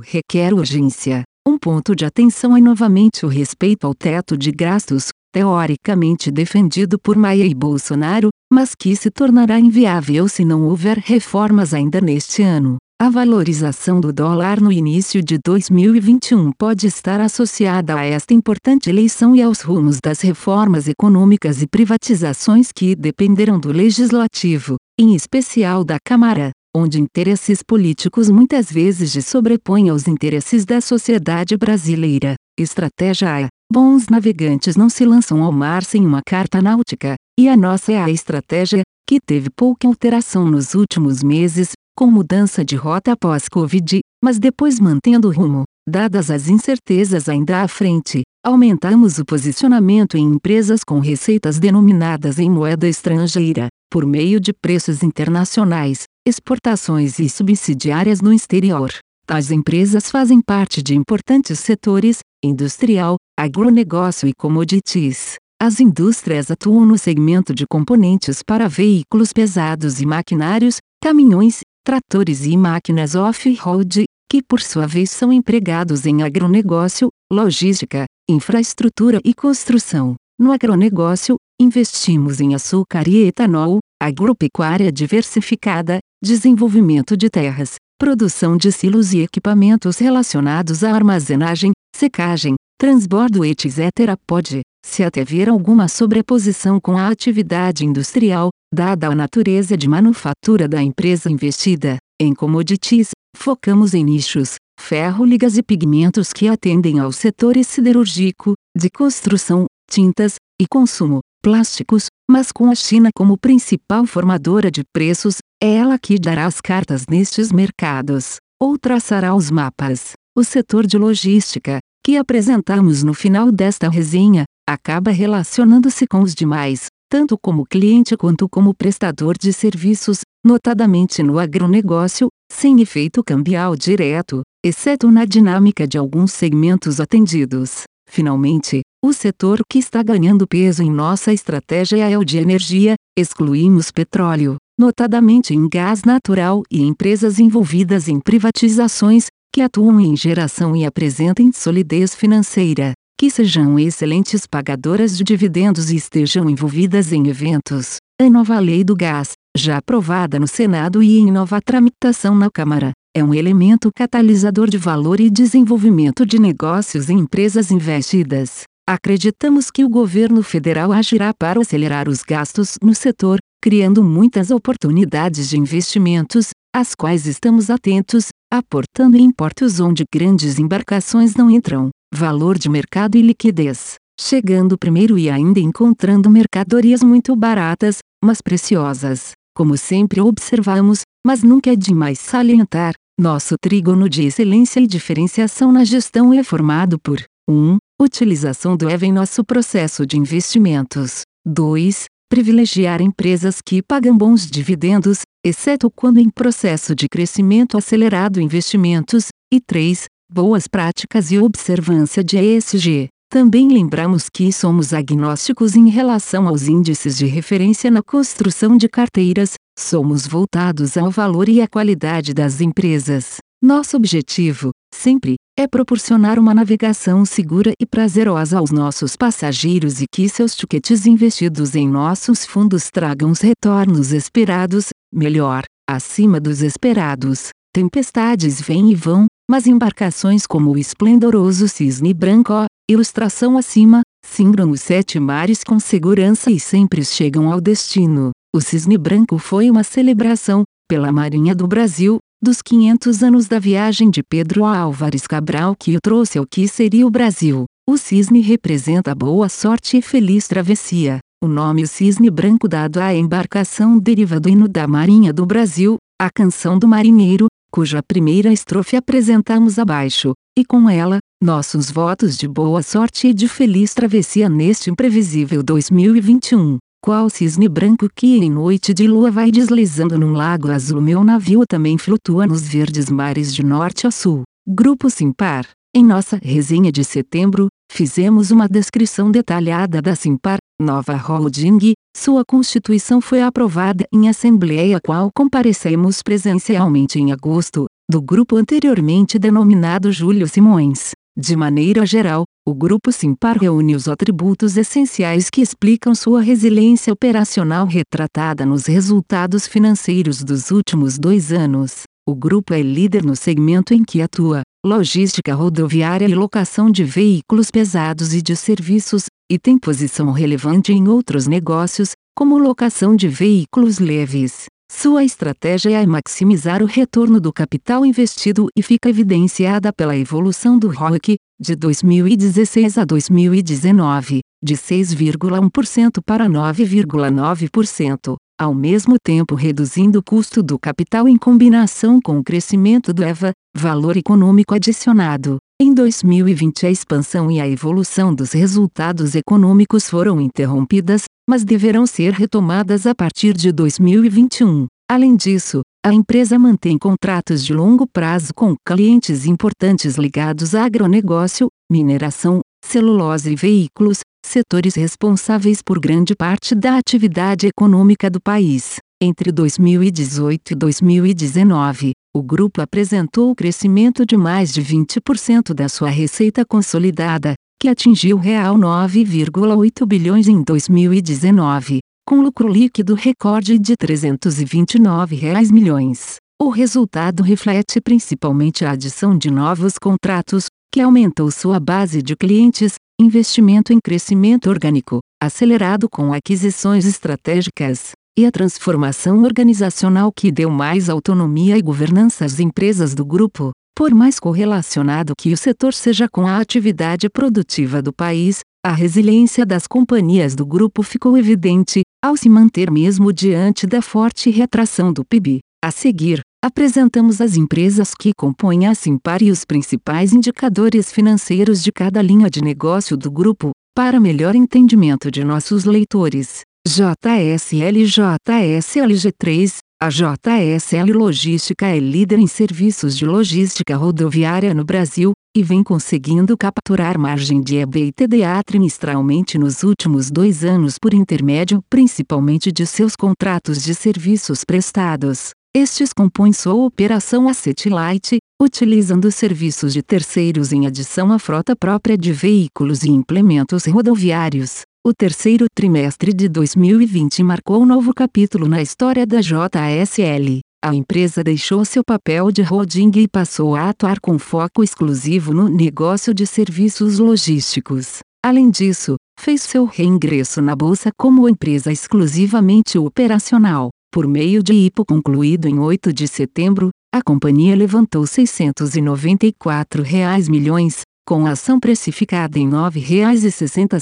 requer 0.05 0.53
urgência. 0.53 1.23
Um 1.45 1.59
ponto 1.59 1.97
de 1.97 2.05
atenção 2.05 2.57
é 2.57 2.61
novamente 2.61 3.27
o 3.27 3.29
respeito 3.29 3.85
ao 3.85 3.95
teto 3.95 4.37
de 4.37 4.53
gastos, 4.53 5.09
teoricamente 5.33 6.31
defendido 6.31 7.01
por 7.01 7.17
Maia 7.17 7.45
e 7.45 7.53
Bolsonaro, 7.53 8.29
mas 8.53 8.77
que 8.77 8.95
se 8.95 9.11
tornará 9.11 9.59
inviável 9.59 10.29
se 10.29 10.45
não 10.45 10.63
houver 10.69 10.99
reformas 10.99 11.75
ainda 11.75 12.01
neste 12.01 12.43
ano. 12.43 12.77
A 13.01 13.11
valorização 13.11 14.01
do 14.01 14.13
dólar 14.13 14.61
no 14.61 14.71
início 14.71 15.21
de 15.21 15.37
2021 15.45 16.53
pode 16.57 16.87
estar 16.87 17.21
associada 17.21 17.97
a 17.97 18.05
esta 18.05 18.33
importante 18.33 18.89
eleição 18.89 19.35
e 19.35 19.43
aos 19.43 19.63
rumos 19.63 19.99
das 20.01 20.21
reformas 20.21 20.87
econômicas 20.87 21.61
e 21.61 21.67
privatizações 21.67 22.71
que 22.71 22.95
dependerão 22.95 23.59
do 23.59 23.73
legislativo, 23.73 24.77
em 24.97 25.17
especial 25.17 25.83
da 25.83 25.99
Câmara, 26.05 26.53
onde 26.75 27.01
interesses 27.01 27.63
políticos 27.63 28.31
muitas 28.31 28.71
vezes 28.71 29.13
se 29.13 29.23
sobrepõem 29.23 29.91
aos 29.91 30.09
interesses 30.09 30.65
da 30.65 30.81
sociedade 30.81 31.57
brasileira. 31.57 32.35
Estratégia 32.59 33.45
A. 33.45 33.49
Bons 33.71 34.09
navegantes 34.09 34.77
não 34.77 34.89
se 34.89 35.05
lançam 35.05 35.43
ao 35.43 35.53
mar 35.53 35.85
sem 35.85 36.05
uma 36.05 36.21
carta 36.27 36.61
náutica, 36.61 37.15
e 37.39 37.49
a 37.49 37.57
nossa 37.57 37.93
é 37.93 37.99
a 37.99 38.11
estratégia, 38.11 38.83
que 39.09 39.19
teve 39.21 39.51
pouca 39.51 39.87
alteração 39.87 40.47
nos 40.47 40.75
últimos 40.75 41.23
meses, 41.23 41.73
com 41.97 42.07
mudança 42.07 42.65
de 42.65 42.77
rota 42.77 43.13
após 43.13 43.49
Covid, 43.49 44.01
mas 44.23 44.39
depois 44.39 44.81
mantendo 44.81 45.29
o 45.29 45.33
rumo. 45.33 45.65
Dadas 45.89 46.31
as 46.31 46.49
incertezas 46.49 47.29
ainda 47.29 47.63
à 47.63 47.69
frente, 47.69 48.23
aumentamos 48.45 49.19
o 49.19 49.25
posicionamento 49.25 50.17
em 50.17 50.25
empresas 50.25 50.85
com 50.85 51.01
receitas 51.01 51.59
denominadas 51.59 52.39
em 52.39 52.49
moeda 52.49 52.89
estrangeira, 52.89 53.69
por 53.93 54.07
meio 54.07 54.41
de 54.41 54.55
preços 54.55 55.03
internacionais, 55.03 56.05
exportações 56.27 57.19
e 57.19 57.29
subsidiárias 57.29 58.23
no 58.23 58.33
exterior. 58.33 58.91
Tais 59.27 59.51
empresas 59.51 60.11
fazem 60.11 60.41
parte 60.41 60.83
de 60.83 60.97
importantes 60.97 61.59
setores, 61.59 62.21
industrial, 62.43 63.17
agronegócio 63.39 64.27
e 64.27 64.33
commodities. 64.33 65.35
As 65.61 65.79
indústrias 65.79 66.51
atuam 66.51 66.87
no 66.87 66.97
segmento 66.97 67.55
de 67.55 67.67
componentes 67.67 68.43
para 68.43 68.67
veículos 68.67 69.31
pesados 69.31 70.01
e 70.01 70.07
maquinários, 70.07 70.79
caminhões, 71.05 71.61
tratores 71.85 72.47
e 72.47 72.57
máquinas 72.57 73.15
off-road, 73.15 74.05
que 74.27 74.43
por 74.43 74.63
sua 74.63 74.87
vez 74.87 75.11
são 75.11 75.31
empregados 75.31 76.07
em 76.07 76.23
agronegócio, 76.23 77.11
logística, 77.31 78.07
infraestrutura 78.27 79.21
e 79.23 79.35
construção. 79.35 80.15
No 80.41 80.51
agronegócio, 80.51 81.37
investimos 81.63 82.41
em 82.41 82.55
açúcar 82.55 83.07
e 83.09 83.25
etanol, 83.25 83.79
agropecuária 84.03 84.91
diversificada, 84.91 85.99
desenvolvimento 86.23 87.17
de 87.17 87.31
terras, 87.31 87.77
produção 87.99 88.57
de 88.57 88.73
silos 88.73 89.13
e 89.13 89.21
equipamentos 89.21 89.99
relacionados 89.99 90.83
à 90.83 90.93
armazenagem, 90.93 91.73
secagem, 91.95 92.55
transbordo 92.79 93.45
etc. 93.45 93.79
Pode 94.27 94.63
se 94.85 95.05
até 95.05 95.21
haver 95.21 95.49
alguma 95.49 95.87
sobreposição 95.87 96.81
com 96.81 96.99
a 96.99 97.09
atividade 97.09 97.87
industrial, 97.87 98.51
dada 98.75 99.07
a 99.07 99.15
natureza 99.15 99.77
de 99.77 99.89
manufatura 99.89 100.67
da 100.67 100.83
empresa 100.83 101.31
investida. 101.31 101.97
Em 102.21 102.35
commodities, 102.35 103.11
focamos 103.37 103.95
em 103.95 104.03
nichos, 104.03 104.57
ferro, 104.81 105.25
ligas 105.25 105.57
e 105.57 105.63
pigmentos 105.63 106.33
que 106.33 106.49
atendem 106.49 106.99
aos 106.99 107.17
setores 107.17 107.69
siderúrgico, 107.69 108.55
de 108.77 108.91
construção, 108.91 109.67
tintas 109.89 110.37
e 110.61 110.67
consumo, 110.67 111.21
plásticos, 111.43 112.07
mas 112.31 112.53
com 112.53 112.71
a 112.71 112.75
China 112.75 113.11
como 113.15 113.37
principal 113.37 114.07
formadora 114.07 114.71
de 114.71 114.83
preços, 114.93 115.39
é 115.63 115.75
ela 115.75 115.99
que 115.99 116.19
dará 116.19 116.47
as 116.47 116.61
cartas 116.61 117.05
nestes 117.11 117.51
mercados, 117.51 118.37
ou 118.63 118.79
traçará 118.79 119.35
os 119.35 119.51
mapas. 119.51 120.13
O 120.35 120.45
setor 120.45 120.87
de 120.87 120.97
logística, 120.97 121.81
que 122.05 122.17
apresentamos 122.17 123.03
no 123.03 123.13
final 123.13 123.51
desta 123.53 123.89
resenha, 123.89 124.45
acaba 124.67 125.11
relacionando-se 125.11 126.07
com 126.07 126.23
os 126.23 126.35
demais, 126.35 126.87
tanto 127.11 127.37
como 127.37 127.67
cliente 127.67 128.17
quanto 128.17 128.49
como 128.49 128.73
prestador 128.73 129.37
de 129.37 129.53
serviços, 129.53 130.21
notadamente 130.43 131.23
no 131.23 131.39
agronegócio, 131.39 132.29
sem 132.51 132.81
efeito 132.81 133.23
cambial 133.23 133.77
direto, 133.77 134.41
exceto 134.65 135.11
na 135.11 135.25
dinâmica 135.25 135.87
de 135.87 135.99
alguns 135.99 136.33
segmentos 136.33 137.01
atendidos. 137.01 137.83
Finalmente, 138.09 138.81
o 139.05 139.13
setor 139.13 139.61
que 139.69 139.79
está 139.79 140.03
ganhando 140.03 140.47
peso 140.47 140.83
em 140.83 140.91
nossa 140.91 141.33
estratégia 141.33 142.09
é 142.09 142.17
o 142.17 142.25
de 142.25 142.39
energia, 142.39 142.95
excluímos 143.19 143.91
petróleo, 143.91 144.57
notadamente 144.79 145.53
em 145.53 145.69
gás 145.69 146.05
natural 146.05 146.63
e 146.71 146.83
empresas 146.83 147.39
envolvidas 147.39 148.09
em 148.09 148.21
privatizações, 148.21 149.27
que 149.53 149.61
atuam 149.61 150.01
em 150.01 150.17
geração 150.17 150.75
e 150.77 150.87
apresentem 150.87 151.53
solidez 151.53 152.15
financeira 152.15 152.95
que 153.23 153.31
sejam 153.31 153.79
excelentes 153.79 154.49
pagadoras 154.49 155.17
de 155.17 155.23
dividendos 155.23 155.93
e 155.93 155.97
estejam 155.97 156.51
envolvidas 156.51 157.13
em 157.13 157.29
eventos. 157.29 157.99
A 158.21 158.29
nova 158.29 158.59
lei 158.59 158.83
do 158.83 158.97
gás, 158.97 159.35
já 159.57 159.77
aprovada 159.77 160.41
no 160.41 160.49
Senado 160.49 161.01
e 161.01 161.21
em 161.21 161.31
nova 161.31 161.61
tramitação 161.61 162.35
na 162.35 162.51
Câmara, 162.51 162.91
é 163.17 163.23
um 163.23 163.33
elemento 163.33 163.91
catalisador 163.95 164.69
de 164.69 164.77
valor 164.77 165.21
e 165.21 165.31
desenvolvimento 165.31 166.27
de 166.27 166.41
negócios 166.41 167.09
em 167.09 167.21
empresas 167.21 167.71
investidas. 167.71 168.65
Acreditamos 168.89 169.71
que 169.71 169.85
o 169.85 169.89
governo 169.89 170.43
federal 170.43 170.93
agirá 170.93 171.33
para 171.33 171.61
acelerar 171.61 172.09
os 172.09 172.23
gastos 172.23 172.79
no 172.83 172.95
setor, 172.95 173.39
criando 173.63 174.03
muitas 174.03 174.51
oportunidades 174.51 175.49
de 175.49 175.57
investimentos, 175.57 176.51
às 176.75 176.95
quais 176.95 177.27
estamos 177.27 177.71
atentos, 177.71 178.29
aportando 178.53 179.17
em 179.17 179.31
portos 179.31 179.79
onde 179.79 180.05
grandes 180.13 180.59
embarcações 180.59 181.37
não 181.37 181.49
entram 181.49 181.91
valor 182.13 182.59
de 182.59 182.69
mercado 182.69 183.17
e 183.17 183.23
liquidez, 183.23 183.95
chegando 184.21 184.77
primeiro 184.77 185.17
e 185.17 185.31
ainda 185.31 185.61
encontrando 185.61 186.29
mercadorias 186.29 187.03
muito 187.03 187.37
baratas, 187.37 187.99
mas 188.23 188.43
preciosas. 188.43 189.31
Como 189.55 189.77
sempre 189.77 190.21
observamos, 190.21 191.03
mas 191.25 191.43
nunca 191.43 191.71
é 191.71 191.77
demais 191.77 192.19
salientar, 192.19 192.95
nosso 193.19 193.55
trígono 193.63 194.09
de 194.09 194.25
excelência 194.25 194.81
e 194.81 194.87
diferenciação 194.87 195.71
na 195.71 195.85
gestão 195.85 196.35
é 196.35 196.43
formado 196.43 196.99
por 196.99 197.23
1. 197.49 197.55
Um, 197.55 197.79
utilização 198.01 198.77
do 198.77 198.89
EVA 198.89 199.07
em 199.07 199.13
nosso 199.13 199.45
processo 199.45 200.07
de 200.07 200.17
investimentos. 200.17 201.23
2. 201.47 202.05
Privilegiar 202.29 203.01
empresas 203.01 203.61
que 203.65 203.83
pagam 203.83 204.17
bons 204.17 204.47
dividendos, 204.47 205.21
exceto 205.45 205.91
quando 205.91 206.19
em 206.19 206.31
processo 206.31 206.95
de 206.95 207.09
crescimento 207.09 207.77
acelerado 207.77 208.41
investimentos. 208.41 209.29
E 209.53 209.61
3 209.61 210.07
boas 210.33 210.67
práticas 210.67 211.31
e 211.31 211.39
observância 211.39 212.25
de 212.25 212.39
ESG. 212.39 213.09
Também 213.31 213.69
lembramos 213.69 214.29
que 214.33 214.51
somos 214.53 214.93
agnósticos 214.93 215.77
em 215.77 215.89
relação 215.89 216.49
aos 216.49 216.69
índices 216.69 217.17
de 217.17 217.27
referência 217.27 217.91
na 217.91 218.03
construção 218.03 218.77
de 218.77 218.89
carteiras, 218.89 219.55
somos 219.79 220.27
voltados 220.27 220.97
ao 220.97 221.11
valor 221.11 221.49
e 221.49 221.61
à 221.61 221.69
qualidade 221.69 222.33
das 222.35 222.61
empresas. 222.61 223.39
Nosso 223.63 223.97
objetivo, 223.97 224.71
sempre, 224.93 225.37
é 225.59 225.67
proporcionar 225.67 226.39
uma 226.39 226.55
navegação 226.55 227.25
segura 227.25 227.73
e 227.81 227.87
prazerosa 227.87 228.59
aos 228.59 228.71
nossos 228.71 229.17
passageiros 229.17 230.01
e 230.01 230.07
que 230.11 230.29
seus 230.29 230.55
tickets 230.55 231.07
investidos 231.07 231.75
em 231.75 231.89
nossos 231.89 232.45
fundos 232.45 232.91
tragam 232.91 233.31
os 233.31 233.41
retornos 233.41 234.13
esperados, 234.13 234.89
melhor, 235.13 235.65
acima 235.89 236.41
dos 236.41 236.63
esperados. 236.63 237.49
Tempestades 237.75 238.61
vêm 238.61 238.91
e 238.91 238.95
vão, 238.95 239.27
mas 239.51 239.67
embarcações 239.67 240.47
como 240.47 240.73
o 240.73 240.79
esplendoroso 240.79 241.69
Cisne 241.69 242.15
Branco, 242.15 242.65
ilustração 242.91 243.57
acima, 243.57 244.03
singram 244.25 244.71
os 244.71 244.81
sete 244.81 245.19
mares 245.19 245.65
com 245.65 245.79
segurança 245.79 246.51
e 246.51 246.61
sempre 246.61 247.05
chegam 247.05 247.53
ao 247.53 247.61
destino. 247.61 248.31
O 248.55 248.61
Cisne 248.61 248.99
Branco 248.99 249.39
foi 249.39 249.71
uma 249.71 249.83
celebração, 249.83 250.65
pela 250.89 251.11
Marinha 251.11 251.55
do 251.55 251.67
Brasil, 251.67 252.19
dos 252.43 252.61
500 252.61 253.23
anos 253.23 253.47
da 253.47 253.61
viagem 253.61 254.11
de 254.11 254.21
Pedro 254.21 254.65
Álvares 254.65 255.29
Cabral 255.29 255.77
que 255.79 255.97
o 255.97 256.01
trouxe 256.03 256.39
ao 256.39 256.45
que 256.45 256.67
seria 256.67 257.07
o 257.07 257.11
Brasil. 257.11 257.67
O 257.89 257.97
cisne 257.97 258.41
representa 258.41 259.15
boa 259.15 259.49
sorte 259.49 259.97
e 259.97 260.03
feliz 260.03 260.49
travessia. 260.49 261.21
O 261.41 261.47
nome 261.47 261.87
Cisne 261.87 262.31
Branco 262.31 262.67
dado 262.69 262.99
à 262.99 263.15
embarcação 263.15 263.97
deriva 263.97 264.41
do 264.41 264.49
hino 264.49 264.67
da 264.67 264.89
Marinha 264.89 265.33
do 265.33 265.47
Brasil, 265.47 265.99
a 266.21 266.31
canção 266.31 266.79
do 266.79 266.89
marinheiro, 266.89 267.47
cuja 267.73 268.03
primeira 268.03 268.53
estrofe 268.53 268.97
apresentamos 268.97 269.79
abaixo, 269.79 270.33
e 270.59 270.65
com 270.65 270.91
ela, 270.91 271.19
nossos 271.43 271.91
votos 271.91 272.37
de 272.37 272.49
boa 272.49 272.83
sorte 272.83 273.29
e 273.29 273.35
de 273.35 273.47
feliz 273.47 273.95
travessia 273.95 274.49
neste 274.49 274.91
imprevisível 274.91 275.63
2021. 275.63 276.79
Qual 277.05 277.29
cisne 277.29 277.69
branco 277.69 278.09
que 278.15 278.37
em 278.37 278.49
noite 278.49 278.95
de 278.95 279.09
lua 279.09 279.29
vai 279.29 279.51
deslizando 279.51 280.17
num 280.17 280.35
lago 280.35 280.71
azul 280.71 281.01
meu 281.01 281.25
navio 281.25 281.67
também 281.67 281.99
flutua 281.99 282.47
nos 282.47 282.63
verdes 282.63 283.11
mares 283.11 283.53
de 283.53 283.65
norte 283.65 284.07
a 284.07 284.11
sul. 284.13 284.45
Grupo 284.65 285.11
Simpar. 285.11 285.67
Em 285.93 286.05
nossa 286.05 286.39
resenha 286.41 286.93
de 286.93 287.03
setembro, 287.03 287.67
fizemos 287.91 288.53
uma 288.53 288.69
descrição 288.69 289.33
detalhada 289.33 290.01
da 290.01 290.15
Simpar, 290.15 290.59
nova 290.81 291.17
holding, 291.17 291.93
sua 292.17 292.45
constituição 292.45 293.21
foi 293.21 293.43
aprovada 293.43 294.07
em 294.15 294.29
assembleia 294.29 295.01
qual 295.05 295.29
comparecemos 295.35 296.23
presencialmente 296.23 297.19
em 297.19 297.33
agosto, 297.33 297.87
do 298.09 298.23
grupo 298.23 298.55
anteriormente 298.55 299.41
denominado 299.41 300.13
Júlio 300.13 300.47
Simões. 300.47 301.11
De 301.37 301.57
maneira 301.57 302.05
geral, 302.05 302.45
o 302.69 302.75
Grupo 302.75 303.11
Simpar 303.11 303.57
reúne 303.57 303.97
os 303.97 304.07
atributos 304.07 304.77
essenciais 304.77 305.49
que 305.49 305.63
explicam 305.63 306.15
sua 306.15 306.43
resiliência 306.43 307.11
operacional 307.11 307.87
retratada 307.87 308.67
nos 308.67 308.85
resultados 308.85 309.67
financeiros 309.67 310.45
dos 310.45 310.71
últimos 310.71 311.19
dois 311.19 311.51
anos. 311.51 312.03
O 312.29 312.35
grupo 312.35 312.75
é 312.75 312.83
líder 312.83 313.25
no 313.25 313.35
segmento 313.35 313.95
em 313.95 314.05
que 314.05 314.21
atua, 314.21 314.61
logística 314.85 315.55
rodoviária 315.55 316.27
e 316.27 316.35
locação 316.35 316.91
de 316.91 317.03
veículos 317.03 317.71
pesados 317.71 318.35
e 318.35 318.43
de 318.43 318.55
serviços, 318.55 319.25
e 319.51 319.59
tem 319.59 319.79
posição 319.79 320.33
relevante 320.33 320.93
em 320.93 321.09
outros 321.09 321.47
negócios, 321.47 322.11
como 322.37 322.59
locação 322.59 323.17
de 323.17 323.27
veículos 323.27 323.99
leves. 323.99 324.67
Sua 324.95 325.25
estratégia 325.25 326.03
é 326.03 326.07
maximizar 326.07 326.83
o 326.83 326.87
retorno 326.87 327.41
do 327.41 327.51
capital 327.51 328.05
investido 328.05 328.69
e 328.77 328.83
fica 328.83 329.09
evidenciada 329.09 329.91
pela 329.91 330.17
evolução 330.17 330.79
do 330.79 330.89
ROIC, 330.91 331.37
de 331.59 331.75
2016 331.75 332.99
a 332.99 333.05
2019, 333.05 334.41
de 334.63 334.75
6,1% 334.75 336.21
para 336.25 336.47
9,9%, 336.47 338.37
ao 338.61 338.75
mesmo 338.75 339.17
tempo 339.25 339.55
reduzindo 339.55 340.19
o 340.19 340.23
custo 340.23 340.63
do 340.63 340.79
capital 340.79 341.27
em 341.27 341.39
combinação 341.39 342.21
com 342.21 342.39
o 342.39 342.45
crescimento 342.45 343.15
do 343.15 343.25
EVA, 343.25 343.53
valor 343.75 344.19
econômico 344.19 344.75
adicionado. 344.75 345.57
Em 345.81 345.93
2020 345.93 346.87
a 346.87 346.91
expansão 346.91 347.51
e 347.51 347.61
a 347.61 347.69
evolução 347.69 348.33
dos 348.33 348.53
resultados 348.53 349.35
econômicos 349.35 350.09
foram 350.09 350.41
interrompidas, 350.41 351.25
mas 351.49 351.65
deverão 351.65 352.07
ser 352.07 352.33
retomadas 352.33 353.07
a 353.07 353.15
partir 353.15 353.55
de 353.55 353.73
2021. 353.73 354.87
Além 355.11 355.37
disso, 355.37 355.83
a 356.05 356.13
empresa 356.13 356.59
mantém 356.59 356.99
contratos 356.99 357.65
de 357.65 357.73
longo 357.73 358.07
prazo 358.07 358.53
com 358.55 358.75
clientes 358.87 359.47
importantes 359.47 360.17
ligados 360.17 360.75
a 360.75 360.85
agronegócio, 360.85 361.69
mineração, 361.91 362.61
celulose 362.85 363.53
e 363.53 363.57
veículos, 363.57 364.21
setores 364.45 364.95
responsáveis 364.95 365.81
por 365.83 366.01
grande 366.01 366.35
parte 366.35 366.75
da 366.75 366.97
atividade 366.97 367.67
econômica 367.67 368.29
do 368.29 368.41
país. 368.41 368.97
Entre 369.23 369.53
2018 369.53 370.73
e 370.73 370.75
2019, 370.75 372.13
o 372.35 372.43
grupo 372.43 372.81
apresentou 372.81 373.51
o 373.51 373.55
crescimento 373.55 374.27
de 374.27 374.37
mais 374.37 374.73
de 374.73 374.83
20% 374.83 375.73
da 375.73 375.89
sua 375.89 376.09
receita 376.09 376.65
consolidada, 376.65 377.55
que 377.83 377.89
atingiu 377.89 378.37
real 378.37 378.77
9,8 378.77 380.07
bilhões 380.07 380.47
em 380.47 380.63
2019, 380.63 381.99
com 382.25 382.41
lucro 382.41 382.69
líquido 382.69 383.15
recorde 383.15 383.77
de 383.77 383.97
329 383.97 385.35
reais 385.35 385.69
milhões. 385.69 386.37
O 386.63 386.69
resultado 386.69 387.43
reflete 387.43 388.01
principalmente 388.01 388.85
a 388.85 388.93
adição 388.93 389.37
de 389.37 389.51
novos 389.51 389.99
contratos, 389.99 390.67
que 390.95 391.01
aumentou 391.01 391.51
sua 391.51 391.81
base 391.81 392.23
de 392.23 392.37
clientes, 392.37 392.95
investimento 393.21 393.93
em 393.93 393.99
crescimento 393.99 394.71
orgânico, 394.71 395.19
acelerado 395.43 396.09
com 396.09 396.33
aquisições 396.33 397.05
estratégicas, 397.05 398.13
e 398.39 398.47
a 398.47 398.53
transformação 398.53 399.43
organizacional 399.43 400.31
que 400.31 400.53
deu 400.53 400.71
mais 400.71 401.11
autonomia 401.11 401.77
e 401.77 401.83
governança 401.83 402.45
às 402.45 402.61
empresas 402.61 403.13
do 403.13 403.25
grupo. 403.25 403.73
Por 403.95 404.15
mais 404.15 404.41
correlacionado 404.41 405.35
que 405.37 405.53
o 405.53 405.57
setor 405.57 405.93
seja 405.93 406.29
com 406.29 406.47
a 406.47 406.59
atividade 406.59 407.29
produtiva 407.29 408.01
do 408.01 408.13
país, 408.13 408.61
a 408.85 408.93
resiliência 408.93 409.67
das 409.67 409.87
companhias 409.87 410.55
do 410.55 410.65
grupo 410.65 411.03
ficou 411.03 411.37
evidente, 411.37 412.03
ao 412.25 412.37
se 412.37 412.49
manter 412.49 412.91
mesmo 412.91 413.33
diante 413.33 413.87
da 413.87 414.01
forte 414.01 414.51
retração 414.51 415.13
do 415.13 415.25
PIB. 415.25 415.61
A 415.85 415.91
seguir, 415.91 416.41
apresentamos 416.65 417.41
as 417.41 417.57
empresas 417.57 418.15
que 418.15 418.33
compõem 418.33 418.87
a 418.87 418.95
Simpar 418.95 419.43
e 419.43 419.51
os 419.51 419.65
principais 419.65 420.33
indicadores 420.33 421.13
financeiros 421.13 421.83
de 421.83 421.93
cada 421.93 422.23
linha 422.23 422.49
de 422.49 422.63
negócio 422.63 423.17
do 423.17 423.31
grupo, 423.31 423.73
para 423.95 424.19
melhor 424.19 424.55
entendimento 424.55 425.31
de 425.31 425.45
nossos 425.45 425.85
leitores. 425.85 426.63
JSL 426.87 428.05
JSLG3, 428.05 429.79
a 430.03 430.09
JSL 430.09 431.17
Logística 431.17 431.87
é 431.87 431.97
líder 432.01 432.41
em 432.41 432.47
serviços 432.49 433.17
de 433.17 433.25
logística 433.25 433.97
rodoviária 433.97 434.75
no 434.75 434.85
Brasil, 434.85 435.31
e 435.57 435.63
vem 435.63 435.81
conseguindo 435.85 436.57
capturar 436.57 437.17
margem 437.17 437.61
de 437.61 437.77
EBITDA 437.77 438.61
trimestralmente 438.67 439.57
nos 439.57 439.85
últimos 439.85 440.29
dois 440.29 440.65
anos 440.65 440.97
por 441.01 441.15
intermédio 441.15 441.81
principalmente 441.89 442.73
de 442.73 442.85
seus 442.85 443.15
contratos 443.15 443.81
de 443.81 443.95
serviços 443.95 444.65
prestados. 444.65 445.51
Estes 445.73 446.13
compõem 446.13 446.53
sua 446.53 446.75
operação 446.75 447.49
asset 447.49 447.89
light, 447.89 448.39
utilizando 448.61 449.31
serviços 449.31 449.93
de 449.93 450.03
terceiros 450.03 450.73
em 450.73 450.85
adição 450.85 451.31
à 451.31 451.39
frota 451.39 451.77
própria 451.77 452.19
de 452.19 452.33
veículos 452.33 453.05
e 453.05 453.11
implementos 453.11 453.87
rodoviários. 453.87 454.83
O 455.05 455.13
terceiro 455.13 455.67
trimestre 455.75 456.33
de 456.33 456.49
2020 456.49 457.43
marcou 457.43 457.83
um 457.83 457.85
novo 457.85 458.15
capítulo 458.15 458.69
na 458.69 458.81
história 458.81 459.27
da 459.27 459.41
JSL. 459.41 460.61
A 460.81 460.95
empresa 460.95 461.43
deixou 461.43 461.85
seu 461.85 462.05
papel 462.05 462.53
de 462.53 462.63
holding 462.63 463.11
e 463.17 463.27
passou 463.27 463.75
a 463.75 463.89
atuar 463.89 464.21
com 464.21 464.39
foco 464.39 464.81
exclusivo 464.81 465.53
no 465.53 465.69
negócio 465.69 466.33
de 466.33 466.47
serviços 466.47 467.19
logísticos. 467.19 468.21
Além 468.47 468.71
disso, 468.71 469.17
fez 469.41 469.63
seu 469.63 469.87
reingresso 469.87 470.63
na 470.63 470.77
bolsa 470.77 471.11
como 471.19 471.49
empresa 471.49 471.91
exclusivamente 471.91 472.97
operacional. 472.97 473.91
Por 474.13 474.29
meio 474.29 474.63
de 474.63 474.73
IPO 474.73 475.05
concluído 475.05 475.67
em 475.67 475.81
8 475.81 476.13
de 476.13 476.29
setembro, 476.29 476.91
a 477.13 477.21
companhia 477.21 477.75
levantou 477.75 478.25
694 478.25 480.01
reais 480.05 480.49
milhões, 480.49 481.01
com 481.27 481.47
ação 481.47 481.79
precificada 481.79 482.59
em 482.59 482.69
R$ 482.69 482.77
9,60 482.77 484.01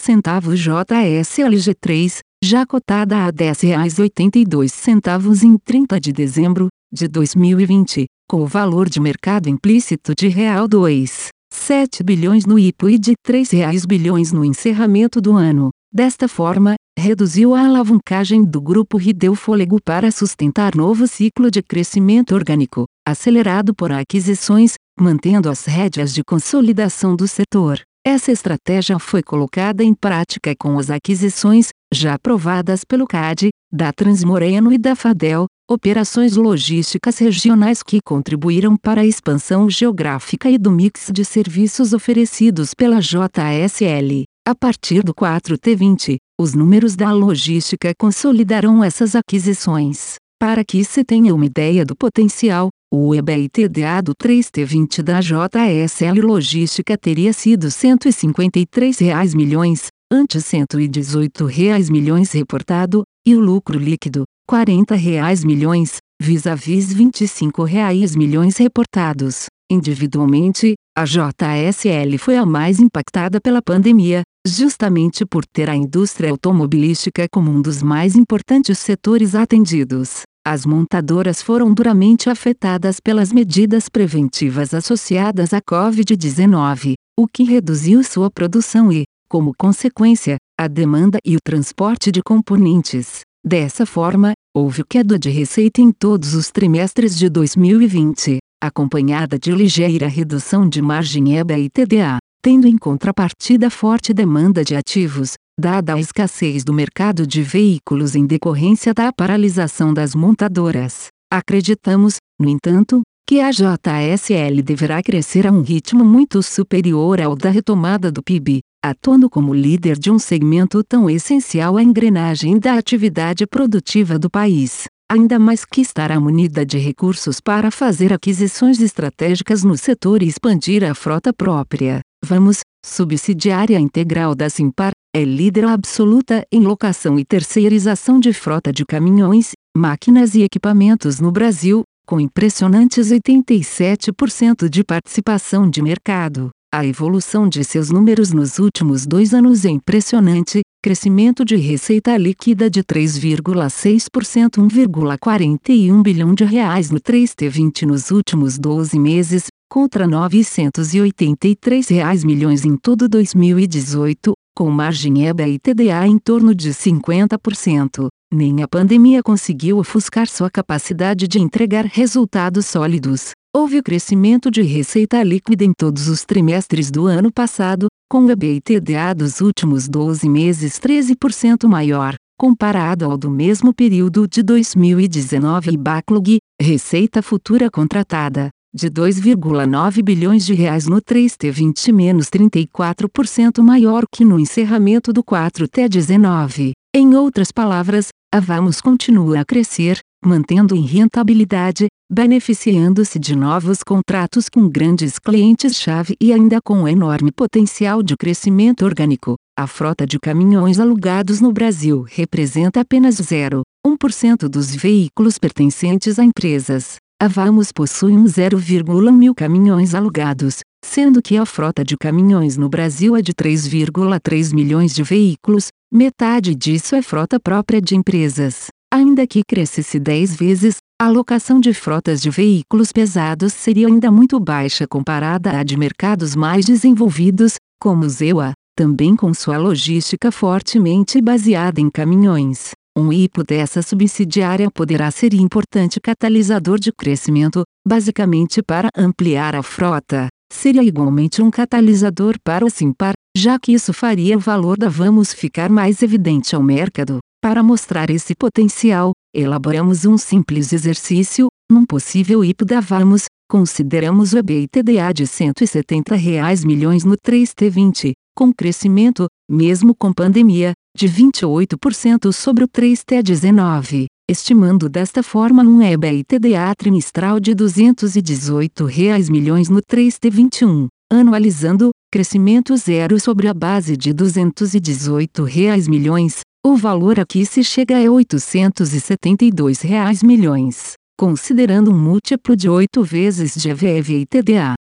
JSLG3, 0.56 2.20
já 2.42 2.64
cotada 2.64 3.16
a 3.16 3.26
R$ 3.26 3.32
10,82 3.32 5.44
em 5.44 5.58
30 5.58 6.00
de 6.00 6.12
dezembro 6.12 6.68
de 6.92 7.06
2020, 7.06 8.06
com 8.28 8.42
o 8.42 8.46
valor 8.46 8.88
de 8.88 9.00
mercado 9.00 9.48
implícito 9.48 10.12
de 10.16 10.28
real 10.28 10.68
2,7 10.68 12.02
bilhões 12.02 12.46
no 12.46 12.58
IPO 12.58 12.90
e 12.90 12.98
de 12.98 13.10
R$ 13.10 13.16
3 13.22 13.86
bilhões 13.86 14.32
no 14.32 14.44
encerramento 14.44 15.20
do 15.20 15.32
ano. 15.32 15.70
Desta 15.92 16.28
forma, 16.28 16.74
reduziu 16.98 17.54
a 17.54 17.64
alavancagem 17.64 18.44
do 18.44 18.60
grupo 18.60 19.00
e 19.00 19.12
deu 19.12 19.34
fôlego 19.34 19.80
para 19.82 20.10
sustentar 20.10 20.76
novo 20.76 21.06
ciclo 21.06 21.50
de 21.50 21.62
crescimento 21.62 22.34
orgânico, 22.34 22.84
acelerado 23.10 23.74
por 23.74 23.92
aquisições, 23.92 24.74
mantendo 24.98 25.48
as 25.48 25.64
rédeas 25.64 26.14
de 26.14 26.22
consolidação 26.24 27.14
do 27.14 27.28
setor. 27.28 27.80
Essa 28.04 28.32
estratégia 28.32 28.98
foi 28.98 29.22
colocada 29.22 29.84
em 29.84 29.92
prática 29.92 30.54
com 30.58 30.78
as 30.78 30.88
aquisições, 30.88 31.68
já 31.92 32.14
aprovadas 32.14 32.82
pelo 32.82 33.06
CAD, 33.06 33.50
da 33.70 33.92
Transmoreno 33.92 34.72
e 34.72 34.78
da 34.78 34.96
Fadel, 34.96 35.46
operações 35.70 36.34
logísticas 36.34 37.18
regionais 37.18 37.82
que 37.82 38.00
contribuíram 38.02 38.76
para 38.76 39.02
a 39.02 39.06
expansão 39.06 39.68
geográfica 39.68 40.50
e 40.50 40.56
do 40.56 40.70
mix 40.70 41.10
de 41.12 41.24
serviços 41.24 41.92
oferecidos 41.92 42.74
pela 42.74 43.00
JSL. 43.00 44.24
A 44.48 44.54
partir 44.54 45.02
do 45.04 45.14
4T20, 45.14 46.16
os 46.40 46.54
números 46.54 46.96
da 46.96 47.12
logística 47.12 47.92
consolidarão 47.96 48.82
essas 48.82 49.14
aquisições. 49.14 50.16
Para 50.40 50.64
que 50.64 50.82
se 50.84 51.04
tenha 51.04 51.34
uma 51.34 51.44
ideia 51.44 51.84
do 51.84 51.94
potencial, 51.94 52.70
o 52.92 53.14
EBITDA 53.14 54.02
do 54.02 54.12
3T20 54.16 55.02
da 55.02 55.20
JSL 55.20 56.26
Logística 56.26 56.98
teria 56.98 57.32
sido 57.32 57.70
153 57.70 58.98
reais 58.98 59.32
milhões, 59.32 59.86
antes 60.12 60.44
118 60.44 61.44
reais 61.44 61.88
milhões 61.88 62.32
reportado, 62.32 63.04
e 63.24 63.36
o 63.36 63.40
lucro 63.40 63.78
líquido, 63.78 64.24
40 64.48 64.96
reais 64.96 65.44
milhões, 65.44 65.98
vis-a-vis 66.20 66.88
-vis 66.88 66.96
25 66.96 67.62
reais 67.62 68.16
milhões 68.16 68.56
reportados. 68.56 69.46
Individualmente, 69.70 70.74
a 70.98 71.04
JSL 71.04 72.18
foi 72.18 72.36
a 72.36 72.44
mais 72.44 72.80
impactada 72.80 73.40
pela 73.40 73.62
pandemia, 73.62 74.22
justamente 74.44 75.24
por 75.24 75.46
ter 75.46 75.70
a 75.70 75.76
indústria 75.76 76.32
automobilística 76.32 77.26
como 77.30 77.52
um 77.52 77.62
dos 77.62 77.84
mais 77.84 78.16
importantes 78.16 78.80
setores 78.80 79.36
atendidos. 79.36 80.22
As 80.46 80.64
montadoras 80.64 81.42
foram 81.42 81.72
duramente 81.74 82.30
afetadas 82.30 82.98
pelas 82.98 83.30
medidas 83.30 83.90
preventivas 83.90 84.72
associadas 84.72 85.52
à 85.52 85.60
Covid-19. 85.60 86.94
o 87.18 87.26
que 87.26 87.44
reduziu 87.44 88.02
sua 88.02 88.30
produção 88.30 88.90
e, 88.90 89.04
como 89.28 89.52
consequência, 89.54 90.38
a 90.58 90.66
demanda 90.66 91.18
e 91.22 91.36
o 91.36 91.38
transporte 91.44 92.10
de 92.10 92.22
componentes. 92.22 93.20
Dessa 93.46 93.84
forma, 93.84 94.32
houve 94.56 94.82
queda 94.82 95.18
de 95.18 95.28
receita 95.28 95.82
em 95.82 95.92
todos 95.92 96.32
os 96.32 96.50
trimestres 96.50 97.14
de 97.14 97.28
2020, 97.28 98.38
acompanhada 98.62 99.38
de 99.38 99.52
ligeira 99.52 100.08
redução 100.08 100.66
de 100.66 100.80
margem 100.80 101.36
EBA 101.36 101.58
e 101.58 101.68
TDA, 101.68 102.16
tendo 102.42 102.66
em 102.66 102.78
contrapartida 102.78 103.68
forte 103.68 104.14
demanda 104.14 104.64
de 104.64 104.74
ativos, 104.74 105.34
dada 105.60 105.94
a 105.94 106.00
escassez 106.00 106.64
do 106.64 106.72
mercado 106.72 107.26
de 107.26 107.42
veículos 107.42 108.16
em 108.16 108.26
decorrência 108.26 108.94
da 108.94 109.12
paralisação 109.12 109.92
das 109.92 110.14
montadoras. 110.14 111.08
Acreditamos, 111.30 112.16
no 112.40 112.48
entanto, 112.48 113.02
que 113.28 113.40
a 113.40 113.50
JSL 113.52 114.62
deverá 114.64 115.00
crescer 115.00 115.46
a 115.46 115.52
um 115.52 115.62
ritmo 115.62 116.04
muito 116.04 116.42
superior 116.42 117.20
ao 117.20 117.36
da 117.36 117.50
retomada 117.50 118.10
do 118.10 118.22
PIB, 118.22 118.60
atuando 118.84 119.30
como 119.30 119.54
líder 119.54 119.96
de 119.96 120.10
um 120.10 120.18
segmento 120.18 120.82
tão 120.82 121.08
essencial 121.08 121.76
à 121.76 121.82
engrenagem 121.82 122.58
da 122.58 122.74
atividade 122.74 123.46
produtiva 123.46 124.18
do 124.18 124.28
país, 124.28 124.86
ainda 125.08 125.38
mais 125.38 125.64
que 125.64 125.80
estará 125.80 126.18
munida 126.18 126.66
de 126.66 126.78
recursos 126.78 127.40
para 127.40 127.70
fazer 127.70 128.12
aquisições 128.12 128.80
estratégicas 128.80 129.62
no 129.62 129.76
setor 129.76 130.22
e 130.22 130.26
expandir 130.26 130.82
a 130.82 130.94
frota 130.94 131.32
própria. 131.32 132.00
Vamos, 132.24 132.60
subsidiária 132.84 133.78
integral 133.78 134.34
da 134.34 134.50
Simpar, 134.50 134.92
é 135.14 135.24
líder 135.24 135.64
absoluta 135.64 136.46
em 136.52 136.60
locação 136.60 137.18
e 137.18 137.24
terceirização 137.24 138.20
de 138.20 138.32
frota 138.32 138.72
de 138.72 138.84
caminhões, 138.86 139.52
máquinas 139.76 140.36
e 140.36 140.42
equipamentos 140.42 141.18
no 141.18 141.32
Brasil, 141.32 141.82
com 142.06 142.20
impressionantes 142.20 143.10
87% 143.10 144.68
de 144.68 144.84
participação 144.84 145.68
de 145.68 145.82
mercado. 145.82 146.50
A 146.72 146.86
evolução 146.86 147.48
de 147.48 147.64
seus 147.64 147.90
números 147.90 148.32
nos 148.32 148.60
últimos 148.60 149.04
dois 149.04 149.34
anos 149.34 149.64
é 149.64 149.70
impressionante, 149.70 150.60
crescimento 150.80 151.44
de 151.44 151.56
receita 151.56 152.16
líquida 152.16 152.70
de 152.70 152.84
3,6% 152.84 154.58
1,41 154.58 156.02
bilhão 156.02 156.32
de 156.32 156.44
reais 156.44 156.92
no 156.92 157.00
3T20 157.00 157.82
nos 157.82 158.12
últimos 158.12 158.56
12 158.56 158.96
meses, 159.00 159.46
contra 159.68 160.06
983 160.06 161.88
reais 161.88 162.22
milhões 162.22 162.64
em 162.64 162.76
todo 162.76 163.08
2018, 163.08 164.32
com 164.54 164.70
margem 164.70 165.26
EBA 165.26 165.48
e 165.48 165.58
TDA 165.58 166.06
em 166.06 166.18
torno 166.18 166.54
de 166.54 166.70
50%. 166.70 168.08
Nem 168.32 168.62
a 168.62 168.68
pandemia 168.68 169.22
conseguiu 169.22 169.78
ofuscar 169.78 170.28
sua 170.28 170.50
capacidade 170.50 171.26
de 171.26 171.40
entregar 171.40 171.84
resultados 171.84 172.66
sólidos. 172.66 173.30
Houve 173.54 173.82
crescimento 173.82 174.50
de 174.50 174.62
receita 174.62 175.22
líquida 175.22 175.64
em 175.64 175.72
todos 175.72 176.06
os 176.08 176.24
trimestres 176.24 176.90
do 176.90 177.06
ano 177.06 177.32
passado, 177.32 177.88
com 178.08 178.24
o 178.24 178.30
EBA 178.30 178.46
e 178.46 178.60
TDA 178.60 179.14
dos 179.14 179.40
últimos 179.40 179.88
12 179.88 180.28
meses 180.28 180.78
13% 180.78 181.68
maior, 181.68 182.14
comparado 182.38 183.04
ao 183.04 183.18
do 183.18 183.28
mesmo 183.30 183.74
período 183.74 184.28
de 184.28 184.42
2019 184.42 185.72
e 185.72 185.76
backlog, 185.76 186.38
receita 186.60 187.20
futura 187.22 187.68
contratada, 187.68 188.50
de 188.72 188.88
2,9 188.88 190.02
bilhões 190.02 190.46
de 190.46 190.54
reais 190.54 190.86
no 190.86 191.02
3T20 191.02 191.92
menos 191.92 192.28
34% 192.28 193.62
maior 193.62 194.04
que 194.12 194.24
no 194.24 194.38
encerramento 194.38 195.12
do 195.12 195.24
4T19. 195.24 196.72
Em 196.94 197.14
outras 197.14 197.50
palavras, 197.50 198.08
a 198.32 198.38
Vamos 198.38 198.80
continua 198.80 199.40
a 199.40 199.44
crescer, 199.44 199.98
mantendo 200.24 200.76
em 200.76 200.82
rentabilidade, 200.82 201.88
beneficiando-se 202.10 203.18
de 203.18 203.34
novos 203.34 203.82
contratos 203.82 204.48
com 204.48 204.68
grandes 204.68 205.18
clientes-chave 205.18 206.16
e 206.20 206.32
ainda 206.32 206.60
com 206.62 206.82
um 206.82 206.88
enorme 206.88 207.32
potencial 207.32 208.02
de 208.02 208.16
crescimento 208.16 208.84
orgânico. 208.84 209.34
A 209.58 209.66
frota 209.66 210.06
de 210.06 210.18
caminhões 210.18 210.78
alugados 210.78 211.40
no 211.40 211.52
Brasil 211.52 212.04
representa 212.08 212.80
apenas 212.80 213.16
0,1% 213.16 214.48
dos 214.48 214.74
veículos 214.74 215.38
pertencentes 215.38 216.18
a 216.18 216.24
empresas. 216.24 216.96
A 217.22 217.28
Vamos 217.28 217.70
possui 217.70 218.12
um 218.12 218.24
0,1 218.24 219.12
mil 219.12 219.34
caminhões 219.34 219.94
alugados, 219.94 220.60
sendo 220.82 221.20
que 221.20 221.36
a 221.36 221.44
frota 221.44 221.84
de 221.84 221.94
caminhões 221.94 222.56
no 222.56 222.66
Brasil 222.66 223.14
é 223.14 223.20
de 223.20 223.34
3,3 223.34 224.54
milhões 224.54 224.94
de 224.94 225.02
veículos, 225.02 225.68
metade 225.92 226.54
disso 226.54 226.96
é 226.96 227.02
frota 227.02 227.38
própria 227.38 227.78
de 227.78 227.94
empresas. 227.94 228.68
Ainda 228.90 229.26
que 229.26 229.42
crescesse 229.46 230.00
10 230.00 230.34
vezes, 230.34 230.76
a 230.98 231.08
alocação 231.08 231.60
de 231.60 231.74
frotas 231.74 232.22
de 232.22 232.30
veículos 232.30 232.90
pesados 232.90 233.52
seria 233.52 233.86
ainda 233.86 234.10
muito 234.10 234.40
baixa 234.40 234.86
comparada 234.86 235.58
à 235.58 235.62
de 235.62 235.76
mercados 235.76 236.34
mais 236.34 236.64
desenvolvidos, 236.64 237.56
como 237.78 238.06
o 238.06 238.08
ZEUA, 238.08 238.54
também 238.74 239.14
com 239.14 239.34
sua 239.34 239.58
logística 239.58 240.32
fortemente 240.32 241.20
baseada 241.20 241.82
em 241.82 241.90
caminhões. 241.90 242.70
Um 242.98 243.12
IPO 243.12 243.44
dessa 243.44 243.82
subsidiária 243.82 244.68
poderá 244.68 245.10
ser 245.12 245.32
importante 245.32 246.00
catalisador 246.00 246.78
de 246.78 246.90
crescimento, 246.92 247.62
basicamente 247.86 248.62
para 248.62 248.88
ampliar 248.96 249.54
a 249.54 249.62
frota. 249.62 250.26
Seria 250.52 250.82
igualmente 250.82 251.40
um 251.40 251.50
catalisador 251.50 252.34
para 252.42 252.64
o 252.64 252.70
Simpar, 252.70 253.12
já 253.36 253.58
que 253.60 253.72
isso 253.72 253.92
faria 253.92 254.36
o 254.36 254.40
valor 254.40 254.76
da 254.76 254.88
Vamos 254.88 255.32
ficar 255.32 255.70
mais 255.70 256.02
evidente 256.02 256.56
ao 256.56 256.62
mercado. 256.62 257.20
Para 257.40 257.62
mostrar 257.62 258.10
esse 258.10 258.34
potencial, 258.34 259.12
elaboramos 259.32 260.04
um 260.04 260.18
simples 260.18 260.72
exercício, 260.72 261.46
num 261.70 261.86
possível 261.86 262.44
IPO 262.44 262.64
da 262.64 262.80
Vamos, 262.80 263.26
consideramos 263.48 264.32
o 264.32 264.38
EBITDA 264.38 265.14
de 265.14 265.28
170 265.28 266.16
reais 266.16 266.64
milhões 266.64 267.04
no 267.04 267.16
3T20, 267.16 268.12
com 268.36 268.52
crescimento, 268.52 269.26
mesmo 269.48 269.94
com 269.94 270.12
pandemia, 270.12 270.72
de 270.96 271.08
28% 271.08 272.32
sobre 272.32 272.64
o 272.64 272.68
3T19, 272.68 274.06
estimando 274.30 274.88
desta 274.88 275.22
forma 275.22 275.62
um 275.62 275.80
EBITDA 275.80 276.72
trimestral 276.76 277.38
de 277.40 277.54
218 277.54 278.84
reais 278.84 279.28
milhões 279.28 279.68
no 279.68 279.80
3T21, 279.80 280.88
anualizando, 281.12 281.90
crescimento 282.12 282.76
zero 282.76 283.18
sobre 283.18 283.48
a 283.48 283.54
base 283.54 283.96
de 283.96 284.12
218 284.12 285.42
reais 285.44 285.88
milhões, 285.88 286.40
o 286.66 286.76
valor 286.76 287.18
aqui 287.18 287.46
se 287.46 287.64
chega 287.64 287.96
a 287.96 288.10
872 288.10 289.80
reais 289.80 290.22
milhões, 290.22 290.92
considerando 291.18 291.90
um 291.90 291.98
múltiplo 291.98 292.54
de 292.54 292.68
8 292.68 293.02
vezes 293.02 293.54
de 293.54 293.70
EV 293.70 294.26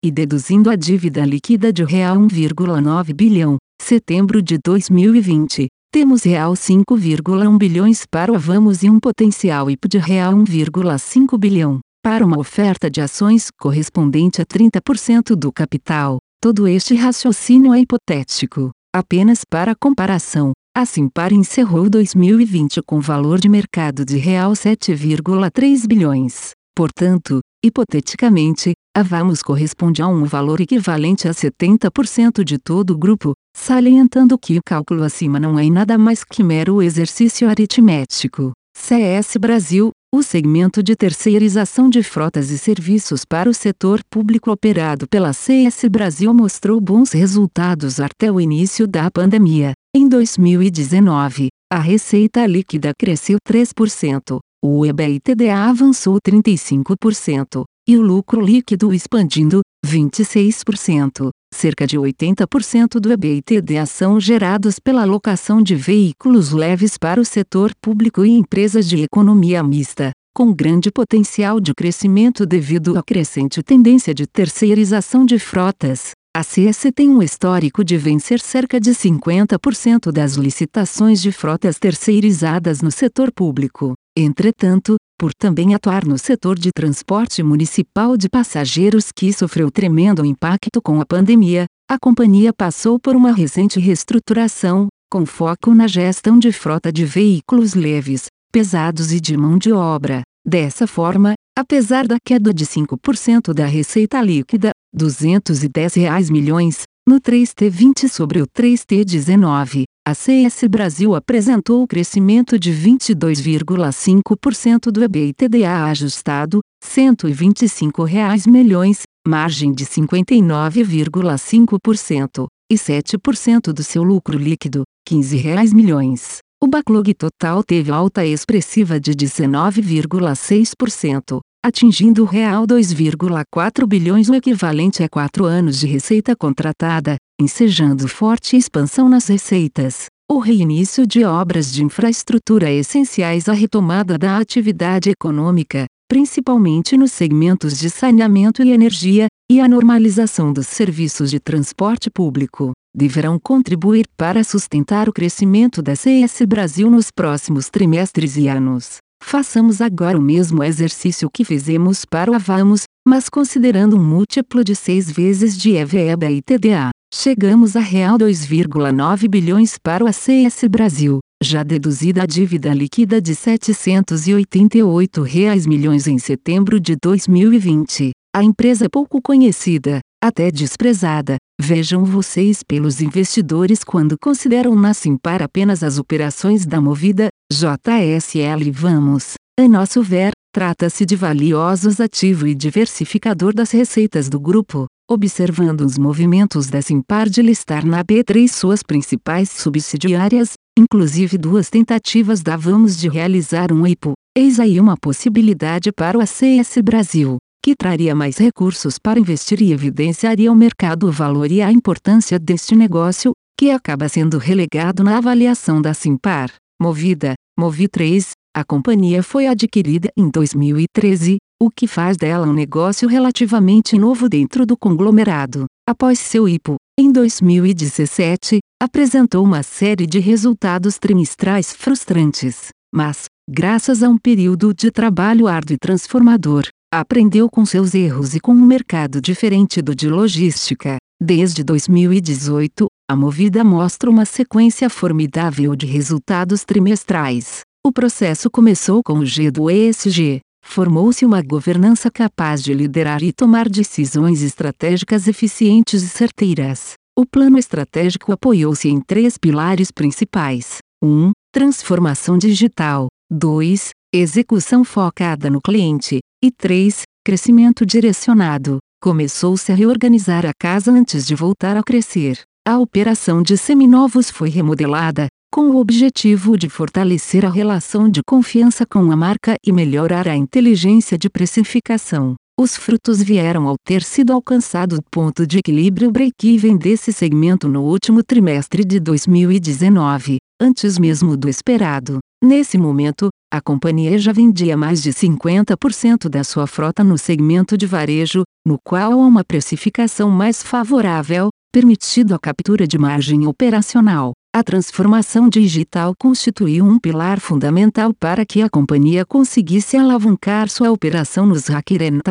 e 0.04 0.10
deduzindo 0.10 0.70
a 0.70 0.76
dívida 0.76 1.24
líquida 1.24 1.72
de 1.72 1.82
real 1.82 2.16
1,9 2.16 3.12
bilhão, 3.12 3.56
setembro 3.82 4.40
de 4.40 4.58
2020, 4.58 5.66
temos 5.96 6.24
real 6.24 6.52
5,1 6.52 7.56
bilhões 7.56 8.04
para 8.04 8.30
o 8.30 8.38
Vamos 8.38 8.82
e 8.82 8.90
um 8.90 9.00
potencial 9.00 9.70
IP 9.70 9.88
de 9.88 9.96
real 9.96 10.34
1,5 10.34 11.38
bilhão, 11.38 11.80
para 12.02 12.22
uma 12.22 12.38
oferta 12.38 12.90
de 12.90 13.00
ações 13.00 13.50
correspondente 13.58 14.42
a 14.42 14.44
30% 14.44 15.34
do 15.34 15.50
capital. 15.50 16.18
Todo 16.38 16.68
este 16.68 16.94
raciocínio 16.94 17.72
é 17.72 17.80
hipotético. 17.80 18.72
Apenas 18.94 19.40
para 19.42 19.74
comparação, 19.74 20.52
a 20.76 20.84
Simpar 20.84 21.32
encerrou 21.32 21.88
2020 21.88 22.82
com 22.82 23.00
valor 23.00 23.40
de 23.40 23.48
mercado 23.48 24.04
de 24.04 24.18
real 24.18 24.52
7,3 24.52 25.86
bilhões. 25.86 26.50
Portanto, 26.76 27.40
hipoteticamente, 27.64 28.72
a 28.94 29.02
Vamos 29.02 29.42
corresponde 29.42 30.02
a 30.02 30.06
um 30.06 30.24
valor 30.24 30.60
equivalente 30.60 31.26
a 31.26 31.30
70% 31.30 32.44
de 32.44 32.58
todo 32.58 32.90
o 32.90 32.98
grupo, 32.98 33.32
salientando 33.56 34.38
que 34.38 34.58
o 34.58 34.60
cálculo 34.64 35.02
acima 35.02 35.40
não 35.40 35.58
é 35.58 35.68
nada 35.70 35.96
mais 35.96 36.22
que 36.22 36.44
mero 36.44 36.82
exercício 36.82 37.48
aritmético. 37.48 38.52
CS 38.76 39.36
Brasil, 39.40 39.90
o 40.14 40.22
segmento 40.22 40.82
de 40.82 40.94
terceirização 40.94 41.88
de 41.88 42.02
frotas 42.02 42.50
e 42.50 42.58
serviços 42.58 43.24
para 43.24 43.48
o 43.48 43.54
setor 43.54 44.00
público 44.10 44.50
operado 44.50 45.08
pela 45.08 45.32
CS 45.32 45.84
Brasil 45.90 46.32
mostrou 46.32 46.80
bons 46.80 47.12
resultados 47.12 47.98
até 47.98 48.30
o 48.30 48.40
início 48.40 48.86
da 48.86 49.10
pandemia. 49.10 49.72
Em 49.96 50.06
2019, 50.06 51.48
a 51.72 51.78
receita 51.78 52.46
líquida 52.46 52.92
cresceu 52.96 53.38
3%, 53.48 54.38
o 54.64 54.86
EBITDA 54.86 55.56
avançou 55.56 56.18
35%, 56.20 57.64
e 57.88 57.96
o 57.96 58.02
lucro 58.02 58.40
líquido 58.40 58.92
expandindo 58.92 59.60
26%. 59.86 61.28
Cerca 61.54 61.86
de 61.86 61.96
80% 61.96 62.98
do 62.98 63.12
EBITDA 63.12 63.86
são 63.86 64.18
gerados 64.18 64.80
pela 64.80 65.02
alocação 65.02 65.62
de 65.62 65.76
veículos 65.76 66.50
leves 66.50 66.98
para 66.98 67.20
o 67.20 67.24
setor 67.24 67.72
público 67.80 68.24
e 68.24 68.30
empresas 68.30 68.88
de 68.88 69.00
economia 69.02 69.62
mista, 69.62 70.10
com 70.34 70.52
grande 70.52 70.90
potencial 70.90 71.60
de 71.60 71.72
crescimento 71.72 72.44
devido 72.44 72.98
à 72.98 73.02
crescente 73.02 73.62
tendência 73.62 74.12
de 74.12 74.26
terceirização 74.26 75.24
de 75.24 75.38
frotas. 75.38 76.10
A 76.36 76.42
CS 76.42 76.88
tem 76.94 77.08
um 77.08 77.22
histórico 77.22 77.82
de 77.82 77.96
vencer 77.96 78.40
cerca 78.40 78.78
de 78.78 78.90
50% 78.90 80.12
das 80.12 80.34
licitações 80.34 81.22
de 81.22 81.32
frotas 81.32 81.78
terceirizadas 81.78 82.82
no 82.82 82.90
setor 82.90 83.32
público. 83.32 83.94
Entretanto, 84.18 84.96
por 85.18 85.34
também 85.34 85.74
atuar 85.74 86.06
no 86.06 86.16
setor 86.16 86.58
de 86.58 86.70
transporte 86.74 87.42
municipal 87.42 88.16
de 88.16 88.30
passageiros 88.30 89.12
que 89.14 89.30
sofreu 89.30 89.70
tremendo 89.70 90.24
impacto 90.24 90.80
com 90.82 91.02
a 91.02 91.04
pandemia, 91.04 91.66
a 91.86 91.98
companhia 91.98 92.50
passou 92.50 92.98
por 92.98 93.14
uma 93.14 93.30
recente 93.30 93.78
reestruturação, 93.78 94.88
com 95.10 95.26
foco 95.26 95.74
na 95.74 95.86
gestão 95.86 96.38
de 96.38 96.50
frota 96.50 96.90
de 96.90 97.04
veículos 97.04 97.74
leves, 97.74 98.26
pesados 98.50 99.12
e 99.12 99.20
de 99.20 99.36
mão 99.36 99.58
de 99.58 99.70
obra. 99.70 100.22
Dessa 100.44 100.86
forma, 100.86 101.34
apesar 101.58 102.06
da 102.06 102.16
queda 102.24 102.54
de 102.54 102.64
5% 102.64 103.52
da 103.52 103.66
receita 103.66 104.22
líquida, 104.22 104.70
210 104.94 105.94
reais 105.94 106.30
milhões, 106.30 106.84
no 107.08 107.20
3T20 107.20 108.08
sobre 108.08 108.42
o 108.42 108.48
3T19, 108.48 109.84
a 110.04 110.12
CS 110.12 110.64
Brasil 110.68 111.14
apresentou 111.14 111.86
crescimento 111.86 112.58
de 112.58 112.72
22,5% 112.72 114.90
do 114.90 115.04
EBITDA 115.04 115.84
ajustado, 115.84 116.58
125 116.82 118.02
reais 118.02 118.44
milhões, 118.44 119.02
margem 119.26 119.72
de 119.72 119.86
59,5%, 119.86 122.46
e 122.70 122.74
7% 122.74 123.72
do 123.72 123.82
seu 123.84 124.02
lucro 124.02 124.36
líquido, 124.36 124.82
15 125.06 125.36
reais 125.36 125.72
milhões. 125.72 126.38
O 126.60 126.66
backlog 126.66 127.14
total 127.14 127.62
teve 127.62 127.92
alta 127.92 128.26
expressiva 128.26 128.98
de 128.98 129.12
19,6%, 129.12 131.38
atingindo 131.66 132.22
o 132.22 132.26
real 132.26 132.64
2,4 132.64 133.86
bilhões 133.88 134.28
o 134.28 134.34
equivalente 134.36 135.02
a 135.02 135.08
quatro 135.08 135.44
anos 135.46 135.80
de 135.80 135.86
receita 135.88 136.36
contratada, 136.36 137.16
ensejando 137.40 138.06
forte 138.06 138.56
expansão 138.56 139.08
nas 139.08 139.26
receitas. 139.26 140.06
O 140.30 140.38
reinício 140.38 141.04
de 141.04 141.24
obras 141.24 141.72
de 141.72 141.82
infraestrutura 141.82 142.70
essenciais 142.70 143.48
à 143.48 143.52
retomada 143.52 144.16
da 144.16 144.38
atividade 144.38 145.10
econômica, 145.10 145.86
principalmente 146.08 146.96
nos 146.96 147.10
segmentos 147.10 147.76
de 147.76 147.90
saneamento 147.90 148.62
e 148.62 148.70
energia, 148.70 149.26
e 149.50 149.60
a 149.60 149.66
normalização 149.66 150.52
dos 150.52 150.68
serviços 150.68 151.32
de 151.32 151.40
transporte 151.40 152.08
público, 152.08 152.74
deverão 152.94 153.40
contribuir 153.42 154.06
para 154.16 154.44
sustentar 154.44 155.08
o 155.08 155.12
crescimento 155.12 155.82
da 155.82 155.96
CS 155.96 156.42
Brasil 156.46 156.88
nos 156.88 157.10
próximos 157.10 157.68
trimestres 157.68 158.36
e 158.36 158.46
anos. 158.46 158.98
Façamos 159.22 159.80
agora 159.80 160.16
o 160.16 160.22
mesmo 160.22 160.62
exercício 160.62 161.28
que 161.32 161.44
fizemos 161.44 162.04
para 162.04 162.30
o 162.30 162.34
Avamos, 162.34 162.82
mas 163.06 163.28
considerando 163.28 163.96
um 163.96 164.02
múltiplo 164.02 164.62
de 164.62 164.74
6 164.74 165.10
vezes 165.10 165.56
de 165.56 165.72
EV/EBA 165.72 166.30
e 166.30 166.42
TDA, 166.42 166.90
chegamos 167.12 167.76
a 167.76 167.80
real 167.80 168.18
2,9 168.18 169.28
bilhões 169.28 169.76
para 169.78 170.04
o 170.04 170.06
ACS 170.06 170.64
Brasil, 170.70 171.18
já 171.42 171.62
deduzida 171.62 172.22
a 172.22 172.26
dívida 172.26 172.72
líquida 172.72 173.20
de 173.20 173.34
788 173.34 175.22
reais 175.22 175.66
milhões 175.66 176.06
em 176.06 176.18
setembro 176.18 176.78
de 176.78 176.96
2020. 177.02 178.10
A 178.34 178.44
empresa 178.44 178.88
pouco 178.90 179.20
conhecida, 179.22 180.00
até 180.26 180.50
desprezada, 180.50 181.36
vejam 181.60 182.04
vocês 182.04 182.62
pelos 182.62 183.00
investidores 183.00 183.84
quando 183.84 184.18
consideram 184.18 184.74
na 184.74 184.92
Simpar 184.92 185.42
apenas 185.42 185.82
as 185.82 185.98
operações 185.98 186.66
da 186.66 186.80
Movida, 186.80 187.28
JSL 187.52 188.72
Vamos. 188.72 189.34
A 189.58 189.68
nosso 189.68 190.02
ver, 190.02 190.32
trata-se 190.52 191.06
de 191.06 191.14
valiosos 191.14 192.00
ativo 192.00 192.46
e 192.46 192.54
diversificador 192.54 193.54
das 193.54 193.70
receitas 193.70 194.28
do 194.28 194.40
grupo, 194.40 194.86
observando 195.08 195.82
os 195.82 195.96
movimentos 195.96 196.66
da 196.66 196.82
Simpar 196.82 197.28
de 197.28 197.40
listar 197.40 197.86
na 197.86 198.04
B3 198.04 198.48
suas 198.48 198.82
principais 198.82 199.48
subsidiárias, 199.48 200.54
inclusive 200.76 201.38
duas 201.38 201.70
tentativas 201.70 202.42
da 202.42 202.56
Vamos 202.56 202.96
de 202.96 203.08
realizar 203.08 203.72
um 203.72 203.86
IPO, 203.86 204.14
eis 204.36 204.58
aí 204.58 204.80
uma 204.80 204.96
possibilidade 204.96 205.92
para 205.92 206.18
o 206.18 206.20
ACS 206.20 206.78
Brasil 206.82 207.38
que 207.66 207.74
traria 207.74 208.14
mais 208.14 208.38
recursos 208.38 208.96
para 208.96 209.18
investir 209.18 209.60
e 209.60 209.72
evidenciaria 209.72 210.48
ao 210.48 210.54
mercado 210.54 211.08
o 211.08 211.10
valor 211.10 211.50
e 211.50 211.60
a 211.60 211.72
importância 211.72 212.38
deste 212.38 212.76
negócio, 212.76 213.32
que 213.58 213.72
acaba 213.72 214.08
sendo 214.08 214.38
relegado 214.38 215.02
na 215.02 215.18
avaliação 215.18 215.82
da 215.82 215.92
Simpar. 215.92 216.48
Movida, 216.80 217.34
Movi 217.58 217.88
3, 217.88 218.30
a 218.56 218.62
companhia 218.62 219.20
foi 219.20 219.48
adquirida 219.48 220.08
em 220.16 220.30
2013, 220.30 221.38
o 221.60 221.68
que 221.68 221.88
faz 221.88 222.16
dela 222.16 222.46
um 222.46 222.52
negócio 222.52 223.08
relativamente 223.08 223.98
novo 223.98 224.28
dentro 224.28 224.64
do 224.64 224.76
conglomerado. 224.76 225.64
Após 225.90 226.20
seu 226.20 226.48
IPO, 226.48 226.76
em 226.96 227.10
2017, 227.10 228.60
apresentou 228.80 229.44
uma 229.44 229.64
série 229.64 230.06
de 230.06 230.20
resultados 230.20 231.00
trimestrais 231.00 231.72
frustrantes, 231.72 232.68
mas, 232.94 233.24
graças 233.50 234.04
a 234.04 234.08
um 234.08 234.16
período 234.16 234.72
de 234.72 234.92
trabalho 234.92 235.48
árduo 235.48 235.74
e 235.74 235.78
transformador, 235.78 236.64
aprendeu 236.92 237.48
com 237.48 237.64
seus 237.64 237.94
erros 237.94 238.34
e 238.34 238.40
com 238.40 238.52
um 238.52 238.66
mercado 238.66 239.20
diferente 239.20 239.82
do 239.82 239.94
de 239.94 240.08
logística. 240.08 240.96
Desde 241.20 241.64
2018, 241.64 242.86
a 243.10 243.16
Movida 243.16 243.64
mostra 243.64 244.10
uma 244.10 244.24
sequência 244.24 244.90
formidável 244.90 245.74
de 245.74 245.86
resultados 245.86 246.64
trimestrais. 246.64 247.60
O 247.84 247.92
processo 247.92 248.50
começou 248.50 249.00
com 249.02 249.20
o 249.20 249.26
G 249.26 249.50
do 249.50 249.70
ESG. 249.70 250.40
Formou-se 250.64 251.24
uma 251.24 251.40
governança 251.40 252.10
capaz 252.10 252.62
de 252.62 252.74
liderar 252.74 253.22
e 253.22 253.32
tomar 253.32 253.68
decisões 253.68 254.42
estratégicas 254.42 255.28
eficientes 255.28 256.02
e 256.02 256.08
certeiras. 256.08 256.94
O 257.16 257.24
plano 257.24 257.56
estratégico 257.56 258.32
apoiou-se 258.32 258.88
em 258.88 259.00
três 259.00 259.38
pilares 259.38 259.90
principais: 259.90 260.78
1. 261.02 261.30
Transformação 261.52 262.36
digital. 262.36 263.06
2. 263.30 263.90
Execução 264.14 264.84
focada 264.84 265.50
no 265.50 265.60
cliente. 265.60 266.20
E 266.42 266.52
3. 266.52 267.02
Crescimento 267.24 267.84
direcionado. 267.84 268.78
Começou-se 269.02 269.72
a 269.72 269.74
reorganizar 269.74 270.46
a 270.46 270.52
casa 270.56 270.92
antes 270.92 271.26
de 271.26 271.34
voltar 271.34 271.76
a 271.76 271.82
crescer. 271.82 272.40
A 272.64 272.78
operação 272.78 273.42
de 273.42 273.56
seminovos 273.56 274.30
foi 274.30 274.48
remodelada, 274.48 275.26
com 275.52 275.70
o 275.70 275.76
objetivo 275.78 276.56
de 276.56 276.68
fortalecer 276.68 277.44
a 277.44 277.50
relação 277.50 278.08
de 278.08 278.20
confiança 278.24 278.86
com 278.86 279.10
a 279.10 279.16
marca 279.16 279.56
e 279.66 279.72
melhorar 279.72 280.28
a 280.28 280.36
inteligência 280.36 281.18
de 281.18 281.28
precificação. 281.28 282.36
Os 282.58 282.76
frutos 282.76 283.20
vieram 283.20 283.66
ao 283.66 283.74
ter 283.84 284.04
sido 284.04 284.32
alcançado 284.32 284.98
o 284.98 285.02
ponto 285.10 285.44
de 285.44 285.58
equilíbrio 285.58 286.12
break-even 286.12 286.76
desse 286.76 287.12
segmento 287.12 287.68
no 287.68 287.82
último 287.82 288.22
trimestre 288.22 288.84
de 288.84 289.00
2019, 289.00 290.38
antes 290.60 290.96
mesmo 290.96 291.36
do 291.36 291.48
esperado. 291.48 292.20
Nesse 292.46 292.78
momento, 292.78 293.28
a 293.52 293.60
companhia 293.60 294.16
já 294.18 294.30
vendia 294.32 294.76
mais 294.76 295.02
de 295.02 295.10
50% 295.10 296.28
da 296.28 296.44
sua 296.44 296.64
frota 296.68 297.02
no 297.02 297.18
segmento 297.18 297.76
de 297.76 297.86
varejo, 297.86 298.44
no 298.64 298.78
qual 298.84 299.14
há 299.14 299.16
uma 299.16 299.42
precificação 299.42 300.30
mais 300.30 300.62
favorável, 300.62 301.48
permitindo 301.72 302.36
a 302.36 302.38
captura 302.38 302.86
de 302.86 302.96
margem 302.96 303.48
operacional. 303.48 304.30
A 304.54 304.62
transformação 304.62 305.48
digital 305.48 306.14
constituiu 306.16 306.84
um 306.84 307.00
pilar 307.00 307.40
fundamental 307.40 308.14
para 308.14 308.46
que 308.46 308.62
a 308.62 308.70
companhia 308.70 309.26
conseguisse 309.26 309.96
alavancar 309.96 310.68
sua 310.68 310.92
operação 310.92 311.46
nos 311.46 311.64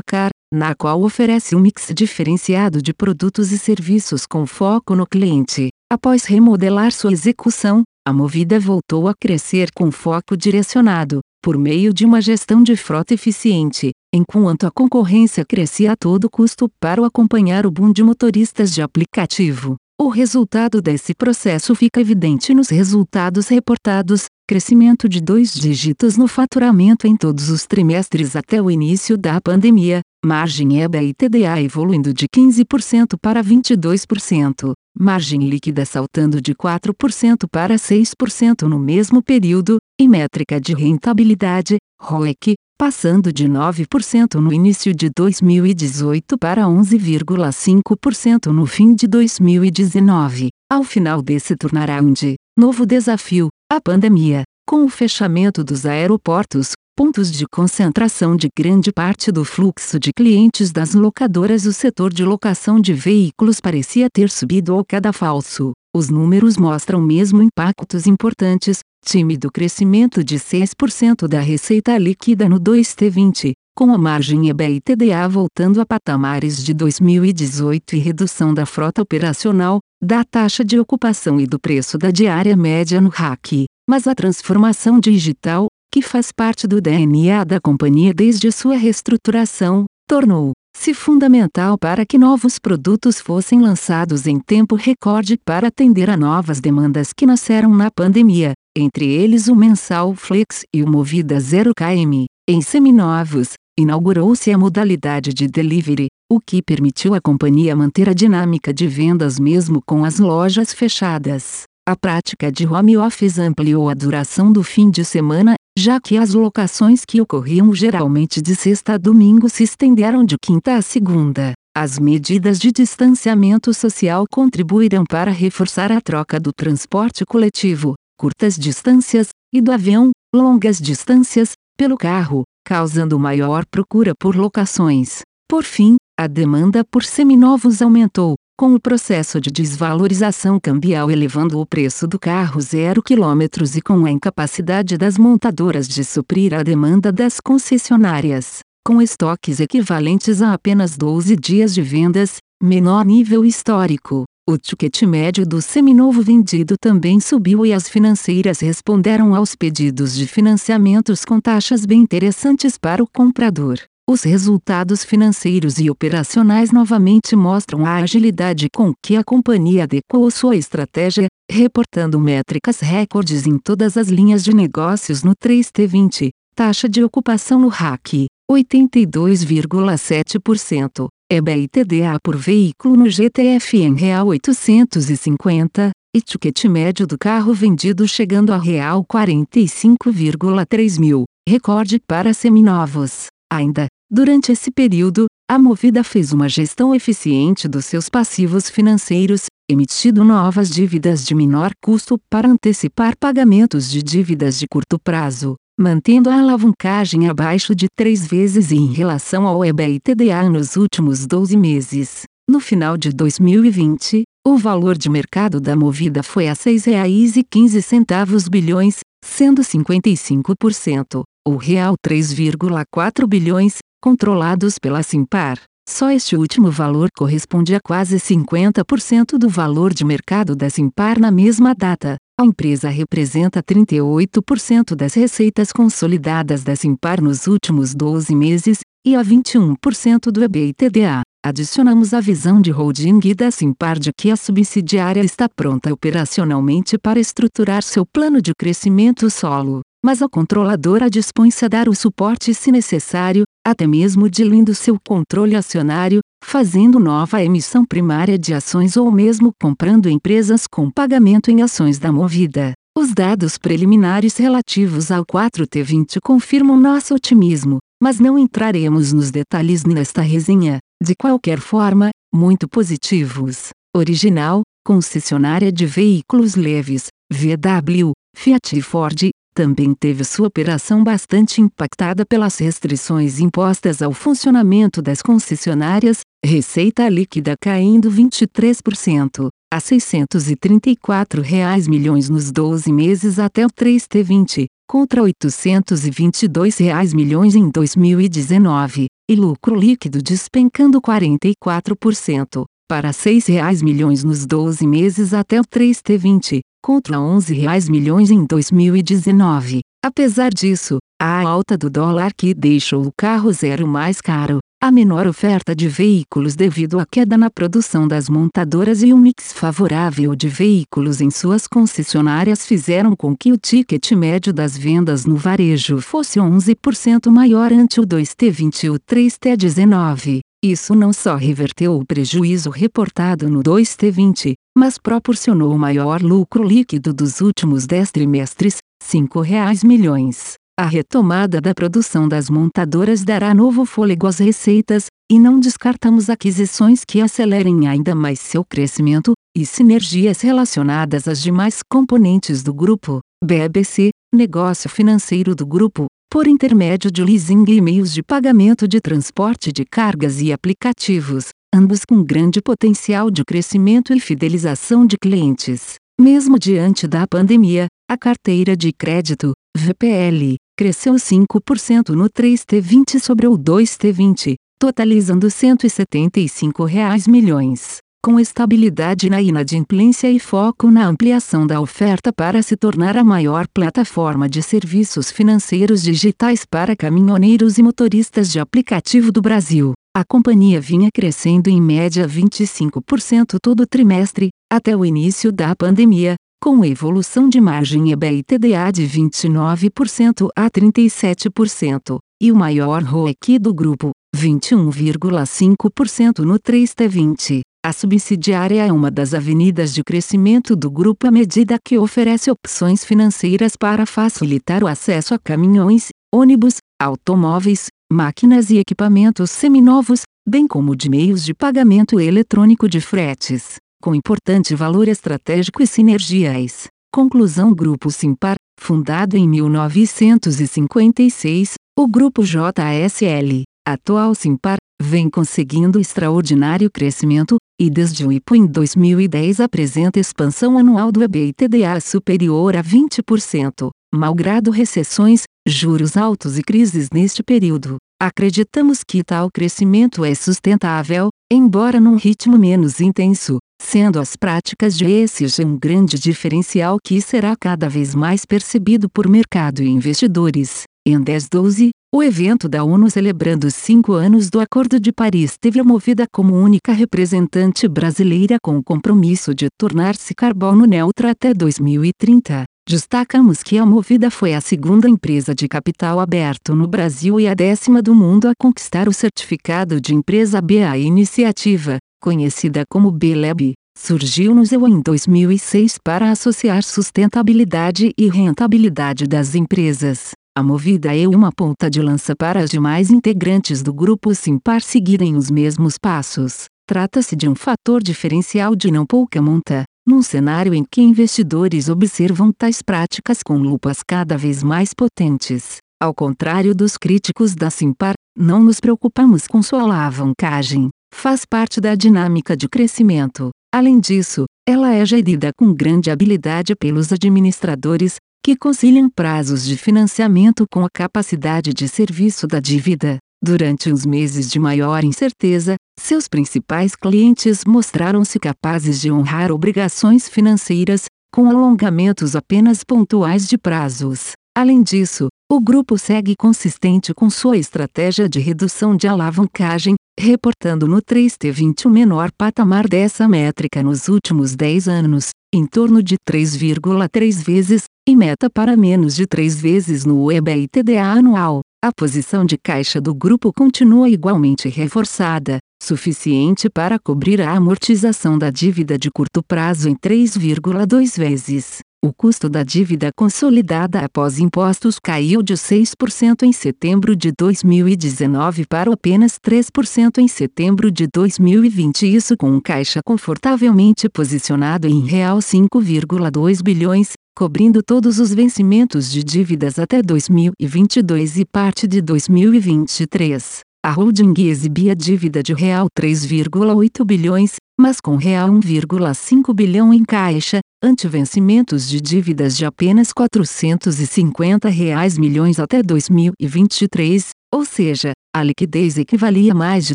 Car, 0.08 0.30
na 0.50 0.74
qual 0.74 1.04
oferece 1.04 1.58
um 1.58 1.60
mix 1.60 1.92
diferenciado 1.94 2.82
de 2.82 2.94
produtos 2.94 3.52
e 3.52 3.58
serviços 3.58 4.26
com 4.26 4.46
foco 4.46 4.96
no 4.96 5.06
cliente. 5.06 5.68
Após 5.92 6.24
remodelar 6.24 6.94
sua 6.94 7.12
execução, 7.12 7.84
a 8.08 8.14
Movida 8.14 8.60
voltou 8.60 9.08
a 9.08 9.16
crescer 9.16 9.72
com 9.74 9.92
foco 9.92 10.38
direcionado, 10.38 11.22
por 11.44 11.58
meio 11.58 11.92
de 11.92 12.06
uma 12.06 12.22
gestão 12.22 12.62
de 12.62 12.76
frota 12.76 13.16
eficiente, 13.16 13.90
enquanto 14.14 14.68
a 14.68 14.72
concorrência 14.72 15.44
crescia 15.44 15.94
a 15.94 15.96
todo 15.96 16.30
custo 16.30 16.70
para 16.80 17.04
acompanhar 17.04 17.66
o 17.66 17.72
boom 17.72 17.92
de 17.92 18.04
motoristas 18.04 18.72
de 18.72 18.84
aplicativo. 18.84 19.76
O 20.00 20.10
resultado 20.10 20.84
desse 20.84 21.16
processo 21.16 21.74
fica 21.74 22.00
evidente 22.00 22.54
nos 22.54 22.70
resultados 22.70 23.48
reportados: 23.48 24.26
crescimento 24.48 25.10
de 25.10 25.20
dois 25.20 25.52
dígitos 25.52 26.16
no 26.16 26.28
faturamento 26.28 27.08
em 27.08 27.18
todos 27.18 27.50
os 27.50 27.66
trimestres 27.66 28.36
até 28.36 28.62
o 28.62 28.70
início 28.70 29.18
da 29.18 29.42
pandemia, 29.42 30.02
margem 30.26 30.82
EBA 30.82 31.04
e 31.04 31.14
TDA 31.14 31.62
evoluindo 31.62 32.12
de 32.14 32.26
15% 32.28 33.16
para 33.22 33.44
22%, 33.44 34.74
margem 34.98 35.48
líquida 35.48 35.86
saltando 35.86 36.42
de 36.42 36.56
4% 36.56 37.48
para 37.50 37.76
6% 37.76 38.64
no 38.64 38.80
mesmo 38.80 39.22
período, 39.22 39.78
e 40.00 40.10
métrica 40.10 40.60
de 40.60 40.74
rentabilidade, 40.74 41.78
ROIC, 42.02 42.56
passando 42.78 43.32
de 43.32 43.48
9% 43.48 44.36
no 44.36 44.52
início 44.52 44.94
de 44.94 45.10
2018 45.16 46.38
para 46.38 46.64
11,5% 46.64 48.48
no 48.48 48.66
fim 48.66 48.94
de 48.94 49.08
2019. 49.08 50.50
Ao 50.70 50.84
final 50.84 51.22
desse 51.22 51.56
turnaround, 51.56 52.36
novo 52.58 52.86
desafio, 52.86 53.48
a 53.72 53.80
pandemia, 53.80 54.44
com 54.68 54.84
o 54.84 54.90
fechamento 54.90 55.64
dos 55.64 55.86
aeroportos, 55.86 56.72
pontos 56.96 57.30
de 57.30 57.46
concentração 57.46 58.38
de 58.38 58.48
grande 58.58 58.90
parte 58.90 59.30
do 59.30 59.44
fluxo 59.44 60.00
de 60.00 60.14
clientes 60.14 60.72
das 60.72 60.94
locadoras, 60.94 61.66
o 61.66 61.74
setor 61.74 62.14
de 62.14 62.24
locação 62.24 62.80
de 62.80 62.94
veículos 62.94 63.60
parecia 63.60 64.08
ter 64.10 64.30
subido 64.30 64.74
ao 64.74 64.86
cadafalso. 64.86 65.74
Os 65.94 66.10
números 66.10 66.58
mostram 66.58 67.02
mesmo 67.02 67.42
impactos 67.42 68.08
importantes, 68.08 68.80
tímido 69.06 69.52
crescimento 69.52 70.24
de 70.24 70.38
6% 70.38 71.28
da 71.28 71.42
receita 71.42 71.98
líquida 71.98 72.48
no 72.48 72.60
2T20, 72.62 73.52
com 73.76 73.94
a 73.94 73.98
margem 73.98 74.48
EBITDA 74.48 75.28
voltando 75.28 75.82
a 75.82 75.86
patamares 75.86 76.64
de 76.64 76.74
2018 76.74 77.98
e 77.98 78.00
redução 78.00 78.54
da 78.54 78.66
frota 78.66 79.02
operacional, 79.02 79.80
da 80.02 80.24
taxa 80.24 80.64
de 80.64 80.80
ocupação 80.80 81.42
e 81.42 81.46
do 81.46 81.60
preço 81.60 81.98
da 81.98 82.10
diária 82.10 82.56
média 82.56 83.02
no 83.02 83.10
RAC. 83.10 83.66
Mas 83.88 84.08
a 84.08 84.16
transformação 84.16 85.00
digital, 85.00 85.68
que 85.92 86.02
faz 86.02 86.32
parte 86.32 86.68
do 86.68 86.82
DNA 86.82 87.44
da 87.44 87.60
companhia 87.60 88.14
desde 88.14 88.52
sua 88.52 88.76
reestruturação, 88.76 89.86
tornou-se 90.08 90.94
fundamental 90.94 91.78
para 91.78 92.06
que 92.06 92.18
novos 92.18 92.60
produtos 92.60 93.20
fossem 93.20 93.62
lançados 93.62 94.28
em 94.28 94.40
tempo 94.40 94.76
recorde 94.76 95.38
para 95.38 95.68
atender 95.68 96.10
a 96.10 96.18
novas 96.18 96.60
demandas 96.60 97.12
que 97.16 97.26
nasceram 97.26 97.74
na 97.74 97.90
pandemia, 97.90 98.54
entre 98.78 99.06
eles 99.06 99.48
o 99.48 99.56
Mensal 99.56 100.14
Flex 100.14 100.64
e 100.74 100.84
o 100.84 100.90
Movida 100.90 101.38
0KM. 101.38 102.26
Em 102.48 102.62
seminovos, 102.62 103.54
inaugurou-se 103.80 104.52
a 104.52 104.58
modalidade 104.58 105.34
de 105.34 105.48
delivery, 105.48 106.08
o 106.32 106.40
que 106.40 106.62
permitiu 106.62 107.14
à 107.14 107.22
companhia 107.22 107.76
manter 107.76 108.08
a 108.10 108.14
dinâmica 108.14 108.74
de 108.74 108.88
vendas 108.88 109.40
mesmo 109.40 109.82
com 109.86 110.06
as 110.06 110.20
lojas 110.20 110.74
fechadas. 110.74 111.64
A 111.88 111.96
prática 111.96 112.52
de 112.52 112.66
home 112.66 112.98
office 112.98 113.38
ampliou 113.38 113.90
a 113.90 113.94
duração 113.94 114.52
do 114.52 114.64
fim 114.64 114.90
de 114.90 115.06
semana, 115.06 115.54
já 115.78 116.00
que 116.00 116.18
as 116.18 116.34
locações 116.34 117.04
que 117.04 117.20
ocorriam 117.20 117.74
geralmente 117.74 118.42
de 118.42 118.56
sexta 118.56 118.94
a 118.94 118.98
domingo 118.98 119.50
se 119.50 119.64
estenderam 119.64 120.24
de 120.24 120.38
quinta 120.42 120.76
a 120.76 120.82
segunda. 120.82 121.54
As 121.76 122.00
medidas 122.00 122.58
de 122.58 122.72
distanciamento 122.72 123.74
social 123.74 124.26
contribuíram 124.32 125.04
para 125.04 125.32
reforçar 125.32 125.92
a 125.92 126.00
troca 126.00 126.40
do 126.40 126.54
transporte 126.54 127.26
coletivo, 127.26 127.96
curtas 128.18 128.56
distâncias, 128.56 129.30
e 129.54 129.62
do 129.62 129.72
avião, 129.72 130.12
longas 130.34 130.80
distâncias, 130.80 131.52
pelo 131.78 131.98
carro, 131.98 132.44
causando 132.66 133.20
maior 133.20 133.66
procura 133.70 134.14
por 134.18 134.36
locações. 134.36 135.22
Por 135.50 135.64
fim, 135.64 135.98
a 136.18 136.28
demanda 136.28 136.84
por 136.90 137.04
seminovos 137.04 137.82
aumentou, 137.82 138.36
com 138.58 138.74
o 138.74 138.80
processo 138.80 139.42
de 139.42 139.52
desvalorização 139.52 140.58
cambial 140.60 141.12
elevando 141.12 141.60
o 141.60 141.66
preço 141.66 142.08
do 142.08 142.18
carro 142.18 142.62
zero 142.62 143.04
quilômetros 143.04 143.76
e 143.76 143.82
com 143.82 144.06
a 144.06 144.12
incapacidade 144.12 144.98
das 144.98 145.18
montadoras 145.18 145.88
de 145.88 146.06
suprir 146.06 146.54
a 146.54 146.64
demanda 146.64 147.12
das 147.12 147.42
concessionárias. 147.42 148.60
Com 148.86 149.02
estoques 149.02 149.60
equivalentes 149.60 150.42
a 150.42 150.54
apenas 150.54 150.96
12 150.96 151.36
dias 151.36 151.74
de 151.74 151.82
vendas, 151.82 152.38
menor 152.64 153.04
nível 153.04 153.44
histórico, 153.44 154.24
o 154.48 154.58
ticket 154.58 155.02
médio 155.02 155.46
do 155.46 155.62
seminovo 155.62 156.22
vendido 156.22 156.76
também 156.80 157.20
subiu 157.20 157.66
e 157.66 157.74
as 157.74 157.90
financeiras 157.90 158.62
responderam 158.62 159.36
aos 159.36 159.54
pedidos 159.54 160.16
de 160.16 160.28
financiamentos 160.28 161.26
com 161.26 161.42
taxas 161.42 161.86
bem 161.86 162.02
interessantes 162.02 162.78
para 162.78 163.04
o 163.04 163.08
comprador. 163.08 163.80
Os 164.08 164.22
resultados 164.22 165.04
financeiros 165.04 165.80
e 165.80 165.90
operacionais 165.90 166.72
novamente 166.72 167.36
mostram 167.36 167.88
a 167.88 167.96
agilidade 167.96 168.68
com 168.72 168.94
que 169.04 169.16
a 169.16 169.24
companhia 169.24 169.86
adequou 169.86 170.30
sua 170.30 170.56
estratégia, 170.56 171.26
reportando 171.52 172.20
métricas 172.20 172.82
recordes 172.82 173.48
em 173.48 173.58
todas 173.58 173.98
as 173.98 174.08
linhas 174.08 174.44
de 174.44 174.54
negócios 174.54 175.24
no 175.24 175.34
3T20, 175.36 176.30
taxa 176.56 176.88
de 176.88 177.04
ocupação 177.04 177.60
no 177.60 177.68
RAC, 177.68 178.28
82,7%, 178.52 181.08
EBITDA 181.32 182.20
por 182.24 182.38
veículo 182.38 182.96
no 182.96 183.10
GTF 183.10 183.78
em 183.78 183.96
real 183.96 184.28
850, 184.28 185.90
e 186.16 186.22
ticket 186.22 186.66
médio 186.66 187.08
do 187.08 187.18
carro 187.18 187.56
vendido 187.56 188.08
chegando 188.08 188.54
a 188.54 188.58
real 188.58 189.04
45,3 189.04 191.00
mil, 191.00 191.24
recorde 191.50 192.00
para 192.08 192.36
seminovos. 192.36 193.30
Ainda, 193.52 193.88
durante 194.10 194.52
esse 194.52 194.72
período, 194.72 195.26
a 195.50 195.60
Movida 195.60 196.04
fez 196.04 196.34
uma 196.34 196.50
gestão 196.50 196.96
eficiente 196.96 197.68
dos 197.68 197.86
seus 197.86 198.10
passivos 198.10 198.70
financeiros, 198.70 199.46
emitindo 199.70 200.24
novas 200.24 200.70
dívidas 200.70 201.26
de 201.26 201.36
menor 201.36 201.72
custo 201.84 202.18
para 202.30 202.48
antecipar 202.48 203.16
pagamentos 203.18 203.90
de 203.90 204.02
dívidas 204.02 204.58
de 204.58 204.66
curto 204.68 204.98
prazo, 204.98 205.56
mantendo 205.80 206.30
a 206.30 206.40
alavancagem 206.40 207.28
abaixo 207.28 207.76
de 207.76 207.88
três 207.96 208.26
vezes 208.26 208.72
em 208.72 208.92
relação 208.92 209.46
ao 209.46 209.64
EBITDA 209.64 210.50
nos 210.50 210.76
últimos 210.76 211.28
12 211.28 211.56
meses. 211.58 212.24
No 212.50 212.60
final 212.60 212.96
de 212.96 213.12
2020, 213.12 214.24
o 214.48 214.58
valor 214.58 214.96
de 214.98 215.10
mercado 215.10 215.60
da 215.60 215.76
Movida 215.76 216.22
foi 216.22 216.48
a 216.48 216.54
R$ 216.54 216.60
6,15 216.60 218.50
bilhões, 218.50 219.00
sendo 219.24 219.64
55%, 219.64 221.24
ou 221.48 221.58
real 221.58 221.96
3,4 222.06 223.26
bilhões, 223.28 223.80
controlados 224.06 224.78
pela 224.78 225.02
Simpar. 225.02 225.60
Só 225.90 226.12
este 226.12 226.38
último 226.38 226.70
valor 226.70 227.10
corresponde 227.18 227.74
a 227.74 227.80
quase 227.80 228.18
50% 228.18 229.36
do 229.36 229.50
valor 229.50 229.96
de 229.96 230.06
mercado 230.06 230.56
da 230.56 230.70
Simpar 230.70 231.20
na 231.20 231.32
mesma 231.32 231.74
data. 231.74 232.16
A 232.40 232.46
empresa 232.46 232.88
representa 232.88 233.64
38% 233.64 234.94
das 234.94 235.16
receitas 235.16 235.72
consolidadas 235.72 236.64
da 236.64 236.76
Simpar 236.76 237.20
nos 237.20 237.48
últimos 237.48 237.96
12 237.96 238.36
meses, 238.36 238.82
e 239.04 239.16
a 239.16 239.24
21% 239.24 240.32
do 240.32 240.44
EBITDA. 240.44 241.24
Adicionamos 241.44 242.14
a 242.14 242.22
visão 242.22 242.62
de 242.62 242.70
holding 242.70 243.20
da 243.36 243.50
Simpar 243.50 243.98
de 243.98 244.12
que 244.16 244.30
a 244.30 244.36
subsidiária 244.36 245.22
está 245.22 245.50
pronta 245.50 245.92
operacionalmente 245.92 246.96
para 247.00 247.20
estruturar 247.20 247.82
seu 247.82 248.06
plano 248.06 248.40
de 248.40 248.52
crescimento 248.54 249.32
solo, 249.32 249.82
mas 250.06 250.22
a 250.22 250.30
controladora 250.30 251.10
dispõe-se 251.10 251.66
a 251.66 251.68
dar 251.68 251.90
o 251.90 251.96
suporte 251.96 252.54
se 252.54 252.72
necessário, 252.72 253.46
até 253.66 253.88
mesmo 253.88 254.30
diluindo 254.30 254.76
seu 254.76 254.98
controle 255.04 255.56
acionário, 255.56 256.20
fazendo 256.44 257.00
nova 257.00 257.44
emissão 257.44 257.84
primária 257.84 258.38
de 258.38 258.54
ações 258.54 258.96
ou 258.96 259.12
mesmo 259.12 259.52
comprando 259.60 260.08
empresas 260.08 260.68
com 260.68 260.92
pagamento 260.92 261.50
em 261.50 261.64
ações 261.64 261.98
da 261.98 262.12
Movida. 262.12 262.74
Os 262.96 263.14
dados 263.14 263.58
preliminares 263.58 264.38
relativos 264.38 265.12
ao 265.12 265.26
4T20 265.26 266.20
confirmam 266.24 266.80
nosso 266.80 267.16
otimismo, 267.16 267.80
mas 268.02 268.20
não 268.20 268.38
entraremos 268.38 269.12
nos 269.12 269.32
detalhes 269.32 269.84
nesta 269.84 270.22
resenha. 270.22 270.78
De 271.04 271.14
qualquer 271.16 271.60
forma, 271.60 272.12
muito 272.34 272.70
positivos. 272.70 273.70
Original, 273.96 274.62
concessionária 274.86 275.72
de 275.72 275.86
veículos 275.86 276.56
leves, 276.56 277.08
VW, 277.34 278.12
Fiat 278.36 278.78
e 278.78 278.82
Ford, 278.82 279.30
também 279.56 279.94
teve 279.94 280.26
sua 280.26 280.48
operação 280.48 281.02
bastante 281.02 281.62
impactada 281.62 282.26
pelas 282.26 282.60
restrições 282.60 283.40
impostas 283.40 284.02
ao 284.02 284.12
funcionamento 284.12 285.02
das 285.02 285.22
concessionárias, 285.22 286.20
receita 286.46 287.08
líquida 287.08 287.56
caindo 287.60 288.12
23%, 288.12 289.48
a 289.74 289.80
634 289.80 291.42
reais 291.42 291.88
milhões 291.88 292.30
nos 292.30 292.52
12 292.52 292.92
meses 292.92 293.40
até 293.40 293.66
o 293.66 293.70
3T20, 293.70 294.66
contra 294.86 295.24
822 295.24 296.78
reais 296.78 297.14
milhões 297.14 297.56
em 297.56 297.70
2019, 297.70 299.08
e 299.30 299.36
lucro 299.36 299.74
líquido 299.74 300.22
despencando 300.22 301.02
44%, 301.02 302.66
para 302.90 303.14
6 303.14 303.48
reais 303.48 303.82
milhões 303.82 304.22
nos 304.22 304.46
12 304.46 304.86
meses 304.86 305.34
até 305.34 305.62
o 305.62 305.64
3T20, 305.64 306.60
contra 306.86 307.20
11 307.20 307.52
reais 307.52 307.90
milhões 307.90 308.30
em 308.30 308.46
2019. 308.46 309.80
Apesar 310.06 310.52
disso, 310.54 311.00
a 311.20 311.42
alta 311.42 311.76
do 311.76 311.90
dólar 311.90 312.32
que 312.32 312.54
deixou 312.54 313.08
o 313.08 313.12
carro 313.18 313.52
zero 313.52 313.88
mais 313.88 314.22
caro, 314.22 314.60
a 314.80 314.92
menor 314.92 315.26
oferta 315.26 315.76
de 315.76 315.88
veículos 315.88 316.56
devido 316.56 317.00
à 317.00 317.06
queda 317.12 317.36
na 317.36 317.50
produção 317.50 318.08
das 318.08 318.30
montadoras 318.30 319.02
e 319.02 319.12
um 319.12 319.18
mix 319.18 319.52
favorável 319.52 320.36
de 320.36 320.48
veículos 320.48 321.22
em 321.22 321.32
suas 321.32 321.66
concessionárias 321.66 322.68
fizeram 322.68 323.16
com 323.16 323.36
que 323.36 323.52
o 323.52 323.58
ticket 323.58 324.12
médio 324.12 324.54
das 324.54 324.78
vendas 324.78 325.26
no 325.26 325.38
varejo 325.38 326.00
fosse 326.00 326.40
11% 326.40 327.32
maior 327.32 327.74
ante 327.74 328.00
o 328.00 328.06
2T20 328.06 328.84
e 328.84 328.90
o 328.92 329.00
3T19. 329.00 330.42
Isso 330.64 330.96
não 330.96 331.14
só 331.14 331.36
reverteu 331.36 331.96
o 331.96 332.06
prejuízo 332.06 332.70
reportado 332.70 333.50
no 333.50 333.62
2T20, 333.62 334.54
mas 334.78 334.98
proporcionou 334.98 335.74
o 335.74 335.80
maior 335.80 336.22
lucro 336.22 336.64
líquido 336.64 337.14
dos 337.14 337.40
últimos 337.42 337.86
10 337.86 338.12
trimestres, 338.12 338.78
R$ 339.04 339.20
5,00 339.20 339.86
milhões. 339.86 340.56
A 340.78 340.86
retomada 340.86 341.62
da 341.62 341.74
produção 341.74 342.28
das 342.28 342.50
montadoras 342.50 343.24
dará 343.24 343.54
novo 343.54 343.86
fôlego 343.86 344.28
às 344.28 344.40
receitas, 344.40 345.06
e 345.32 345.40
não 345.40 345.58
descartamos 345.60 346.30
aquisições 346.30 347.06
que 347.06 347.22
acelerem 347.22 347.88
ainda 347.88 348.14
mais 348.14 348.40
seu 348.40 348.64
crescimento, 348.66 349.34
e 349.56 349.66
sinergias 349.66 350.42
relacionadas 350.42 351.30
às 351.30 351.42
demais 351.42 351.80
componentes 351.90 352.62
do 352.62 352.74
grupo, 352.74 353.20
BBC, 353.42 354.10
negócio 354.34 354.90
financeiro 354.90 355.56
do 355.56 355.66
grupo, 355.66 356.08
por 356.30 356.48
intermédio 356.48 357.12
de 357.12 357.24
leasing 357.24 357.66
e 357.68 357.82
meios 357.82 358.14
de 358.14 358.22
pagamento 358.22 358.88
de 358.88 359.00
transporte 359.00 359.72
de 359.72 359.86
cargas 359.86 360.42
e 360.42 360.52
aplicativos, 360.52 361.50
ambos 361.74 362.06
com 362.06 362.24
grande 362.24 362.62
potencial 362.62 363.32
de 363.32 363.44
crescimento 363.44 364.14
e 364.14 364.20
fidelização 364.20 365.06
de 365.06 365.18
clientes. 365.18 365.96
Mesmo 366.20 366.58
diante 366.58 367.08
da 367.08 367.28
pandemia, 367.28 367.88
a 368.10 368.18
carteira 368.18 368.76
de 368.76 368.94
crédito, 368.94 369.52
VPL, 369.76 370.56
cresceu 370.78 371.16
5% 371.16 372.10
no 372.10 372.30
3T20 372.30 373.20
sobre 373.20 373.48
o 373.48 373.58
2T20, 373.58 374.56
totalizando 374.80 375.50
175 375.50 376.86
reais 376.86 377.28
milhões 377.28 378.00
com 378.26 378.40
estabilidade 378.40 379.30
na 379.30 379.40
inadimplência 379.40 380.32
e 380.32 380.40
foco 380.40 380.90
na 380.90 381.06
ampliação 381.06 381.68
da 381.68 381.80
oferta 381.80 382.34
para 382.34 382.64
se 382.64 382.76
tornar 382.76 383.16
a 383.16 383.24
maior 383.24 383.68
plataforma 383.72 384.50
de 384.50 384.64
serviços 384.64 385.30
financeiros 385.30 386.02
digitais 386.02 386.66
para 386.66 386.96
caminhoneiros 386.96 387.78
e 387.78 387.84
motoristas 387.84 388.52
de 388.52 388.60
aplicativo 388.60 389.32
do 389.32 389.44
Brasil. 389.44 389.94
A 390.18 390.26
companhia 390.26 390.82
vinha 390.82 391.10
crescendo 391.14 391.70
em 391.70 391.80
média 391.80 392.28
25% 392.28 393.58
todo 393.62 393.86
trimestre, 393.86 394.50
até 394.74 394.98
o 394.98 395.06
início 395.06 395.52
da 395.52 395.76
pandemia, 395.76 396.34
com 396.60 396.84
evolução 396.84 397.48
de 397.48 397.62
margem 397.62 398.12
EBITDA 398.12 398.92
de 398.92 399.04
29% 399.04 400.50
a 400.56 400.68
37%, 400.68 402.18
e 402.42 402.52
o 402.52 402.56
maior 402.56 403.04
ROIC 403.04 403.60
do 403.60 403.72
grupo, 403.72 404.10
21,5% 404.36 406.40
no 406.40 406.60
3T20. 406.60 407.62
A 407.86 407.94
subsidiária 407.94 408.84
é 408.84 408.92
uma 408.92 409.12
das 409.12 409.36
avenidas 409.36 409.94
de 409.94 410.04
crescimento 410.04 410.76
do 410.76 410.90
grupo 410.90 411.28
à 411.28 411.32
medida 411.32 411.78
que 411.78 412.00
oferece 412.00 412.50
opções 412.50 413.06
financeiras 413.06 413.76
para 413.76 414.08
facilitar 414.08 414.84
o 414.84 414.88
acesso 414.88 415.36
a 415.36 415.38
caminhões, 415.38 416.08
ônibus, 416.34 416.78
automóveis, 417.00 417.90
máquinas 418.12 418.72
e 418.72 418.80
equipamentos 418.80 419.52
seminovos, 419.52 420.22
bem 420.50 420.68
como 420.68 420.96
de 420.96 421.12
meios 421.12 421.46
de 421.46 421.54
pagamento 421.54 422.20
eletrônico 422.20 422.90
de 422.90 423.00
fretes, 423.00 423.76
com 424.02 424.16
importante 424.16 424.74
valor 424.74 425.08
estratégico 425.08 425.84
e 425.84 425.86
sinergias. 425.86 426.88
Conclusão 427.14 427.72
Grupo 427.72 428.10
Simpar, 428.10 428.56
fundado 428.80 429.38
em 429.38 429.48
1956, 429.48 431.76
o 431.96 432.08
Grupo 432.08 432.44
JSL, 432.44 433.62
atual 433.88 434.34
Simpar, 434.34 434.78
vem 435.00 435.30
conseguindo 435.30 436.00
extraordinário 436.00 436.90
crescimento, 436.90 437.58
e 437.80 437.90
desde 437.90 438.26
o 438.26 438.32
IPO 438.32 438.56
em 438.56 438.66
2010 438.66 439.60
apresenta 439.60 440.20
expansão 440.20 440.78
anual 440.78 441.12
do 441.12 441.24
EBITDA 441.24 442.00
superior 442.00 442.76
a 442.76 442.84
20%, 442.84 443.90
malgrado 444.14 444.72
recessões, 444.72 445.44
juros 445.68 446.16
altos 446.16 446.58
e 446.58 446.64
crises 446.64 447.10
neste 447.12 447.44
período. 447.44 447.98
Acreditamos 448.22 449.04
que 449.06 449.24
tal 449.24 449.50
crescimento 449.52 450.24
é 450.24 450.34
sustentável, 450.34 451.30
embora 451.52 452.00
num 452.00 452.16
ritmo 452.16 452.58
menos 452.58 453.02
intenso, 453.02 453.58
sendo 453.82 454.20
as 454.20 454.38
práticas 454.38 454.98
de 454.98 455.06
ESG 455.06 455.66
um 455.66 455.78
grande 455.78 456.18
diferencial 456.18 456.98
que 457.04 457.20
será 457.22 457.56
cada 457.60 457.90
vez 457.90 458.16
mais 458.16 458.46
percebido 458.46 459.10
por 459.10 459.28
mercado 459.28 459.84
e 459.84 459.90
investidores. 459.90 460.84
Em 461.06 461.18
1012, 461.18 461.92
o 462.16 462.24
evento 462.24 462.70
da 462.70 462.82
ONU 462.82 463.12
celebrando 463.12 463.68
os 463.68 463.76
cinco 463.76 464.14
anos 464.14 464.50
do 464.50 464.62
Acordo 464.62 465.02
de 465.02 465.12
Paris 465.12 465.58
teve 465.60 465.82
a 465.82 465.84
Movida 465.84 466.26
como 466.32 466.56
única 466.56 466.94
representante 466.94 467.90
brasileira 467.90 468.56
com 468.64 468.78
o 468.78 468.84
compromisso 468.84 469.54
de 469.54 469.68
tornar-se 469.78 470.34
carbono 470.34 470.86
neutra 470.86 471.32
até 471.32 471.54
2030. 471.54 472.64
Destacamos 472.88 473.62
que 473.62 473.78
a 473.78 473.86
Movida 473.86 474.32
foi 474.32 474.54
a 474.54 474.62
segunda 474.62 475.10
empresa 475.10 475.54
de 475.54 475.68
capital 475.68 476.22
aberto 476.22 476.74
no 476.74 476.88
Brasil 476.88 477.38
e 477.38 477.50
a 477.50 477.54
décima 477.54 478.02
do 478.02 478.16
mundo 478.16 478.48
a 478.48 478.54
conquistar 478.58 479.10
o 479.10 479.14
certificado 479.14 480.00
de 480.00 480.16
empresa 480.16 480.62
B. 480.62 480.84
A 480.84 480.98
iniciativa, 480.98 481.98
conhecida 482.22 482.86
como 482.90 483.12
B-Lab, 483.12 483.74
surgiu 483.98 484.56
no 484.56 484.64
ZEU 484.64 484.88
em 484.88 485.02
2006 485.02 485.98
para 486.02 486.32
associar 486.32 486.82
sustentabilidade 486.82 488.14
e 488.18 488.30
rentabilidade 488.30 489.28
das 489.28 489.54
empresas. 489.54 490.32
A 490.58 490.64
Movida 490.64 491.14
é 491.14 491.28
uma 491.28 491.52
ponta 491.52 491.90
de 491.90 492.02
lança 492.02 492.34
para 492.34 492.62
as 492.62 492.70
demais 492.70 493.12
integrantes 493.12 493.84
do 493.84 493.94
grupo 493.94 494.34
Simpar 494.34 494.82
seguirem 494.82 495.36
os 495.36 495.52
mesmos 495.52 495.98
passos. 495.98 496.68
Trata-se 496.88 497.36
de 497.36 497.50
um 497.50 497.54
fator 497.54 498.02
diferencial 498.02 498.74
de 498.74 498.90
não 498.90 499.06
pouca 499.06 499.42
monta, 499.42 499.84
num 500.08 500.22
cenário 500.22 500.74
em 500.74 500.86
que 500.90 501.02
investidores 501.02 501.90
observam 501.90 502.54
tais 502.58 502.82
práticas 502.82 503.44
com 503.44 503.58
lupas 503.58 503.98
cada 504.02 504.38
vez 504.38 504.64
mais 504.64 504.94
potentes. 504.94 505.80
Ao 506.02 506.14
contrário 506.14 506.74
dos 506.74 506.96
críticos 506.96 507.54
da 507.54 507.70
Simpar, 507.70 508.14
não 508.34 508.64
nos 508.64 508.80
preocupamos 508.80 509.48
com 509.48 509.62
sua 509.62 509.82
alavancagem, 509.82 510.88
faz 511.14 511.44
parte 511.44 511.82
da 511.82 511.96
dinâmica 511.96 512.56
de 512.56 512.70
crescimento. 512.70 513.50
Além 513.74 514.00
disso, 514.00 514.46
ela 514.66 514.94
é 514.94 515.06
gerida 515.06 515.52
com 515.58 515.74
grande 515.74 516.10
habilidade 516.10 516.76
pelos 516.78 517.12
administradores, 517.12 518.16
que 518.46 518.56
conciliam 518.56 519.10
prazos 519.10 519.66
de 519.66 519.76
financiamento 519.76 520.68
com 520.72 520.86
a 520.86 520.88
capacidade 520.94 521.74
de 521.74 521.90
serviço 521.90 522.46
da 522.46 522.60
dívida. 522.60 523.18
Durante 523.44 523.92
os 523.92 524.06
meses 524.06 524.52
de 524.52 524.60
maior 524.60 525.04
incerteza, 525.04 525.78
seus 526.00 526.28
principais 526.28 526.96
clientes 526.96 527.66
mostraram-se 527.66 528.38
capazes 528.38 529.02
de 529.02 529.12
honrar 529.12 529.52
obrigações 529.52 530.30
financeiras, 530.30 531.06
com 531.34 531.50
alongamentos 531.50 532.36
apenas 532.36 532.84
pontuais 532.84 533.48
de 533.48 533.58
prazos. 533.58 534.34
Além 534.56 534.84
disso, 534.84 535.28
o 535.52 535.60
grupo 535.60 535.98
segue 535.98 536.36
consistente 536.38 537.16
com 537.16 537.32
sua 537.32 537.58
estratégia 537.58 538.30
de 538.30 538.40
redução 538.40 538.96
de 538.96 539.08
alavancagem, 539.08 539.96
reportando 540.20 540.88
no 540.88 541.02
3T20 541.02 541.88
o 541.88 541.90
menor 541.90 542.30
patamar 542.38 542.88
dessa 542.88 543.28
métrica 543.28 543.82
nos 543.82 544.08
últimos 544.08 544.56
10 544.56 544.88
anos, 544.88 545.32
em 545.56 545.66
torno 545.66 546.04
de 546.04 546.16
3,3 546.30 547.44
vezes, 547.44 547.84
e 548.08 548.16
meta 548.16 548.50
para 548.50 548.76
menos 548.76 549.16
de 549.16 549.26
3 549.26 549.60
vezes 549.60 550.06
no 550.06 550.32
EBITDA 550.32 551.02
anual. 551.02 551.62
A 551.84 551.92
posição 551.96 552.44
de 552.44 552.58
caixa 552.58 553.00
do 553.00 553.14
grupo 553.14 553.54
continua 553.54 554.10
igualmente 554.10 554.68
reforçada, 554.68 555.60
suficiente 555.82 556.70
para 556.70 557.00
cobrir 557.00 557.42
a 557.42 557.52
amortização 557.52 558.38
da 558.38 558.50
dívida 558.50 558.98
de 558.98 559.10
curto 559.10 559.42
prazo 559.42 559.88
em 559.88 559.96
3,2 559.96 561.18
vezes. 561.18 561.85
O 562.06 562.14
custo 562.14 562.48
da 562.48 562.62
dívida 562.62 563.10
consolidada 563.18 564.02
após 564.02 564.38
impostos 564.38 565.00
caiu 565.00 565.42
de 565.42 565.56
6% 565.56 566.44
em 566.44 566.52
setembro 566.52 567.16
de 567.16 567.32
2019 567.36 568.68
para 568.68 568.94
apenas 568.94 569.40
3% 569.40 570.20
em 570.20 570.28
setembro 570.28 570.92
de 570.92 571.08
2020, 571.12 572.06
isso 572.06 572.38
com 572.38 572.52
um 572.52 572.62
caixa 572.62 573.00
confortavelmente 573.04 574.08
posicionado 574.08 574.88
em 574.88 575.00
real 575.00 575.40
5,2 575.40 576.62
bilhões, 576.62 577.14
cobrindo 577.36 577.82
todos 577.82 578.20
os 578.20 578.32
vencimentos 578.32 579.12
de 579.12 579.24
dívidas 579.24 579.80
até 579.80 580.00
2022 580.04 581.40
e 581.40 581.44
parte 581.44 581.88
de 581.88 582.04
2023. 582.04 583.62
A 583.86 583.92
holding 583.92 584.34
exibia 584.40 584.96
dívida 584.96 585.44
de 585.44 585.54
real 585.54 585.86
3,8 585.96 587.06
bilhões, 587.06 587.58
mas 587.80 588.02
com 588.02 588.16
real 588.16 588.50
1,5 588.50 589.54
bilhão 589.54 589.94
em 589.94 590.04
caixa, 590.04 590.58
ante 590.84 591.08
vencimentos 591.08 591.88
de 591.88 592.02
dívidas 592.02 592.58
de 592.58 592.66
apenas 592.66 593.14
450 593.14 594.70
reais 594.70 595.20
milhões 595.20 595.60
até 595.60 595.84
2023, 595.84 597.30
ou 597.54 597.64
seja, 597.64 598.14
a 598.36 598.42
liquidez 598.42 598.98
equivalia 598.98 599.52
a 599.52 599.56
mais 599.56 599.86
de 599.86 599.94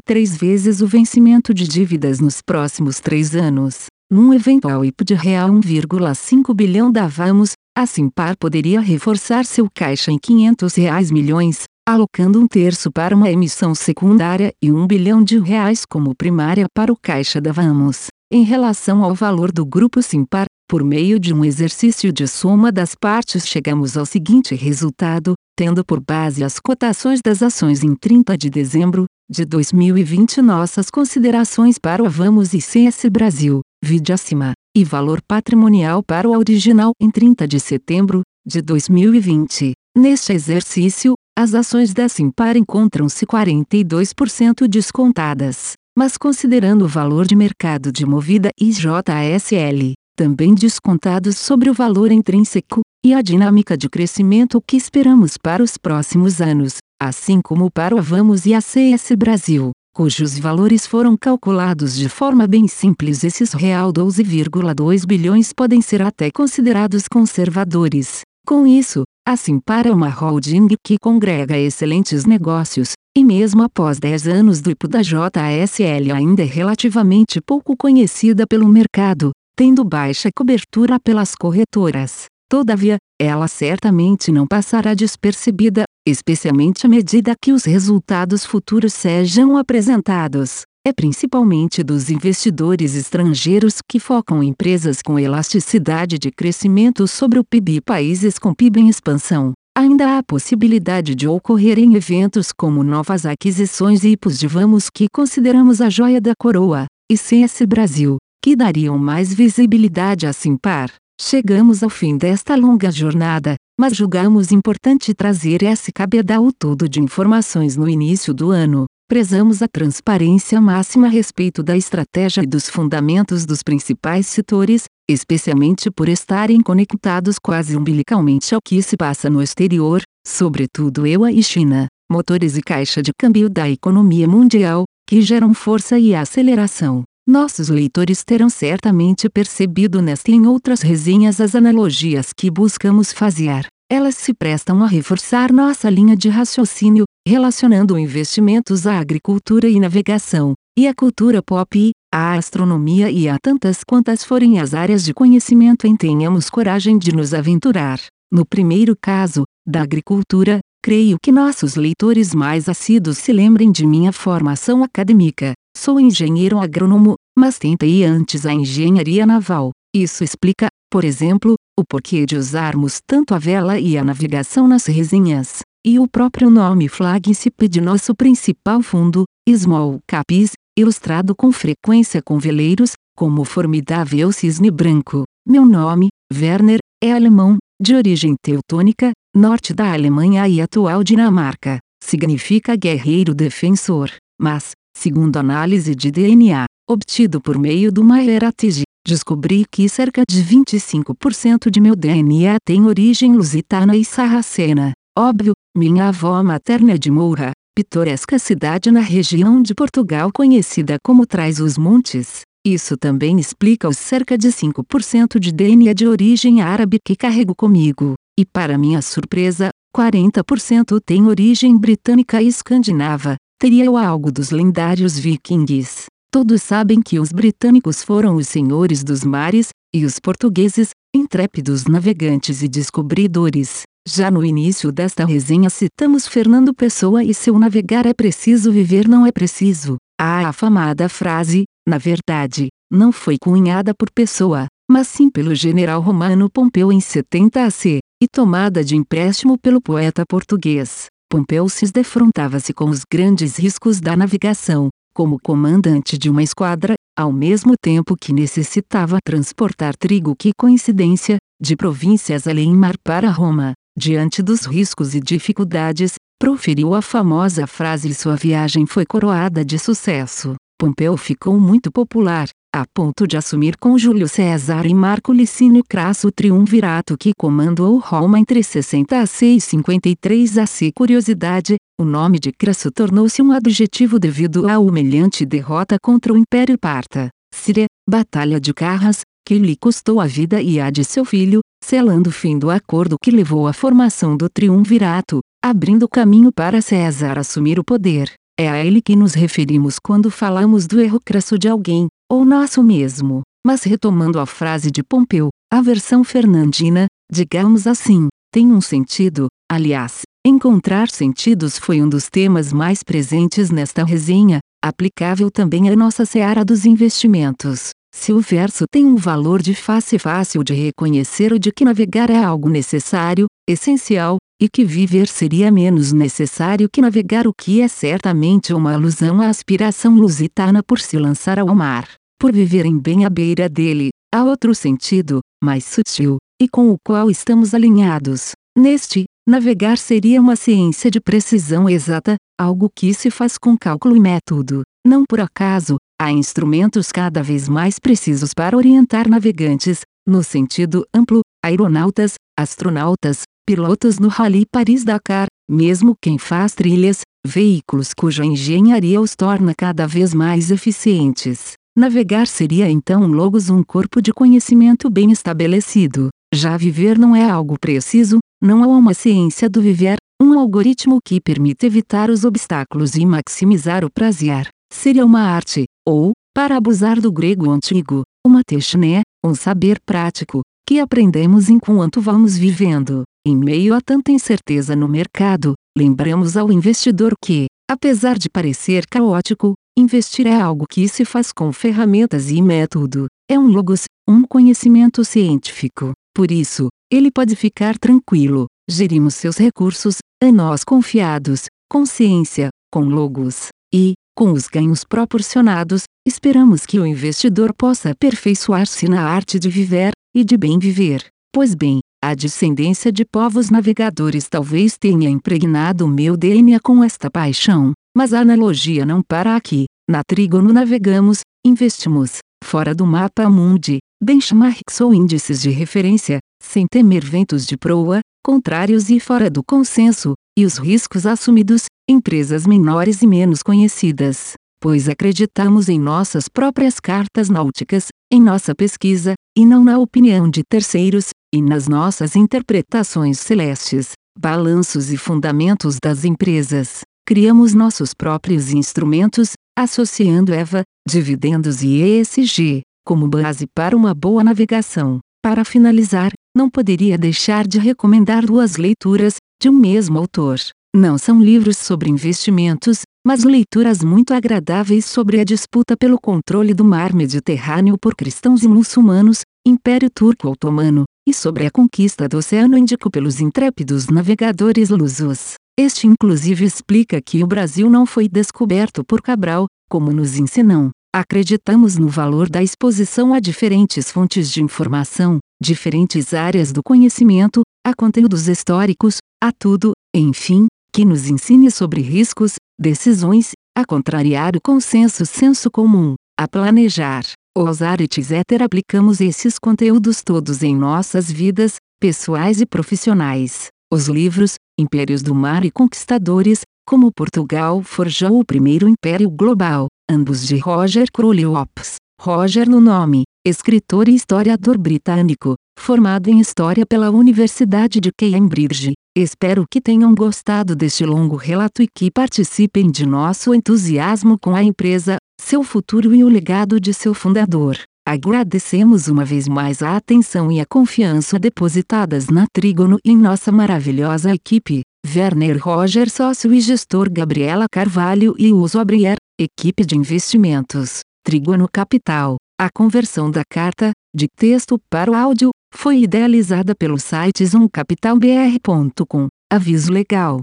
três 0.06 0.36
vezes 0.36 0.80
o 0.80 0.86
vencimento 0.86 1.52
de 1.52 1.66
dívidas 1.66 2.20
nos 2.20 2.40
próximos 2.40 3.00
três 3.00 3.34
anos. 3.34 3.86
Num 4.08 4.32
eventual 4.32 4.84
IP 4.84 5.04
de 5.04 5.14
real 5.14 5.50
1,5 5.50 6.54
bilhão 6.54 6.92
da 6.92 7.08
Vamos, 7.08 7.54
a 7.76 7.86
Simpar 7.86 8.36
poderia 8.36 8.80
reforçar 8.80 9.44
seu 9.44 9.68
caixa 9.74 10.12
em 10.12 10.18
500 10.18 10.76
reais 10.76 11.10
milhões, 11.10 11.64
alocando 11.92 12.40
um 12.40 12.46
terço 12.46 12.90
para 12.90 13.14
uma 13.14 13.30
emissão 13.30 13.74
secundária 13.74 14.52
e 14.62 14.70
um 14.70 14.86
bilhão 14.86 15.22
de 15.22 15.38
reais 15.38 15.84
como 15.84 16.14
primária 16.14 16.66
para 16.74 16.92
o 16.92 16.96
caixa 16.96 17.40
da 17.40 17.52
Vamos. 17.52 18.06
Em 18.32 18.44
relação 18.44 19.02
ao 19.02 19.14
valor 19.14 19.50
do 19.50 19.66
grupo 19.66 20.02
Simpar, 20.02 20.46
por 20.68 20.84
meio 20.84 21.18
de 21.18 21.34
um 21.34 21.44
exercício 21.44 22.12
de 22.12 22.28
soma 22.28 22.70
das 22.70 22.94
partes 22.94 23.46
chegamos 23.46 23.96
ao 23.96 24.06
seguinte 24.06 24.54
resultado, 24.54 25.34
tendo 25.56 25.84
por 25.84 26.00
base 26.00 26.44
as 26.44 26.60
cotações 26.60 27.20
das 27.20 27.42
ações 27.42 27.82
em 27.82 27.94
30 27.94 28.38
de 28.38 28.48
dezembro 28.48 29.04
de 29.28 29.44
2020 29.44 30.40
nossas 30.40 30.90
considerações 30.90 31.78
para 31.78 32.02
o 32.02 32.08
Vamos 32.08 32.54
e 32.54 32.60
CS 32.60 33.06
Brasil 33.10 33.60
vide 33.82 34.12
acima, 34.12 34.52
e 34.76 34.84
valor 34.84 35.20
patrimonial 35.26 36.02
para 36.02 36.28
o 36.28 36.36
original 36.36 36.92
em 37.00 37.10
30 37.10 37.48
de 37.48 37.58
setembro 37.58 38.22
de 38.46 38.60
2020. 38.62 39.72
Neste 39.96 40.32
exercício, 40.32 41.14
as 41.40 41.54
ações 41.54 41.94
da 41.94 42.06
Simpar 42.06 42.54
encontram-se 42.54 43.24
42% 43.26 44.68
descontadas, 44.68 45.72
mas 45.96 46.18
considerando 46.18 46.84
o 46.84 46.88
valor 46.88 47.26
de 47.26 47.34
mercado 47.34 47.90
de 47.90 48.04
Movida 48.04 48.50
e 48.60 48.70
JSL, 48.70 49.94
também 50.14 50.54
descontados 50.54 51.38
sobre 51.38 51.70
o 51.70 51.74
valor 51.74 52.12
intrínseco, 52.12 52.82
e 53.04 53.14
a 53.14 53.22
dinâmica 53.22 53.74
de 53.74 53.88
crescimento 53.88 54.60
que 54.60 54.76
esperamos 54.76 55.38
para 55.38 55.62
os 55.62 55.78
próximos 55.78 56.42
anos, 56.42 56.76
assim 57.00 57.40
como 57.40 57.70
para 57.70 57.96
o 57.96 58.02
Vamos 58.02 58.44
e 58.44 58.52
a 58.52 58.60
CS 58.60 59.12
Brasil 59.16 59.72
cujos 59.92 60.38
valores 60.38 60.86
foram 60.86 61.14
calculados 61.14 61.94
de 61.94 62.08
forma 62.08 62.46
bem 62.46 62.66
simples. 62.66 63.22
Esses 63.22 63.52
real 63.52 63.92
12,2 63.92 65.04
bilhões 65.04 65.52
podem 65.52 65.82
ser 65.82 66.00
até 66.00 66.30
considerados 66.30 67.06
conservadores, 67.06 68.22
Com 68.46 68.66
isso, 68.66 69.02
assim 69.26 69.58
para 69.58 69.92
uma 69.92 70.08
holding 70.08 70.68
que 70.84 70.96
congrega 71.00 71.58
excelentes 71.58 72.24
negócios, 72.24 72.92
e 73.16 73.24
mesmo 73.24 73.62
após 73.62 73.98
10 73.98 74.28
anos 74.28 74.60
do 74.60 74.70
IPO 74.70 74.88
da 74.88 75.02
JSL 75.02 76.12
ainda 76.14 76.42
é 76.42 76.46
relativamente 76.46 77.40
pouco 77.40 77.76
conhecida 77.76 78.46
pelo 78.46 78.68
mercado, 78.68 79.32
tendo 79.56 79.84
baixa 79.84 80.30
cobertura 80.34 80.98
pelas 80.98 81.34
corretoras. 81.34 82.26
Todavia, 82.48 82.96
ela 83.20 83.46
certamente 83.46 84.32
não 84.32 84.46
passará 84.46 84.92
despercebida, 84.92 85.84
especialmente 86.06 86.84
à 86.84 86.88
medida 86.88 87.34
que 87.40 87.52
os 87.52 87.64
resultados 87.64 88.44
futuros 88.44 88.92
sejam 88.92 89.56
apresentados. 89.56 90.62
É 90.86 90.94
principalmente 90.94 91.82
dos 91.82 92.08
investidores 92.08 92.94
estrangeiros 92.94 93.82
que 93.86 94.00
focam 94.00 94.42
empresas 94.42 95.02
com 95.02 95.18
elasticidade 95.18 96.18
de 96.18 96.30
crescimento 96.30 97.06
sobre 97.06 97.38
o 97.38 97.44
PIB 97.44 97.76
e 97.76 97.80
países 97.82 98.38
com 98.38 98.54
PIB 98.54 98.80
em 98.80 98.88
expansão. 98.88 99.52
Ainda 99.76 100.08
há 100.08 100.18
a 100.18 100.22
possibilidade 100.22 101.14
de 101.14 101.28
ocorrerem 101.28 101.94
eventos 101.94 102.50
como 102.50 102.82
novas 102.82 103.26
aquisições 103.26 104.04
e 104.04 104.12
IPOs 104.12 104.38
de 104.38 104.46
vamos 104.46 104.88
que 104.88 105.06
consideramos 105.12 105.82
a 105.82 105.90
joia 105.90 106.18
da 106.18 106.32
coroa, 106.34 106.86
e 107.12 107.16
CS 107.16 107.60
Brasil, 107.68 108.16
que 108.42 108.56
dariam 108.56 108.96
mais 108.96 109.34
visibilidade 109.34 110.26
a 110.26 110.32
Simpar. 110.32 110.90
Chegamos 111.20 111.82
ao 111.82 111.90
fim 111.90 112.16
desta 112.16 112.56
longa 112.56 112.90
jornada, 112.90 113.54
mas 113.78 113.94
julgamos 113.94 114.50
importante 114.50 115.12
trazer 115.12 115.62
esse 115.62 115.92
cabedal 115.92 116.48
todo 116.58 116.88
de 116.88 117.00
informações 117.00 117.76
no 117.76 117.86
início 117.86 118.32
do 118.32 118.50
ano. 118.50 118.86
Prezamos 119.10 119.60
a 119.60 119.66
transparência 119.66 120.60
máxima 120.60 121.08
a 121.08 121.10
respeito 121.10 121.64
da 121.64 121.76
estratégia 121.76 122.42
e 122.42 122.46
dos 122.46 122.70
fundamentos 122.70 123.44
dos 123.44 123.60
principais 123.60 124.28
setores, 124.28 124.84
especialmente 125.10 125.90
por 125.90 126.08
estarem 126.08 126.60
conectados 126.60 127.36
quase 127.36 127.76
umbilicalmente 127.76 128.54
ao 128.54 128.60
que 128.64 128.80
se 128.80 128.96
passa 128.96 129.28
no 129.28 129.42
exterior, 129.42 130.00
sobretudo 130.24 131.08
EUA 131.08 131.32
e 131.32 131.42
China, 131.42 131.88
motores 132.08 132.56
e 132.56 132.62
caixa 132.62 133.02
de 133.02 133.10
câmbio 133.18 133.50
da 133.50 133.68
economia 133.68 134.28
mundial, 134.28 134.84
que 135.08 135.20
geram 135.22 135.52
força 135.54 135.98
e 135.98 136.14
aceleração. 136.14 137.02
Nossos 137.26 137.68
leitores 137.68 138.22
terão 138.22 138.48
certamente 138.48 139.28
percebido 139.28 140.00
nesta 140.00 140.30
e 140.30 140.34
em 140.34 140.46
outras 140.46 140.82
resenhas 140.82 141.40
as 141.40 141.56
analogias 141.56 142.32
que 142.32 142.48
buscamos 142.48 143.12
fazer. 143.12 143.66
Elas 143.92 144.14
se 144.14 144.32
prestam 144.32 144.84
a 144.84 144.86
reforçar 144.86 145.52
nossa 145.52 145.90
linha 145.90 146.16
de 146.16 146.28
raciocínio, 146.28 147.02
relacionando 147.26 147.98
investimentos 147.98 148.86
à 148.86 149.00
agricultura 149.00 149.68
e 149.68 149.80
navegação, 149.80 150.54
e 150.78 150.86
à 150.86 150.94
cultura 150.94 151.42
pop, 151.42 151.90
à 152.14 152.34
astronomia 152.34 153.10
e 153.10 153.28
a 153.28 153.36
tantas 153.36 153.82
quantas 153.82 154.22
forem 154.22 154.60
as 154.60 154.74
áreas 154.74 155.02
de 155.02 155.12
conhecimento 155.12 155.88
em 155.88 155.96
tenhamos 155.96 156.48
coragem 156.48 157.00
de 157.00 157.10
nos 157.10 157.34
aventurar. 157.34 157.98
No 158.32 158.46
primeiro 158.46 158.94
caso, 158.94 159.42
da 159.66 159.82
agricultura, 159.82 160.60
creio 160.80 161.16
que 161.20 161.32
nossos 161.32 161.74
leitores 161.74 162.32
mais 162.32 162.68
assíduos 162.68 163.18
se 163.18 163.32
lembrem 163.32 163.72
de 163.72 163.84
minha 163.84 164.12
formação 164.12 164.84
acadêmica. 164.84 165.52
Sou 165.76 165.98
engenheiro 165.98 166.60
agrônomo, 166.60 167.16
mas 167.36 167.58
tentei 167.58 168.04
antes 168.04 168.46
a 168.46 168.52
engenharia 168.52 169.26
naval. 169.26 169.72
Isso 169.92 170.22
explica, 170.22 170.68
por 170.90 171.04
exemplo, 171.04 171.54
o 171.78 171.84
porquê 171.84 172.26
de 172.26 172.36
usarmos 172.36 172.98
tanto 173.06 173.34
a 173.34 173.38
vela 173.38 173.78
e 173.78 173.96
a 173.96 174.04
navegação 174.04 174.66
nas 174.66 174.86
resenhas, 174.86 175.60
e 175.86 175.98
o 175.98 176.08
próprio 176.08 176.50
nome 176.50 176.88
flagship 176.88 177.68
de 177.68 177.80
nosso 177.80 178.14
principal 178.14 178.82
fundo, 178.82 179.24
Small 179.48 180.00
Caps, 180.06 180.52
ilustrado 180.76 181.34
com 181.34 181.52
frequência 181.52 182.20
com 182.20 182.38
veleiros, 182.38 182.92
como 183.16 183.42
o 183.42 183.44
formidável 183.44 184.32
cisne 184.32 184.70
branco. 184.70 185.24
Meu 185.46 185.64
nome, 185.64 186.08
Werner, 186.32 186.78
é 187.02 187.12
alemão, 187.12 187.56
de 187.80 187.94
origem 187.94 188.34
teutônica, 188.42 189.12
norte 189.34 189.72
da 189.72 189.92
Alemanha 189.92 190.46
e 190.48 190.60
atual 190.60 191.02
Dinamarca. 191.02 191.78
Significa 192.02 192.76
guerreiro 192.76 193.34
defensor, 193.34 194.10
mas, 194.40 194.72
segundo 194.96 195.36
análise 195.36 195.94
de 195.94 196.10
DNA, 196.10 196.64
obtido 196.88 197.40
por 197.40 197.58
meio 197.58 197.92
do 197.92 198.02
MyHeritage, 198.02 198.82
descobri 199.06 199.64
que 199.70 199.88
cerca 199.88 200.22
de 200.28 200.42
25% 200.42 201.70
de 201.70 201.80
meu 201.80 201.96
DNA 201.96 202.56
tem 202.64 202.84
origem 202.86 203.34
lusitana 203.34 203.96
e 203.96 204.04
sarracena. 204.04 204.92
Óbvio, 205.18 205.52
minha 205.76 206.08
avó 206.08 206.42
materna 206.42 206.92
é 206.92 206.98
de 206.98 207.10
Moura, 207.10 207.52
pitoresca 207.74 208.38
cidade 208.38 208.90
na 208.90 209.00
região 209.00 209.62
de 209.62 209.74
Portugal 209.74 210.30
conhecida 210.32 210.96
como 211.04 211.26
Trás-os-Montes. 211.26 212.42
Isso 212.66 212.96
também 212.96 213.38
explica 213.40 213.88
os 213.88 213.96
cerca 213.96 214.36
de 214.36 214.48
5% 214.48 215.38
de 215.38 215.50
DNA 215.50 215.94
de 215.94 216.06
origem 216.06 216.60
árabe 216.60 216.98
que 217.02 217.16
carrego 217.16 217.54
comigo, 217.54 218.14
e 218.38 218.44
para 218.44 218.76
minha 218.76 219.00
surpresa, 219.00 219.70
40% 219.96 221.00
tem 221.04 221.26
origem 221.26 221.76
britânica 221.76 222.40
e 222.42 222.48
escandinava, 222.48 223.36
teria 223.58 223.84
eu 223.84 223.96
algo 223.96 224.30
dos 224.30 224.50
lendários 224.50 225.18
vikings. 225.18 226.06
Todos 226.32 226.62
sabem 226.62 227.02
que 227.02 227.18
os 227.18 227.32
britânicos 227.32 228.04
foram 228.04 228.36
os 228.36 228.46
senhores 228.46 229.02
dos 229.02 229.24
mares, 229.24 229.70
e 229.92 230.04
os 230.04 230.20
portugueses, 230.20 230.90
intrépidos 231.12 231.86
navegantes 231.86 232.62
e 232.62 232.68
descobridores. 232.68 233.82
Já 234.06 234.30
no 234.30 234.44
início 234.44 234.92
desta 234.92 235.24
resenha 235.24 235.68
citamos 235.68 236.28
Fernando 236.28 236.72
Pessoa 236.72 237.24
e 237.24 237.34
seu 237.34 237.58
navegar 237.58 238.06
é 238.06 238.14
preciso 238.14 238.70
viver 238.70 239.08
não 239.08 239.26
é 239.26 239.32
preciso. 239.32 239.96
A 240.20 240.46
afamada 240.46 241.08
frase, 241.08 241.64
na 241.88 241.98
verdade, 241.98 242.68
não 242.92 243.10
foi 243.10 243.36
cunhada 243.36 243.92
por 243.92 244.08
Pessoa, 244.14 244.66
mas 244.88 245.08
sim 245.08 245.28
pelo 245.28 245.52
general 245.52 246.00
romano 246.00 246.48
Pompeu 246.48 246.92
em 246.92 247.00
70 247.00 247.64
AC, 247.64 247.98
e 248.22 248.28
tomada 248.30 248.84
de 248.84 248.94
empréstimo 248.94 249.58
pelo 249.58 249.80
poeta 249.80 250.22
português. 250.24 251.06
Pompeu 251.28 251.68
se 251.68 251.86
defrontava-se 251.86 252.72
com 252.72 252.88
os 252.88 253.02
grandes 253.10 253.56
riscos 253.56 254.00
da 254.00 254.16
navegação, 254.16 254.90
como 255.14 255.38
comandante 255.38 256.16
de 256.16 256.30
uma 256.30 256.42
esquadra, 256.42 256.94
ao 257.18 257.32
mesmo 257.32 257.74
tempo 257.80 258.16
que 258.16 258.32
necessitava 258.32 259.18
transportar 259.24 259.96
trigo 259.96 260.34
que 260.36 260.52
coincidência, 260.56 261.38
de 261.60 261.76
províncias 261.76 262.46
além 262.46 262.74
mar 262.74 262.94
para 263.04 263.30
Roma. 263.30 263.72
Diante 263.96 264.42
dos 264.42 264.64
riscos 264.64 265.14
e 265.14 265.20
dificuldades, 265.20 266.14
proferiu 266.38 266.94
a 266.94 267.02
famosa 267.02 267.66
frase 267.66 268.08
e 268.08 268.14
sua 268.14 268.36
viagem 268.36 268.86
foi 268.86 269.04
coroada 269.04 269.64
de 269.64 269.78
sucesso. 269.78 270.54
Pompeu 270.78 271.16
ficou 271.16 271.60
muito 271.60 271.92
popular, 271.92 272.48
a 272.72 272.84
ponto 272.86 273.26
de 273.26 273.36
assumir 273.36 273.76
com 273.76 273.98
Júlio 273.98 274.28
César 274.28 274.86
e 274.86 274.94
Marco 274.94 275.32
Licínio 275.32 275.82
Crasso 275.88 276.28
o 276.28 276.32
triunvirato 276.32 277.16
que 277.18 277.32
comandou 277.36 277.98
Roma 277.98 278.38
entre 278.38 278.62
60 278.62 279.20
AC 279.20 279.42
e 279.42 279.60
53 279.60 280.58
AC. 280.58 280.92
Curiosidade, 280.94 281.76
o 282.00 282.04
nome 282.04 282.38
de 282.38 282.52
Crasso 282.52 282.90
tornou-se 282.92 283.42
um 283.42 283.50
adjetivo 283.50 284.20
devido 284.20 284.68
à 284.68 284.78
humilhante 284.78 285.44
derrota 285.44 285.96
contra 286.00 286.32
o 286.32 286.36
Império 286.36 286.78
Parta. 286.78 287.28
Síria, 287.52 287.86
Batalha 288.08 288.60
de 288.60 288.72
Carras, 288.72 289.22
que 289.44 289.58
lhe 289.58 289.74
custou 289.74 290.20
a 290.20 290.26
vida 290.26 290.62
e 290.62 290.78
a 290.78 290.90
de 290.90 291.04
seu 291.04 291.24
filho, 291.24 291.60
selando 291.82 292.30
o 292.30 292.32
fim 292.32 292.56
do 292.56 292.70
acordo 292.70 293.16
que 293.20 293.32
levou 293.32 293.66
à 293.66 293.72
formação 293.72 294.36
do 294.36 294.48
triunvirato, 294.48 295.40
abrindo 295.62 296.08
caminho 296.08 296.52
para 296.52 296.80
César 296.80 297.36
assumir 297.36 297.80
o 297.80 297.84
poder. 297.84 298.32
É 298.56 298.68
a 298.68 298.84
ele 298.84 299.02
que 299.02 299.16
nos 299.16 299.34
referimos 299.34 299.98
quando 299.98 300.30
falamos 300.30 300.86
do 300.86 301.00
erro 301.00 301.18
crasso 301.24 301.58
de 301.58 301.66
alguém, 301.66 302.06
ou 302.30 302.44
nosso 302.44 302.82
mesmo. 302.82 303.42
Mas 303.66 303.82
retomando 303.82 304.38
a 304.38 304.46
frase 304.46 304.90
de 304.90 305.02
Pompeu, 305.02 305.50
a 305.72 305.82
versão 305.82 306.24
fernandina, 306.24 307.06
digamos 307.30 307.86
assim, 307.86 308.28
tem 308.52 308.72
um 308.72 308.80
sentido, 308.80 309.48
aliás, 309.70 310.22
encontrar 310.46 311.10
sentidos 311.10 311.78
foi 311.78 312.00
um 312.00 312.08
dos 312.08 312.28
temas 312.30 312.72
mais 312.72 313.02
presentes 313.02 313.70
nesta 313.70 314.02
resenha, 314.02 314.60
aplicável 314.82 315.50
também 315.50 315.90
à 315.90 315.96
nossa 315.96 316.24
seara 316.24 316.64
dos 316.64 316.86
investimentos. 316.86 317.90
Se 318.12 318.32
o 318.32 318.40
verso 318.40 318.86
tem 318.90 319.04
um 319.04 319.14
valor 319.14 319.62
de 319.62 319.74
face 319.74 320.18
fácil 320.18 320.64
de 320.64 320.74
reconhecer 320.74 321.52
o 321.52 321.58
de 321.58 321.70
que 321.70 321.84
navegar 321.84 322.28
é 322.28 322.42
algo 322.42 322.68
necessário, 322.68 323.46
essencial, 323.68 324.38
e 324.60 324.68
que 324.68 324.84
viver 324.84 325.28
seria 325.28 325.70
menos 325.70 326.12
necessário 326.12 326.88
que 326.92 327.00
navegar, 327.00 327.46
o 327.46 327.52
que 327.56 327.80
é 327.80 327.88
certamente 327.88 328.74
uma 328.74 328.94
alusão 328.94 329.40
à 329.40 329.48
aspiração 329.48 330.16
lusitana 330.16 330.82
por 330.82 330.98
se 330.98 331.16
lançar 331.18 331.58
ao 331.58 331.74
mar, 331.74 332.08
por 332.40 332.52
viverem 332.52 332.98
bem 332.98 333.26
à 333.26 333.30
beira 333.30 333.68
dele, 333.68 334.08
há 334.34 334.42
outro 334.42 334.74
sentido, 334.74 335.40
mais 335.62 335.84
sutil, 335.84 336.38
e 336.60 336.66
com 336.66 336.90
o 336.90 336.96
qual 337.04 337.30
estamos 337.30 337.74
alinhados. 337.74 338.52
Neste, 338.76 339.26
navegar 339.46 339.98
seria 339.98 340.40
uma 340.40 340.56
ciência 340.56 341.10
de 341.10 341.20
precisão 341.20 341.86
exata, 341.86 342.36
algo 342.58 342.88
que 342.96 343.12
se 343.12 343.30
faz 343.30 343.58
com 343.58 343.76
cálculo 343.76 344.16
e 344.16 344.20
método. 344.20 344.80
Não 345.06 345.24
por 345.28 345.38
acaso, 345.38 345.96
há 346.18 346.32
instrumentos 346.32 347.12
cada 347.12 347.42
vez 347.42 347.68
mais 347.68 347.98
precisos 347.98 348.54
para 348.54 348.74
orientar 348.74 349.28
navegantes, 349.28 350.00
no 350.26 350.42
sentido 350.42 351.04
amplo, 351.14 351.42
aeronautas, 351.62 352.34
astronautas, 352.58 353.42
pilotos 353.66 354.18
no 354.18 354.28
Rally 354.28 354.64
Paris-Dakar, 354.72 355.46
mesmo 355.70 356.14
quem 356.22 356.38
faz 356.38 356.74
trilhas, 356.74 357.20
veículos 357.46 358.14
cuja 358.14 358.46
engenharia 358.46 359.20
os 359.20 359.36
torna 359.36 359.74
cada 359.76 360.06
vez 360.06 360.32
mais 360.32 360.70
eficientes. 360.70 361.74
Navegar 361.96 362.46
seria 362.46 362.88
então 362.88 363.26
logos 363.26 363.68
um 363.68 363.82
corpo 363.82 364.22
de 364.22 364.32
conhecimento 364.32 365.10
bem 365.10 365.32
estabelecido. 365.32 366.28
Já 366.54 366.76
viver 366.76 367.18
não 367.18 367.34
é 367.34 367.48
algo 367.48 367.76
preciso, 367.80 368.38
não 368.62 368.84
há 368.84 368.86
uma 368.86 369.12
ciência 369.12 369.68
do 369.68 369.82
viver, 369.82 370.16
um 370.40 370.58
algoritmo 370.58 371.18
que 371.24 371.40
permite 371.40 371.86
evitar 371.86 372.30
os 372.30 372.44
obstáculos 372.44 373.16
e 373.16 373.26
maximizar 373.26 374.04
o 374.04 374.10
prazer. 374.10 374.68
Seria 374.92 375.26
uma 375.26 375.42
arte, 375.42 375.84
ou, 376.08 376.32
para 376.54 376.76
abusar 376.76 377.20
do 377.20 377.30
grego 377.32 377.70
antigo, 377.70 378.22
uma 378.46 378.62
techné, 378.64 379.22
um 379.44 379.54
saber 379.54 379.98
prático, 380.06 380.62
que 380.86 381.00
aprendemos 381.00 381.68
enquanto 381.68 382.20
vamos 382.20 382.56
vivendo. 382.56 383.24
Em 383.46 383.56
meio 383.56 383.94
a 383.94 384.00
tanta 384.00 384.30
incerteza 384.30 384.94
no 384.94 385.08
mercado, 385.08 385.74
lembramos 385.96 386.56
ao 386.56 386.70
investidor 386.72 387.34
que, 387.44 387.66
apesar 387.90 388.38
de 388.38 388.48
parecer 388.48 389.06
caótico, 389.06 389.74
investir 389.96 390.46
é 390.46 390.60
algo 390.60 390.86
que 390.88 391.08
se 391.08 391.24
faz 391.24 391.52
com 391.52 391.72
ferramentas 391.72 392.50
e 392.50 392.60
método. 392.62 393.26
É 393.48 393.58
um 393.58 393.66
logos, 393.66 394.04
um 394.28 394.42
conhecimento 394.42 395.24
científico. 395.24 396.12
Por 396.34 396.50
isso, 396.50 396.88
ele 397.10 397.30
pode 397.30 397.56
ficar 397.56 397.98
tranquilo. 397.98 398.66
Gerimos 398.88 399.34
seus 399.34 399.56
recursos, 399.56 400.18
a 400.42 400.50
nós 400.50 400.84
confiados, 400.84 401.66
com 401.90 402.06
ciência, 402.06 402.70
com 402.92 403.00
logos. 403.00 403.68
E, 403.92 404.14
com 404.36 404.52
os 404.52 404.68
ganhos 404.68 405.04
proporcionados, 405.04 406.04
esperamos 406.26 406.86
que 406.86 406.98
o 406.98 407.06
investidor 407.06 407.74
possa 407.74 408.10
aperfeiçoar-se 408.10 409.08
na 409.08 409.22
arte 409.22 409.58
de 409.58 409.68
viver, 409.68 410.12
e 410.34 410.44
de 410.44 410.56
bem 410.56 410.78
viver. 410.78 411.26
Pois 411.52 411.74
bem, 411.74 412.00
a 412.22 412.34
descendência 412.34 413.10
de 413.10 413.24
povos 413.24 413.70
navegadores 413.70 414.48
talvez 414.48 414.96
tenha 414.96 415.28
impregnado 415.28 416.04
o 416.04 416.08
meu 416.08 416.36
DNA 416.36 416.78
com 416.80 417.02
esta 417.02 417.30
paixão, 417.30 417.92
mas 418.16 418.32
a 418.32 418.40
analogia 418.40 419.06
não 419.06 419.22
para 419.22 419.56
aqui. 419.56 419.84
Na 420.08 420.22
Trígono 420.24 420.72
navegamos, 420.72 421.40
investimos, 421.64 422.38
fora 422.64 422.94
do 422.94 423.06
mapa 423.06 423.48
mundi, 423.48 423.98
benchmarks 424.22 425.00
ou 425.00 425.14
índices 425.14 425.60
de 425.60 425.70
referência, 425.70 426.38
sem 426.62 426.86
temer 426.86 427.24
ventos 427.24 427.64
de 427.66 427.76
proa, 427.76 428.20
contrários 428.44 429.10
e 429.10 429.20
fora 429.20 429.48
do 429.48 429.62
consenso, 429.62 430.34
e 430.58 430.64
os 430.64 430.78
riscos 430.78 431.26
assumidos, 431.26 431.84
empresas 432.08 432.66
menores 432.66 433.22
e 433.22 433.26
menos 433.26 433.62
conhecidas, 433.62 434.54
pois 434.80 435.08
acreditamos 435.08 435.88
em 435.88 435.98
nossas 435.98 436.48
próprias 436.48 436.98
cartas 436.98 437.48
náuticas, 437.48 438.08
em 438.32 438.40
nossa 438.40 438.74
pesquisa, 438.74 439.34
e 439.56 439.64
não 439.64 439.84
na 439.84 439.98
opinião 439.98 440.50
de 440.50 440.62
terceiros, 440.68 441.30
e 441.54 441.62
nas 441.62 441.86
nossas 441.86 442.36
interpretações 442.36 443.38
celestes, 443.38 444.12
balanços 444.38 445.12
e 445.12 445.16
fundamentos 445.16 445.98
das 446.02 446.24
empresas. 446.24 447.02
Criamos 447.30 447.74
nossos 447.74 448.12
próprios 448.12 448.72
instrumentos, 448.72 449.52
associando 449.78 450.52
EVA, 450.52 450.82
dividendos 451.08 451.80
e 451.80 452.02
ESG, 452.02 452.80
como 453.06 453.28
base 453.28 453.68
para 453.72 453.96
uma 453.96 454.12
boa 454.12 454.42
navegação. 454.42 455.20
Para 455.40 455.64
finalizar, 455.64 456.32
não 456.52 456.68
poderia 456.68 457.16
deixar 457.16 457.68
de 457.68 457.78
recomendar 457.78 458.44
duas 458.44 458.74
leituras, 458.74 459.36
de 459.62 459.68
um 459.68 459.72
mesmo 459.72 460.18
autor. 460.18 460.58
Não 460.92 461.16
são 461.16 461.40
livros 461.40 461.78
sobre 461.78 462.10
investimentos, 462.10 463.02
mas 463.24 463.44
leituras 463.44 464.02
muito 464.02 464.34
agradáveis 464.34 465.04
sobre 465.04 465.38
a 465.38 465.44
disputa 465.44 465.96
pelo 465.96 466.20
controle 466.20 466.74
do 466.74 466.84
mar 466.84 467.14
Mediterrâneo 467.14 467.96
por 467.96 468.16
cristãos 468.16 468.64
e 468.64 468.68
muçulmanos, 468.68 469.42
Império 469.64 470.10
Turco 470.12 470.48
Otomano, 470.48 471.04
e 471.24 471.32
sobre 471.32 471.64
a 471.64 471.70
conquista 471.70 472.28
do 472.28 472.38
Oceano 472.38 472.76
Índico 472.76 473.08
pelos 473.08 473.40
intrépidos 473.40 474.08
navegadores 474.08 474.90
lusos. 474.90 475.59
Este 475.82 476.06
inclusive 476.06 476.62
explica 476.62 477.22
que 477.22 477.42
o 477.42 477.46
Brasil 477.46 477.88
não 477.88 478.04
foi 478.04 478.28
descoberto 478.28 479.02
por 479.02 479.22
Cabral, 479.22 479.64
como 479.88 480.12
nos 480.12 480.38
ensinam. 480.38 480.90
Acreditamos 481.10 481.96
no 481.96 482.06
valor 482.06 482.50
da 482.50 482.62
exposição 482.62 483.32
a 483.32 483.40
diferentes 483.40 484.12
fontes 484.12 484.50
de 484.50 484.62
informação, 484.62 485.38
diferentes 485.58 486.34
áreas 486.34 486.70
do 486.70 486.82
conhecimento, 486.82 487.62
a 487.82 487.94
conteúdos 487.94 488.46
históricos, 488.46 489.20
a 489.42 489.50
tudo, 489.52 489.92
enfim, 490.14 490.66
que 490.92 491.02
nos 491.02 491.30
ensine 491.30 491.70
sobre 491.70 492.02
riscos, 492.02 492.56
decisões, 492.78 493.52
a 493.74 493.82
contrariar 493.82 494.54
o 494.56 494.60
consenso 494.60 495.24
senso 495.24 495.70
comum, 495.70 496.14
a 496.38 496.46
planejar, 496.46 497.24
ousar 497.56 498.02
etc. 498.02 498.60
Aplicamos 498.62 499.18
esses 499.18 499.58
conteúdos 499.58 500.22
todos 500.22 500.62
em 500.62 500.76
nossas 500.76 501.32
vidas, 501.32 501.76
pessoais 501.98 502.60
e 502.60 502.66
profissionais. 502.66 503.70
Os 503.92 504.06
livros, 504.06 504.54
Impérios 504.78 505.20
do 505.20 505.34
Mar 505.34 505.64
e 505.64 505.70
Conquistadores, 505.70 506.60
como 506.86 507.10
Portugal 507.12 507.82
forjou 507.82 508.38
o 508.38 508.44
primeiro 508.44 508.88
império 508.88 509.28
global, 509.28 509.88
ambos 510.08 510.46
de 510.46 510.58
Roger 510.58 511.08
Crowley 511.12 511.44
Ops. 511.44 511.96
Roger 512.20 512.68
no 512.68 512.80
nome, 512.80 513.24
escritor 513.44 514.08
e 514.08 514.14
historiador 514.14 514.78
britânico, 514.78 515.56
formado 515.76 516.28
em 516.28 516.38
História 516.38 516.86
pela 516.86 517.10
Universidade 517.10 517.98
de 517.98 518.12
Cambridge. 518.16 518.92
Espero 519.16 519.64
que 519.68 519.80
tenham 519.80 520.14
gostado 520.14 520.76
deste 520.76 521.04
longo 521.04 521.34
relato 521.34 521.82
e 521.82 521.88
que 521.92 522.12
participem 522.12 522.88
de 522.88 523.04
nosso 523.04 523.52
entusiasmo 523.52 524.38
com 524.38 524.54
a 524.54 524.62
empresa, 524.62 525.16
seu 525.40 525.64
futuro 525.64 526.14
e 526.14 526.22
o 526.22 526.28
legado 526.28 526.78
de 526.78 526.94
seu 526.94 527.12
fundador. 527.12 527.76
Agradecemos 528.12 529.06
uma 529.06 529.24
vez 529.24 529.46
mais 529.46 529.84
a 529.84 529.96
atenção 529.96 530.50
e 530.50 530.58
a 530.58 530.66
confiança 530.66 531.38
depositadas 531.38 532.26
na 532.26 532.44
Trígono 532.52 532.98
e 533.04 533.12
em 533.12 533.16
nossa 533.16 533.52
maravilhosa 533.52 534.34
equipe, 534.34 534.82
Werner 535.06 535.62
Roger 535.62 536.10
sócio 536.10 536.52
e 536.52 536.60
gestor 536.60 537.08
Gabriela 537.08 537.66
Carvalho 537.70 538.34
e 538.36 538.52
Uso 538.52 538.80
Abrier, 538.80 539.14
equipe 539.38 539.86
de 539.86 539.96
investimentos, 539.96 541.02
Trígono 541.24 541.68
Capital. 541.72 542.34
A 542.60 542.68
conversão 542.68 543.30
da 543.30 543.42
carta, 543.48 543.92
de 544.12 544.26
texto 544.36 544.76
para 544.90 545.08
o 545.08 545.14
áudio, 545.14 545.50
foi 545.72 546.00
idealizada 546.00 546.74
pelo 546.74 546.98
site 546.98 547.46
zoomcapitalbr.com. 547.46 549.28
Aviso 549.52 549.92
legal. 549.92 550.42